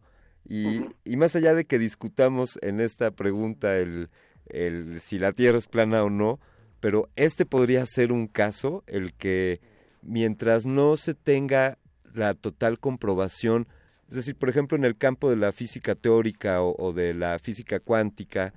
[0.49, 4.10] y, y más allá de que discutamos en esta pregunta el,
[4.48, 6.40] el si la Tierra es plana o no,
[6.80, 9.62] pero este podría ser un caso el que
[10.02, 11.78] mientras no se tenga
[12.12, 13.68] la total comprobación,
[14.16, 17.82] es decir, por ejemplo, en el campo de la física teórica o, de la física
[17.82, 18.54] cuántica,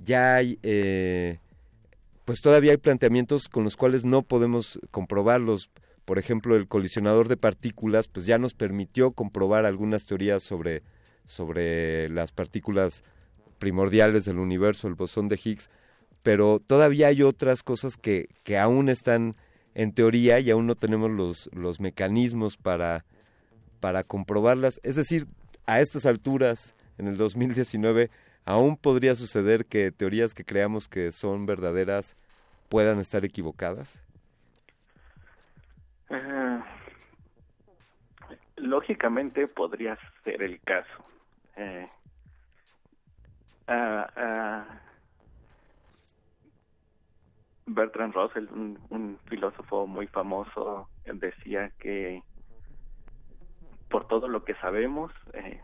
[0.00, 1.38] ya hay, eh,
[2.24, 5.68] pues todavía hay planteamientos con los cuales no podemos comprobarlos.
[6.04, 10.84] Por ejemplo, el colisionador de partículas, pues ya nos permitió comprobar algunas teorías sobre,
[11.26, 13.02] sobre las partículas
[13.58, 15.70] primordiales del universo, el bosón de Higgs,
[16.22, 19.34] pero todavía hay otras cosas que, que aún están
[19.74, 23.04] en teoría y aún no tenemos los, los mecanismos para,
[23.80, 24.80] para comprobarlas.
[24.82, 25.26] Es decir,
[25.66, 28.10] a estas alturas, en el 2019,
[28.44, 32.16] aún podría suceder que teorías que creamos que son verdaderas
[32.68, 34.02] puedan estar equivocadas.
[36.10, 36.64] Ah,
[38.56, 41.04] lógicamente podría ser el caso.
[41.56, 41.88] Eh,
[47.66, 52.22] Bertrand Russell, un, un filósofo muy famoso, decía que
[53.90, 55.60] por todo lo que sabemos, eh,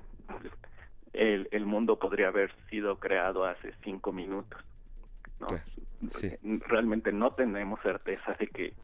[1.13, 4.61] el, el mundo podría haber sido creado hace cinco minutos.
[5.41, 5.49] ¿no?
[6.69, 8.75] Realmente no tenemos certeza de que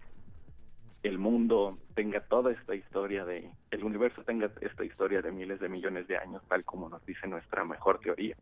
[1.02, 5.68] el mundo tenga toda esta historia de, el universo tenga esta historia de miles de
[5.68, 8.36] millones de años, tal como nos dice nuestra mejor teoría.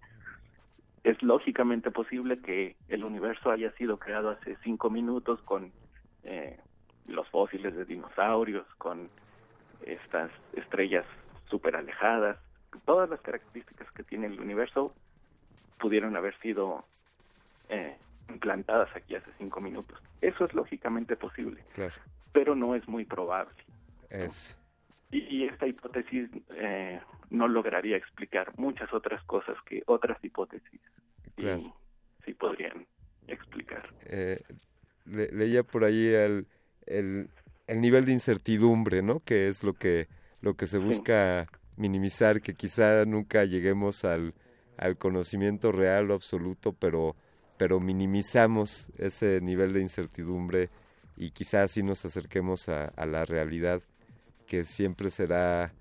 [1.02, 5.72] es lógicamente posible que el universo haya sido creado hace cinco minutos con
[6.24, 6.58] eh,
[7.06, 9.08] los fósiles de dinosaurios, con
[9.86, 11.04] estas estrellas
[11.48, 12.38] súper alejadas.
[12.84, 14.94] Todas las características que tiene el universo
[15.78, 16.84] pudieron haber sido
[17.68, 17.96] eh,
[18.28, 19.98] implantadas aquí hace cinco minutos.
[20.20, 21.94] Eso es lógicamente posible, Claro.
[22.32, 23.54] pero no es muy probable.
[24.10, 24.56] Es.
[25.10, 27.00] Y, y esta hipótesis eh,
[27.30, 30.80] no lograría explicar muchas otras cosas que otras hipótesis
[31.36, 31.74] Claro.
[32.24, 32.86] sí podrían
[33.26, 33.88] explicar.
[34.06, 34.40] Eh,
[35.06, 36.46] le- leía por ahí el,
[36.86, 37.28] el,
[37.70, 39.20] el nivel de incertidumbre, ¿no?
[39.20, 40.08] Que es lo que,
[40.42, 44.34] lo que se busca minimizar, que quizá nunca lleguemos al,
[44.76, 47.14] al conocimiento real o absoluto, pero,
[47.56, 50.68] pero minimizamos ese nivel de incertidumbre
[51.16, 53.80] y quizá así nos acerquemos a, a la realidad
[54.48, 55.72] que siempre será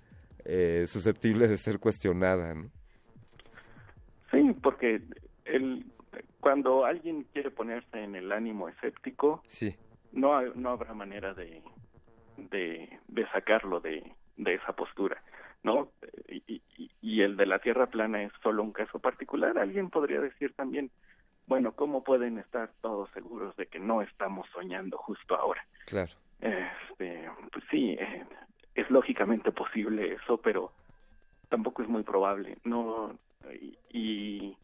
[0.44, 2.70] eh, susceptible de ser cuestionada, ¿no?
[4.30, 5.02] Sí, porque
[5.44, 5.84] el,
[6.38, 9.74] cuando alguien quiere ponerse en el ánimo escéptico, Sí,
[10.12, 11.62] no, no habrá manera de,
[12.36, 15.22] de, de sacarlo de, de esa postura,
[15.62, 15.92] ¿no?
[16.28, 19.58] Y, y- y el de la Tierra plana es solo un caso particular.
[19.58, 20.90] Alguien podría decir también,
[21.46, 25.64] bueno, ¿cómo pueden estar todos seguros de que no estamos soñando justo ahora?
[25.86, 26.12] claro.
[26.40, 28.24] Este, pues sí, eh,
[28.74, 30.72] es lógicamente posible eso, pero
[31.48, 32.56] tampoco es muy probable.
[32.64, 33.18] No
[33.60, 34.56] y, y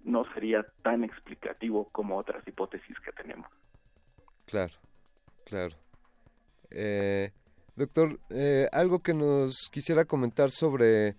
[0.00, 3.50] no sería tan explicativo como otras hipótesis que tenemos.
[4.46, 4.74] Claro,
[5.46, 5.76] claro.
[6.70, 7.30] Eh,
[7.76, 11.16] doctor, eh, algo que nos quisiera comentar sobre,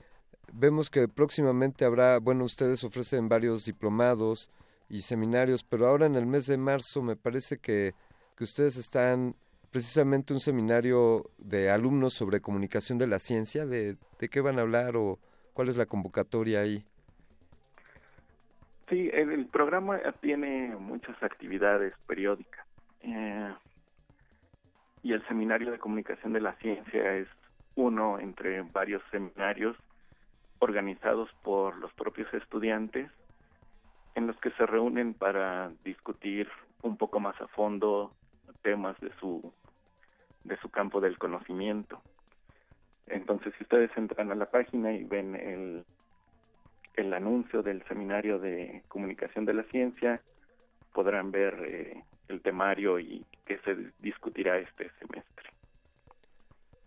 [0.53, 4.51] vemos que próximamente habrá, bueno, ustedes ofrecen varios diplomados
[4.89, 7.93] y seminarios, pero ahora en el mes de marzo me parece que,
[8.35, 9.35] que ustedes están
[9.71, 13.97] precisamente un seminario de alumnos sobre comunicación de la ciencia, de,
[14.31, 15.19] qué van a hablar o
[15.53, 16.85] cuál es la convocatoria ahí.
[18.89, 22.65] Sí, el, el programa tiene muchas actividades periódicas.
[23.01, 23.53] Eh,
[25.03, 27.27] y el Seminario de Comunicación de la Ciencia es
[27.75, 29.77] uno entre varios seminarios
[30.59, 33.11] organizados por los propios estudiantes
[34.15, 36.49] en los que se reúnen para discutir
[36.81, 38.11] un poco más a fondo
[38.63, 39.53] temas de su
[40.43, 42.01] de su campo del conocimiento.
[43.05, 45.85] Entonces, si ustedes entran a la página y ven el
[46.95, 50.19] el anuncio del seminario de comunicación de la ciencia,
[50.93, 55.49] podrán ver eh, el temario y qué se discutirá este semestre.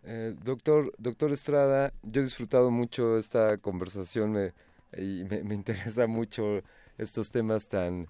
[0.03, 4.53] Eh, doctor, doctor Estrada, yo he disfrutado mucho esta conversación
[4.97, 6.63] y me, me interesa mucho
[6.99, 8.09] estos temas tan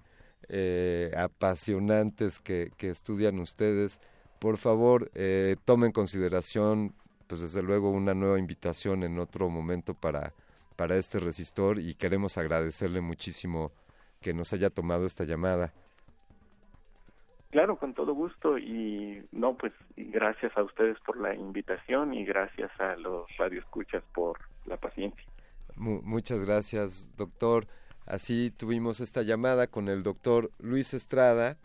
[0.49, 3.99] eh, apasionantes que, que estudian ustedes.
[4.39, 6.93] Por favor, eh, tome en consideración,
[7.27, 10.33] pues desde luego, una nueva invitación en otro momento para,
[10.75, 13.71] para este resistor y queremos agradecerle muchísimo
[14.19, 15.73] que nos haya tomado esta llamada.
[17.51, 22.71] Claro, con todo gusto y no, pues gracias a ustedes por la invitación y gracias
[22.79, 25.23] a los radioescuchas por la paciencia.
[25.75, 27.67] Mu- muchas gracias, doctor.
[28.05, 31.57] Así tuvimos esta llamada con el doctor Luis Estrada.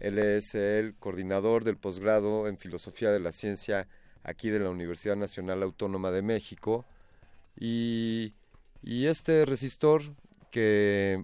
[0.00, 3.86] Él es el coordinador del posgrado en Filosofía de la Ciencia
[4.22, 6.84] aquí de la Universidad Nacional Autónoma de México.
[7.60, 8.32] Y,
[8.82, 10.02] y este resistor
[10.50, 11.22] que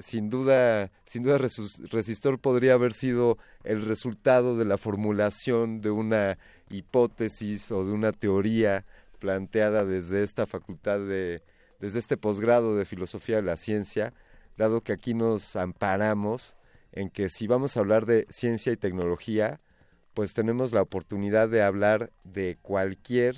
[0.00, 6.38] sin duda, sin duda resistor podría haber sido el resultado de la formulación de una
[6.70, 8.84] hipótesis o de una teoría
[9.18, 11.42] planteada desde esta facultad de,
[11.78, 14.12] desde este posgrado de filosofía de la ciencia,
[14.56, 16.56] dado que aquí nos amparamos
[16.92, 19.60] en que si vamos a hablar de ciencia y tecnología,
[20.14, 23.36] pues tenemos la oportunidad de hablar de cualquier,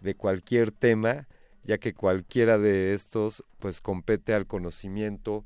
[0.00, 1.26] de cualquier tema,
[1.64, 5.44] ya que cualquiera de estos pues compete al conocimiento,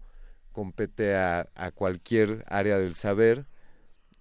[0.56, 3.46] compete a, cualquier área del saber.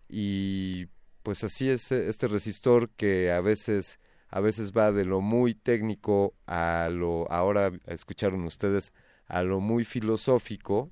[0.09, 0.87] Y
[1.23, 3.99] pues así es eh, este resistor que a veces
[4.29, 8.91] a veces va de lo muy técnico a lo ahora escucharon ustedes
[9.27, 10.91] a lo muy filosófico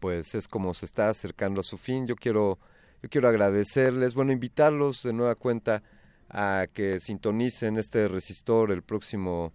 [0.00, 2.08] pues es como se está acercando a su fin.
[2.08, 2.58] Yo quiero
[3.02, 5.84] yo quiero agradecerles bueno invitarlos de nueva cuenta
[6.28, 9.52] a que sintonicen este resistor el próximo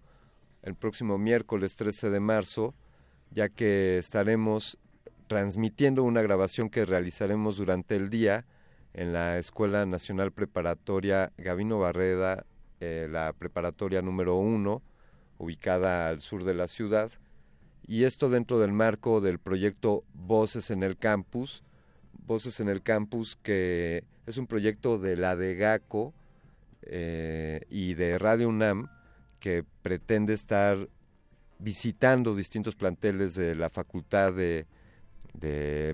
[0.62, 2.74] el próximo miércoles 13 de marzo
[3.30, 4.78] ya que estaremos
[5.26, 8.44] transmitiendo una grabación que realizaremos durante el día
[8.94, 12.46] en la Escuela Nacional Preparatoria Gavino Barreda,
[12.80, 14.82] eh, la preparatoria número uno,
[15.38, 17.10] ubicada al sur de la ciudad,
[17.86, 21.62] y esto dentro del marco del proyecto Voces en el Campus,
[22.12, 26.12] Voces en el Campus que es un proyecto de la DEGACO
[26.82, 28.88] eh, y de Radio UNAM
[29.38, 30.88] que pretende estar
[31.58, 34.66] visitando distintos planteles de la Facultad de,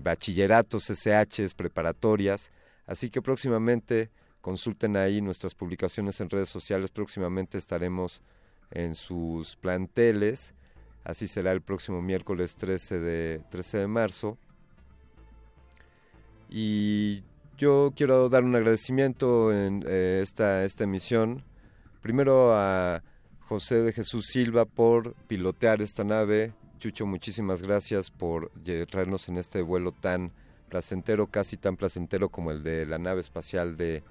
[0.03, 2.51] Bachilleratos, SHs, preparatorias.
[2.85, 4.09] Así que próximamente
[4.41, 6.91] consulten ahí nuestras publicaciones en redes sociales.
[6.91, 8.21] Próximamente estaremos
[8.71, 10.53] en sus planteles.
[11.03, 14.37] Así será el próximo miércoles 13 de, 13 de marzo.
[16.49, 17.23] Y
[17.57, 21.43] yo quiero dar un agradecimiento en eh, esta, esta emisión.
[22.01, 23.01] Primero a
[23.53, 26.53] José de Jesús Silva por pilotear esta nave.
[26.79, 28.49] Chucho, muchísimas gracias por
[28.87, 30.31] traernos en este vuelo tan
[30.69, 34.01] placentero, casi tan placentero como el de la nave espacial de,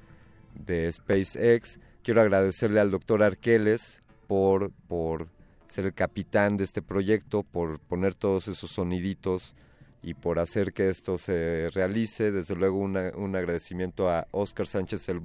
[0.55, 1.81] de SpaceX.
[2.05, 5.27] Quiero agradecerle al doctor Arqueles por, por
[5.67, 9.57] ser el capitán de este proyecto, por poner todos esos soniditos
[10.05, 12.31] y por hacer que esto se realice.
[12.31, 15.21] Desde luego una- un agradecimiento a Oscar Sánchez El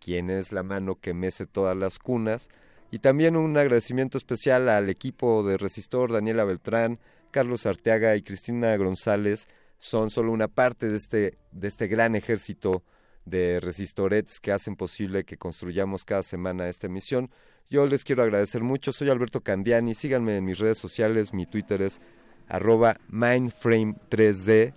[0.00, 2.48] quien es la mano que mece todas las cunas.
[2.90, 6.98] Y también un agradecimiento especial al equipo de Resistor, Daniela Beltrán,
[7.30, 9.48] Carlos Arteaga y Cristina González.
[9.78, 12.82] Son solo una parte de este, de este gran ejército
[13.24, 17.28] de resistorets que hacen posible que construyamos cada semana esta emisión.
[17.68, 18.92] Yo les quiero agradecer mucho.
[18.92, 19.94] Soy Alberto Candiani.
[19.94, 21.34] Síganme en mis redes sociales.
[21.34, 22.00] Mi Twitter es
[22.48, 24.72] arroba mindframe3d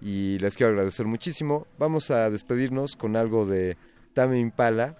[0.00, 1.66] y les quiero agradecer muchísimo.
[1.78, 3.76] Vamos a despedirnos con algo de
[4.14, 4.96] Tame Impala.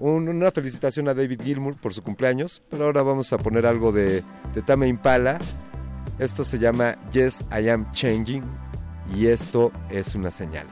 [0.00, 3.92] Un- una felicitación a David Gilmour por su cumpleaños, pero ahora vamos a poner algo
[3.92, 4.24] de,
[4.54, 5.38] de Tame Impala.
[6.18, 8.42] Esto se llama Yes, I Am Changing
[9.14, 10.66] y esto es una señal.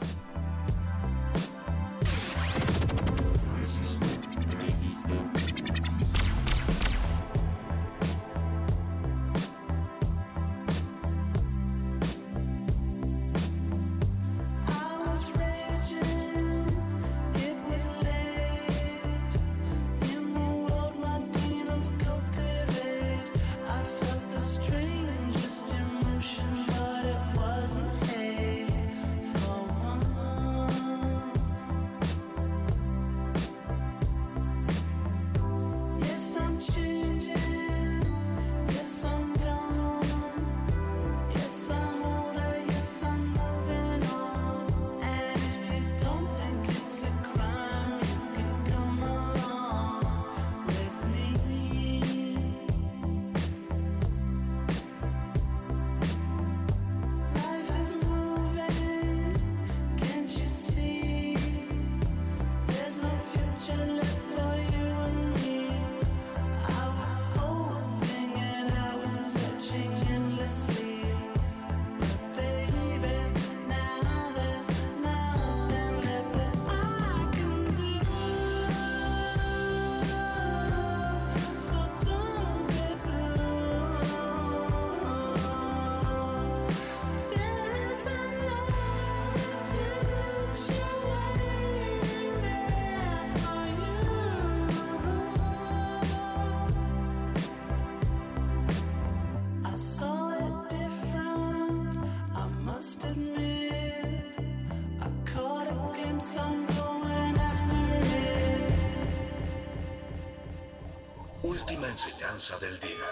[112.56, 113.04] Del día.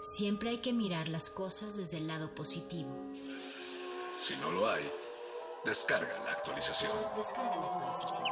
[0.00, 2.88] Siempre hay que mirar las cosas desde el lado positivo.
[4.18, 4.82] Si no lo hay,
[5.64, 6.90] descarga la actualización.
[7.14, 8.24] Descarga la actualización.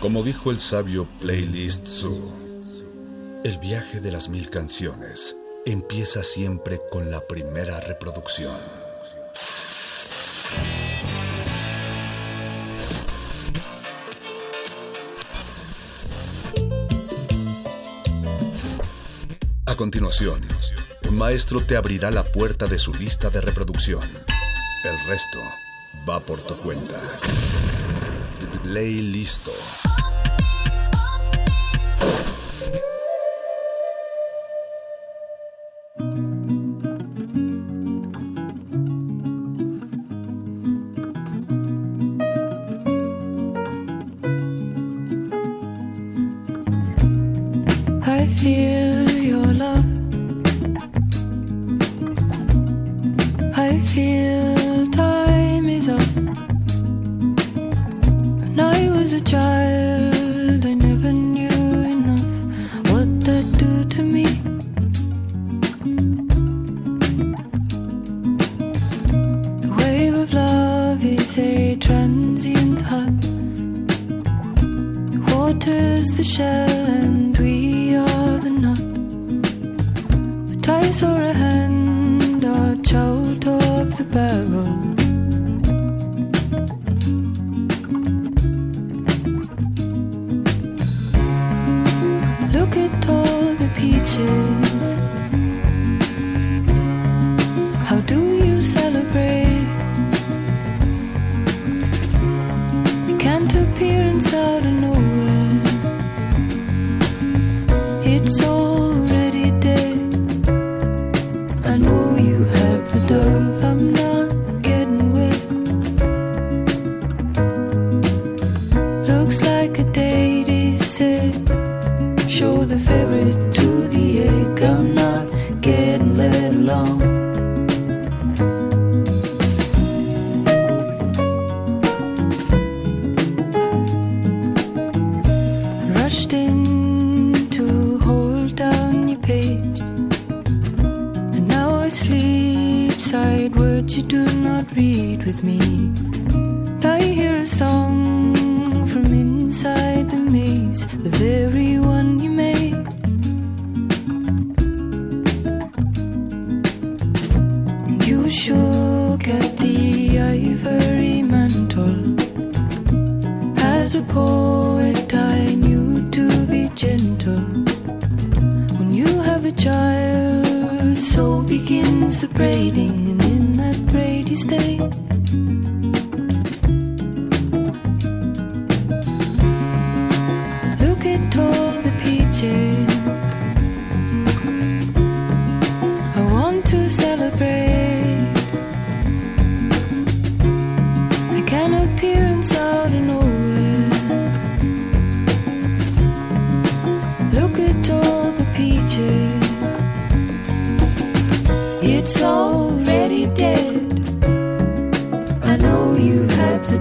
[0.00, 2.32] Como dijo el sabio Playlist Zoo,
[3.44, 8.81] el viaje de las mil canciones empieza siempre con la primera reproducción.
[19.82, 20.40] Continuación,
[21.08, 24.00] un maestro te abrirá la puerta de su lista de reproducción.
[24.84, 25.40] El resto
[26.08, 27.00] va por tu cuenta.
[28.62, 29.50] Play listo.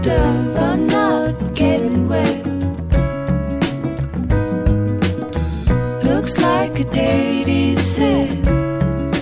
[0.08, 2.46] I'm not getting wet.
[6.04, 8.46] Looks like a date is set.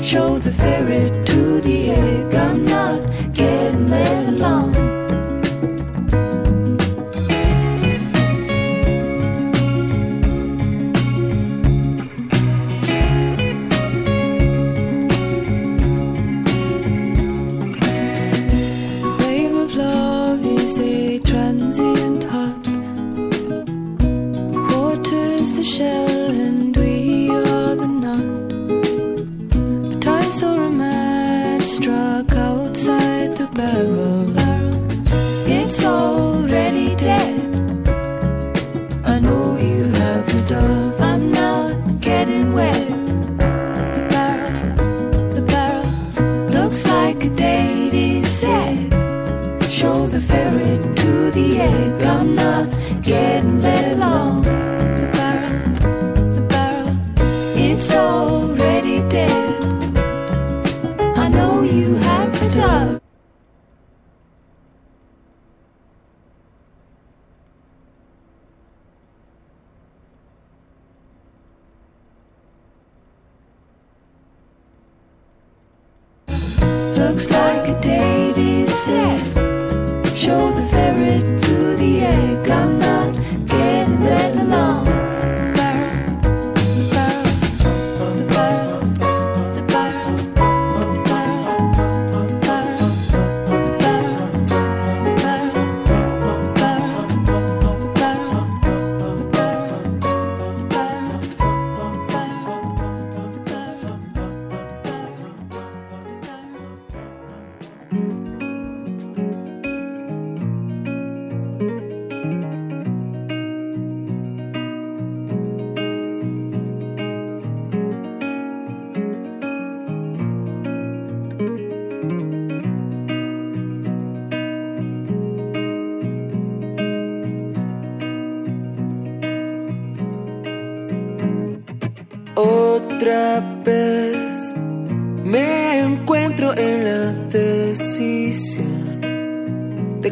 [0.04, 1.29] Show the ferret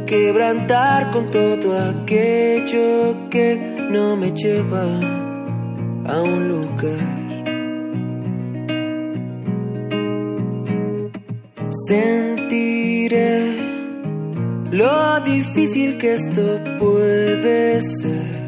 [0.08, 4.86] quebrantar con todo aquello que no me lleva
[6.06, 7.18] a un lugar.
[11.88, 13.52] Sentiré
[14.72, 16.42] lo difícil que esto
[16.80, 18.48] puede ser,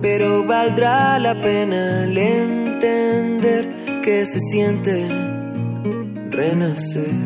[0.00, 3.68] pero valdrá la pena el entender
[4.02, 5.06] que se siente
[6.30, 7.25] renacer.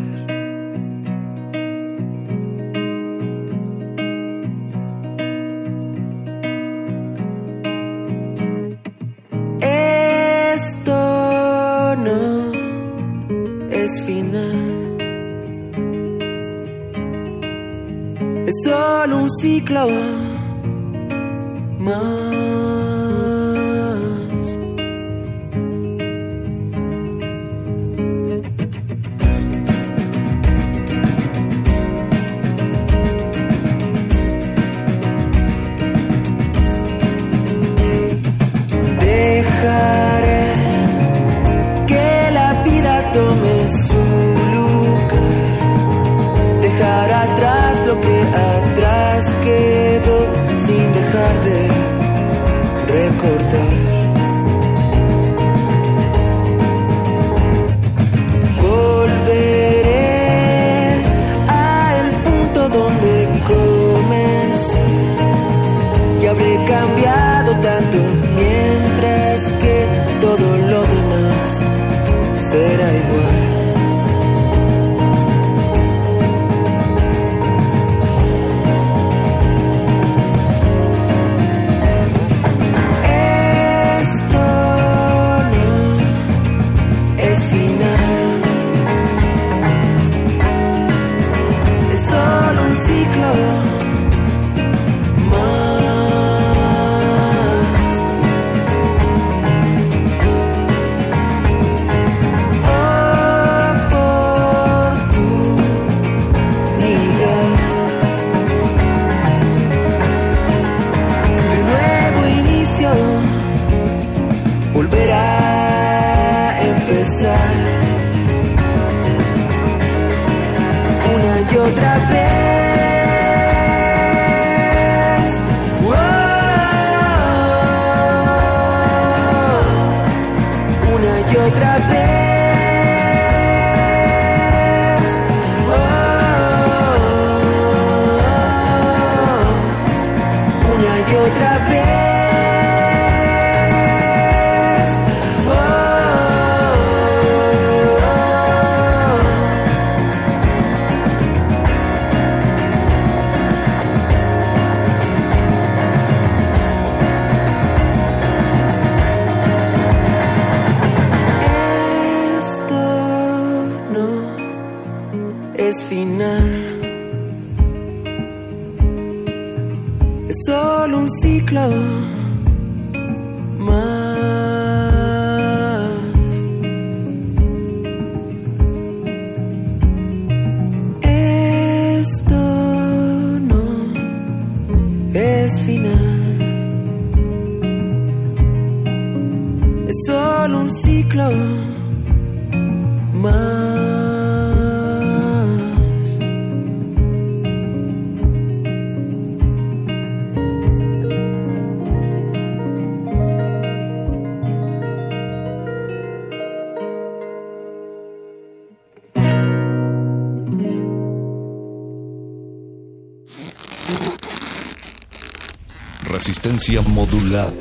[216.61, 217.60] Resistencia modulada.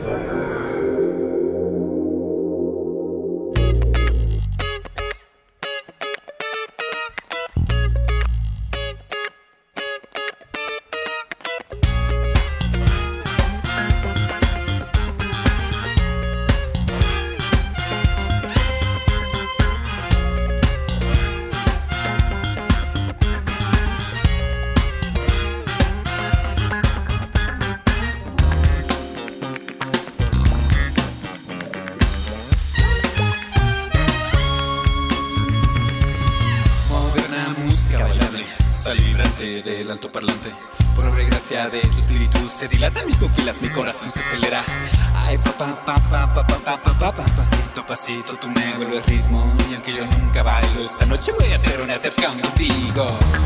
[52.21, 53.38] 刚要第一个。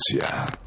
[0.00, 0.59] Resistencia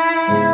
[0.00, 0.49] there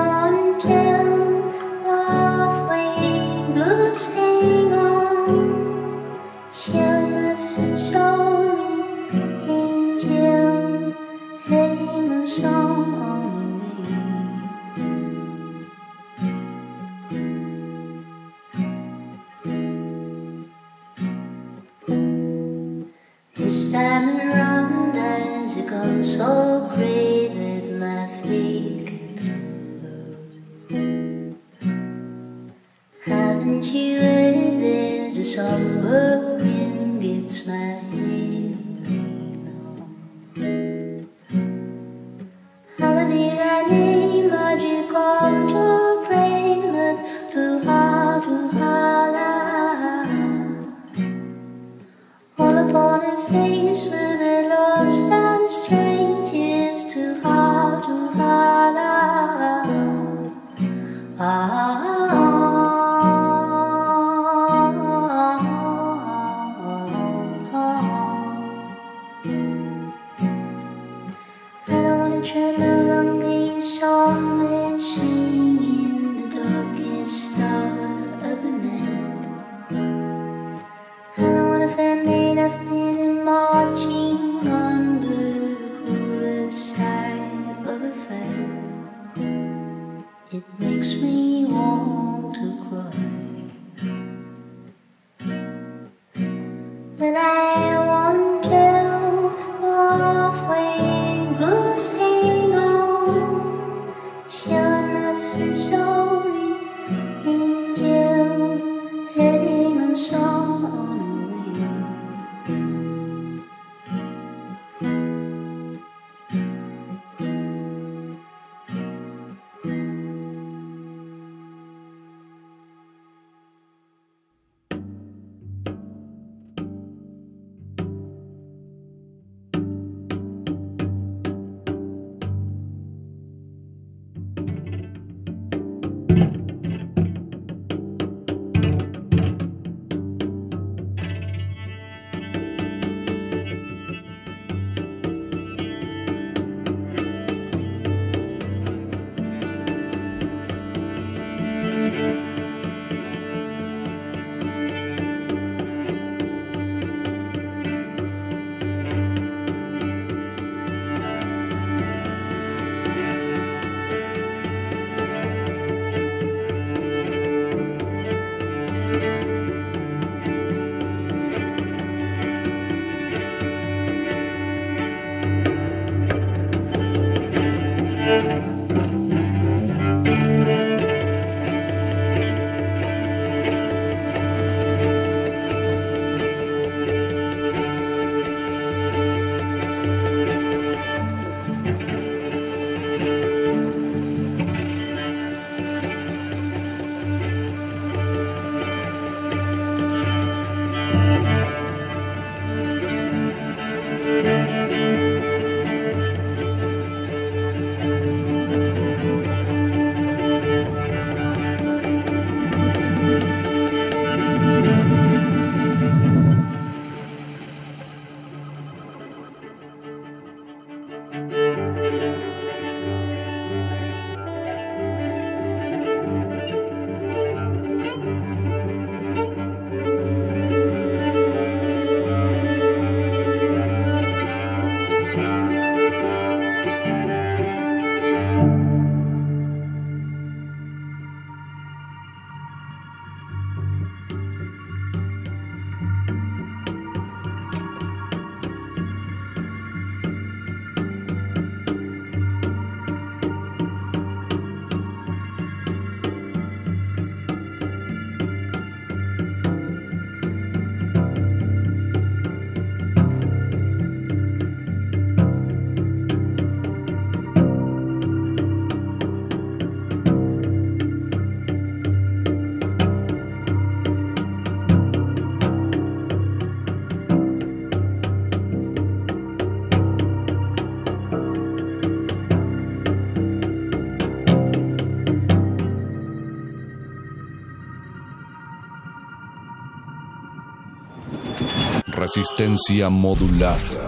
[292.16, 293.85] Resistencia modulada.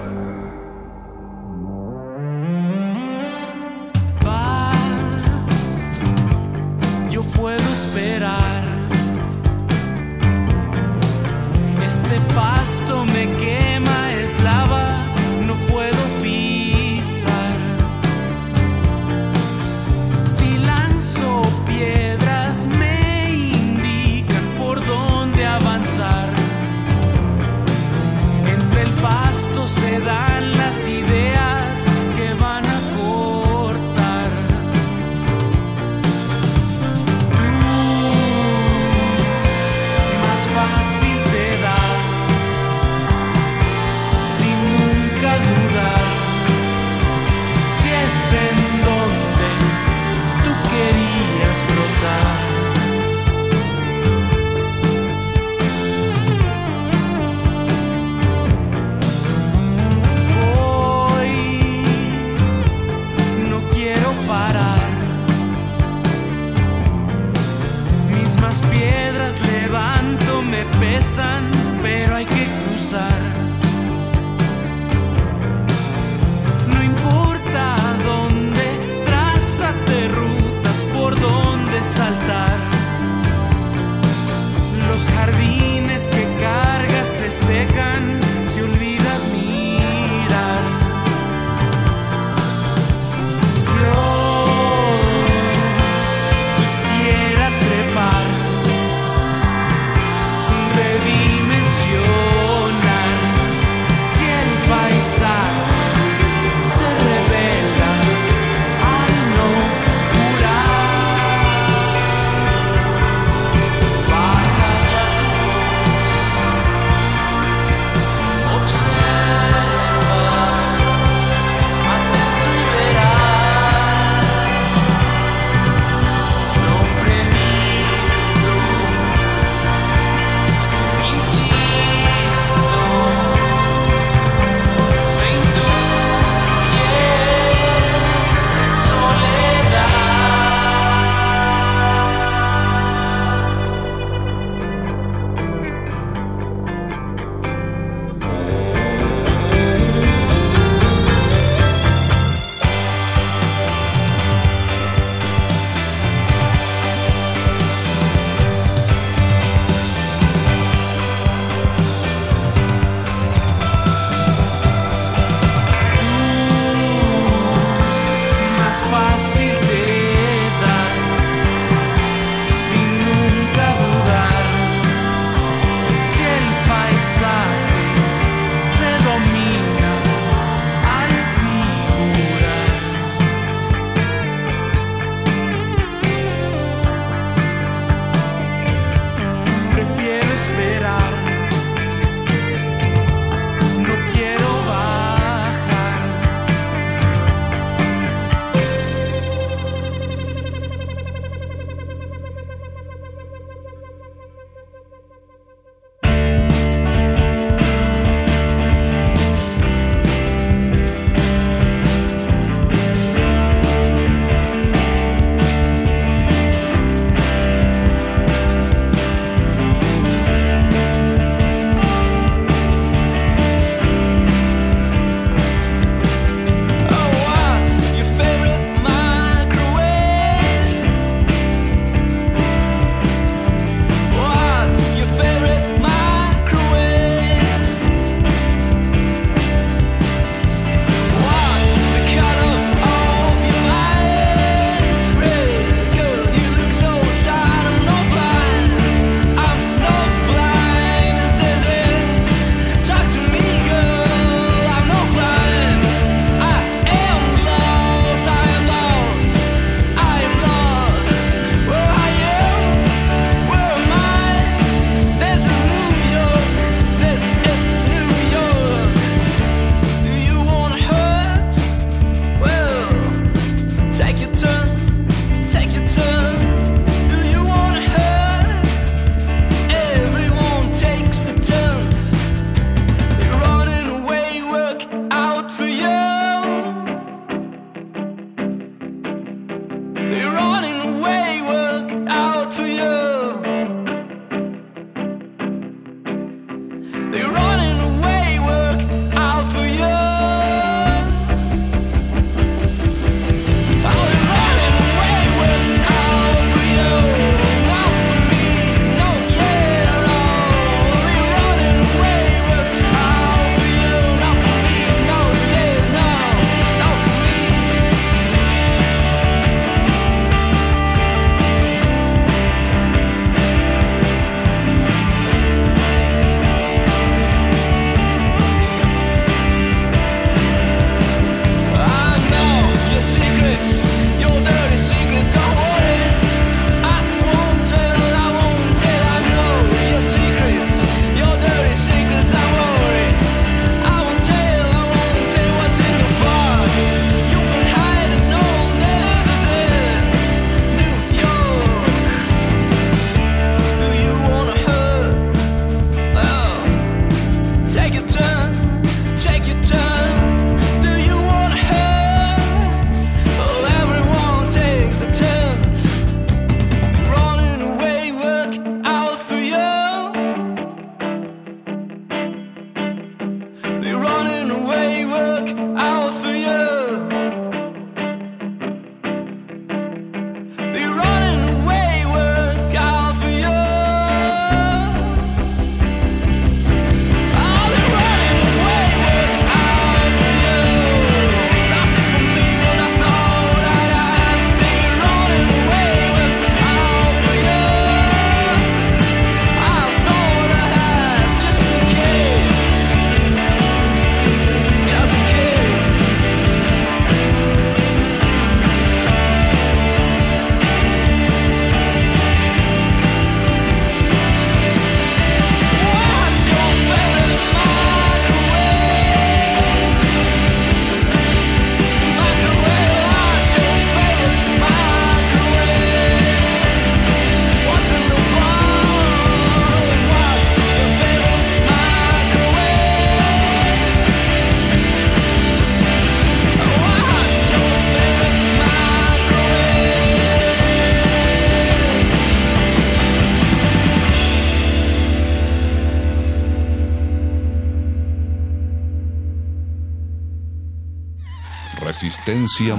[452.48, 452.76] Resistencia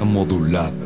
[0.00, 0.77] modulada.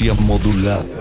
[0.00, 0.99] Resistencia modulada.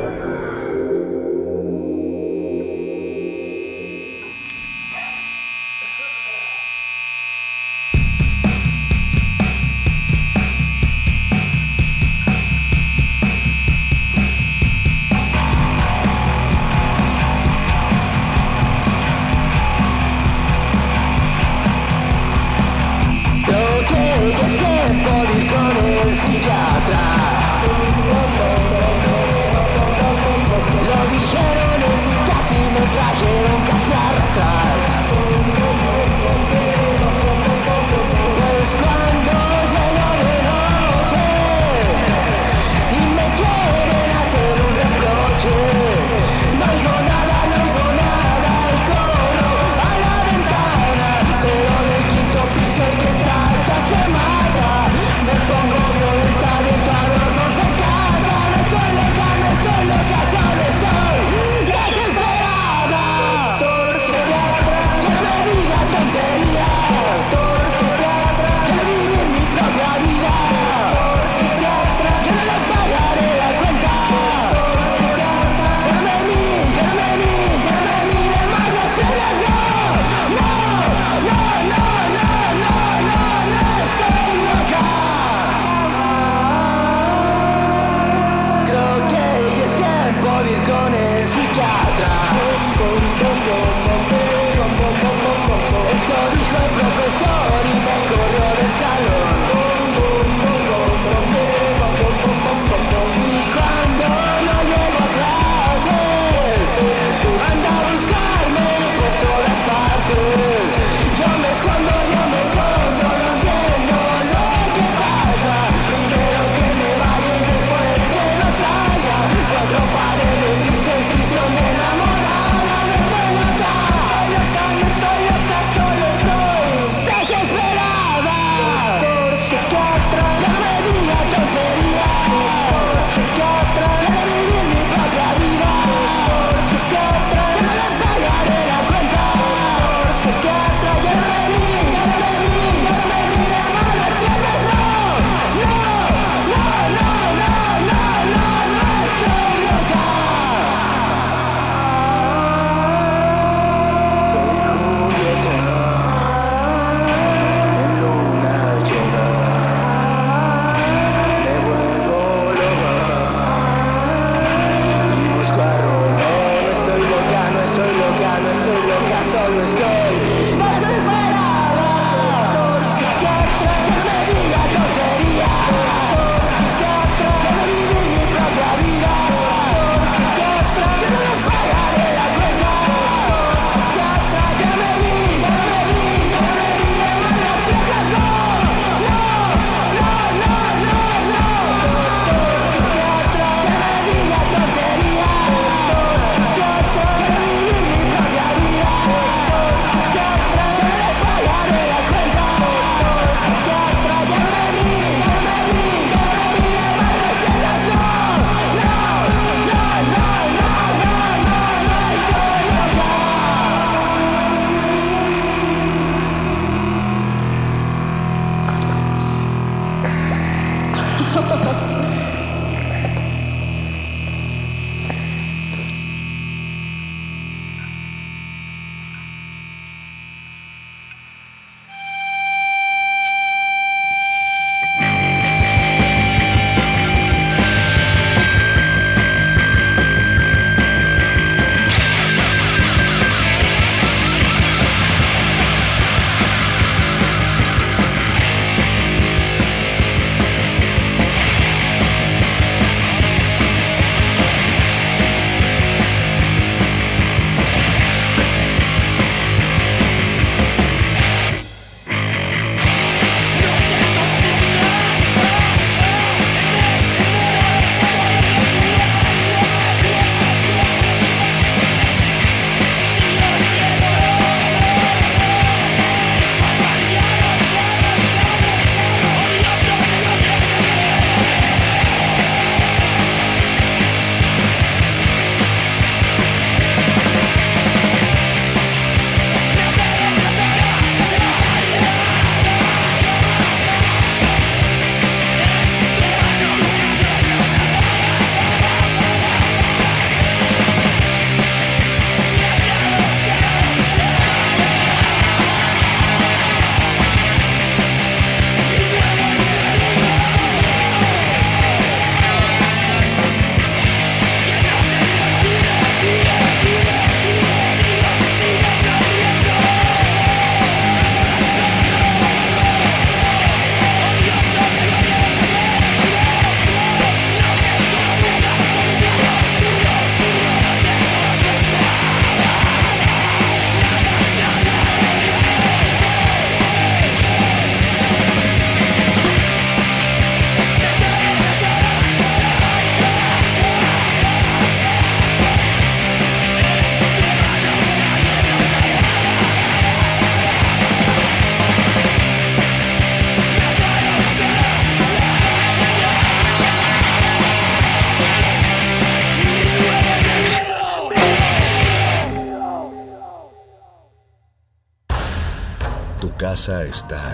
[367.09, 367.51] Está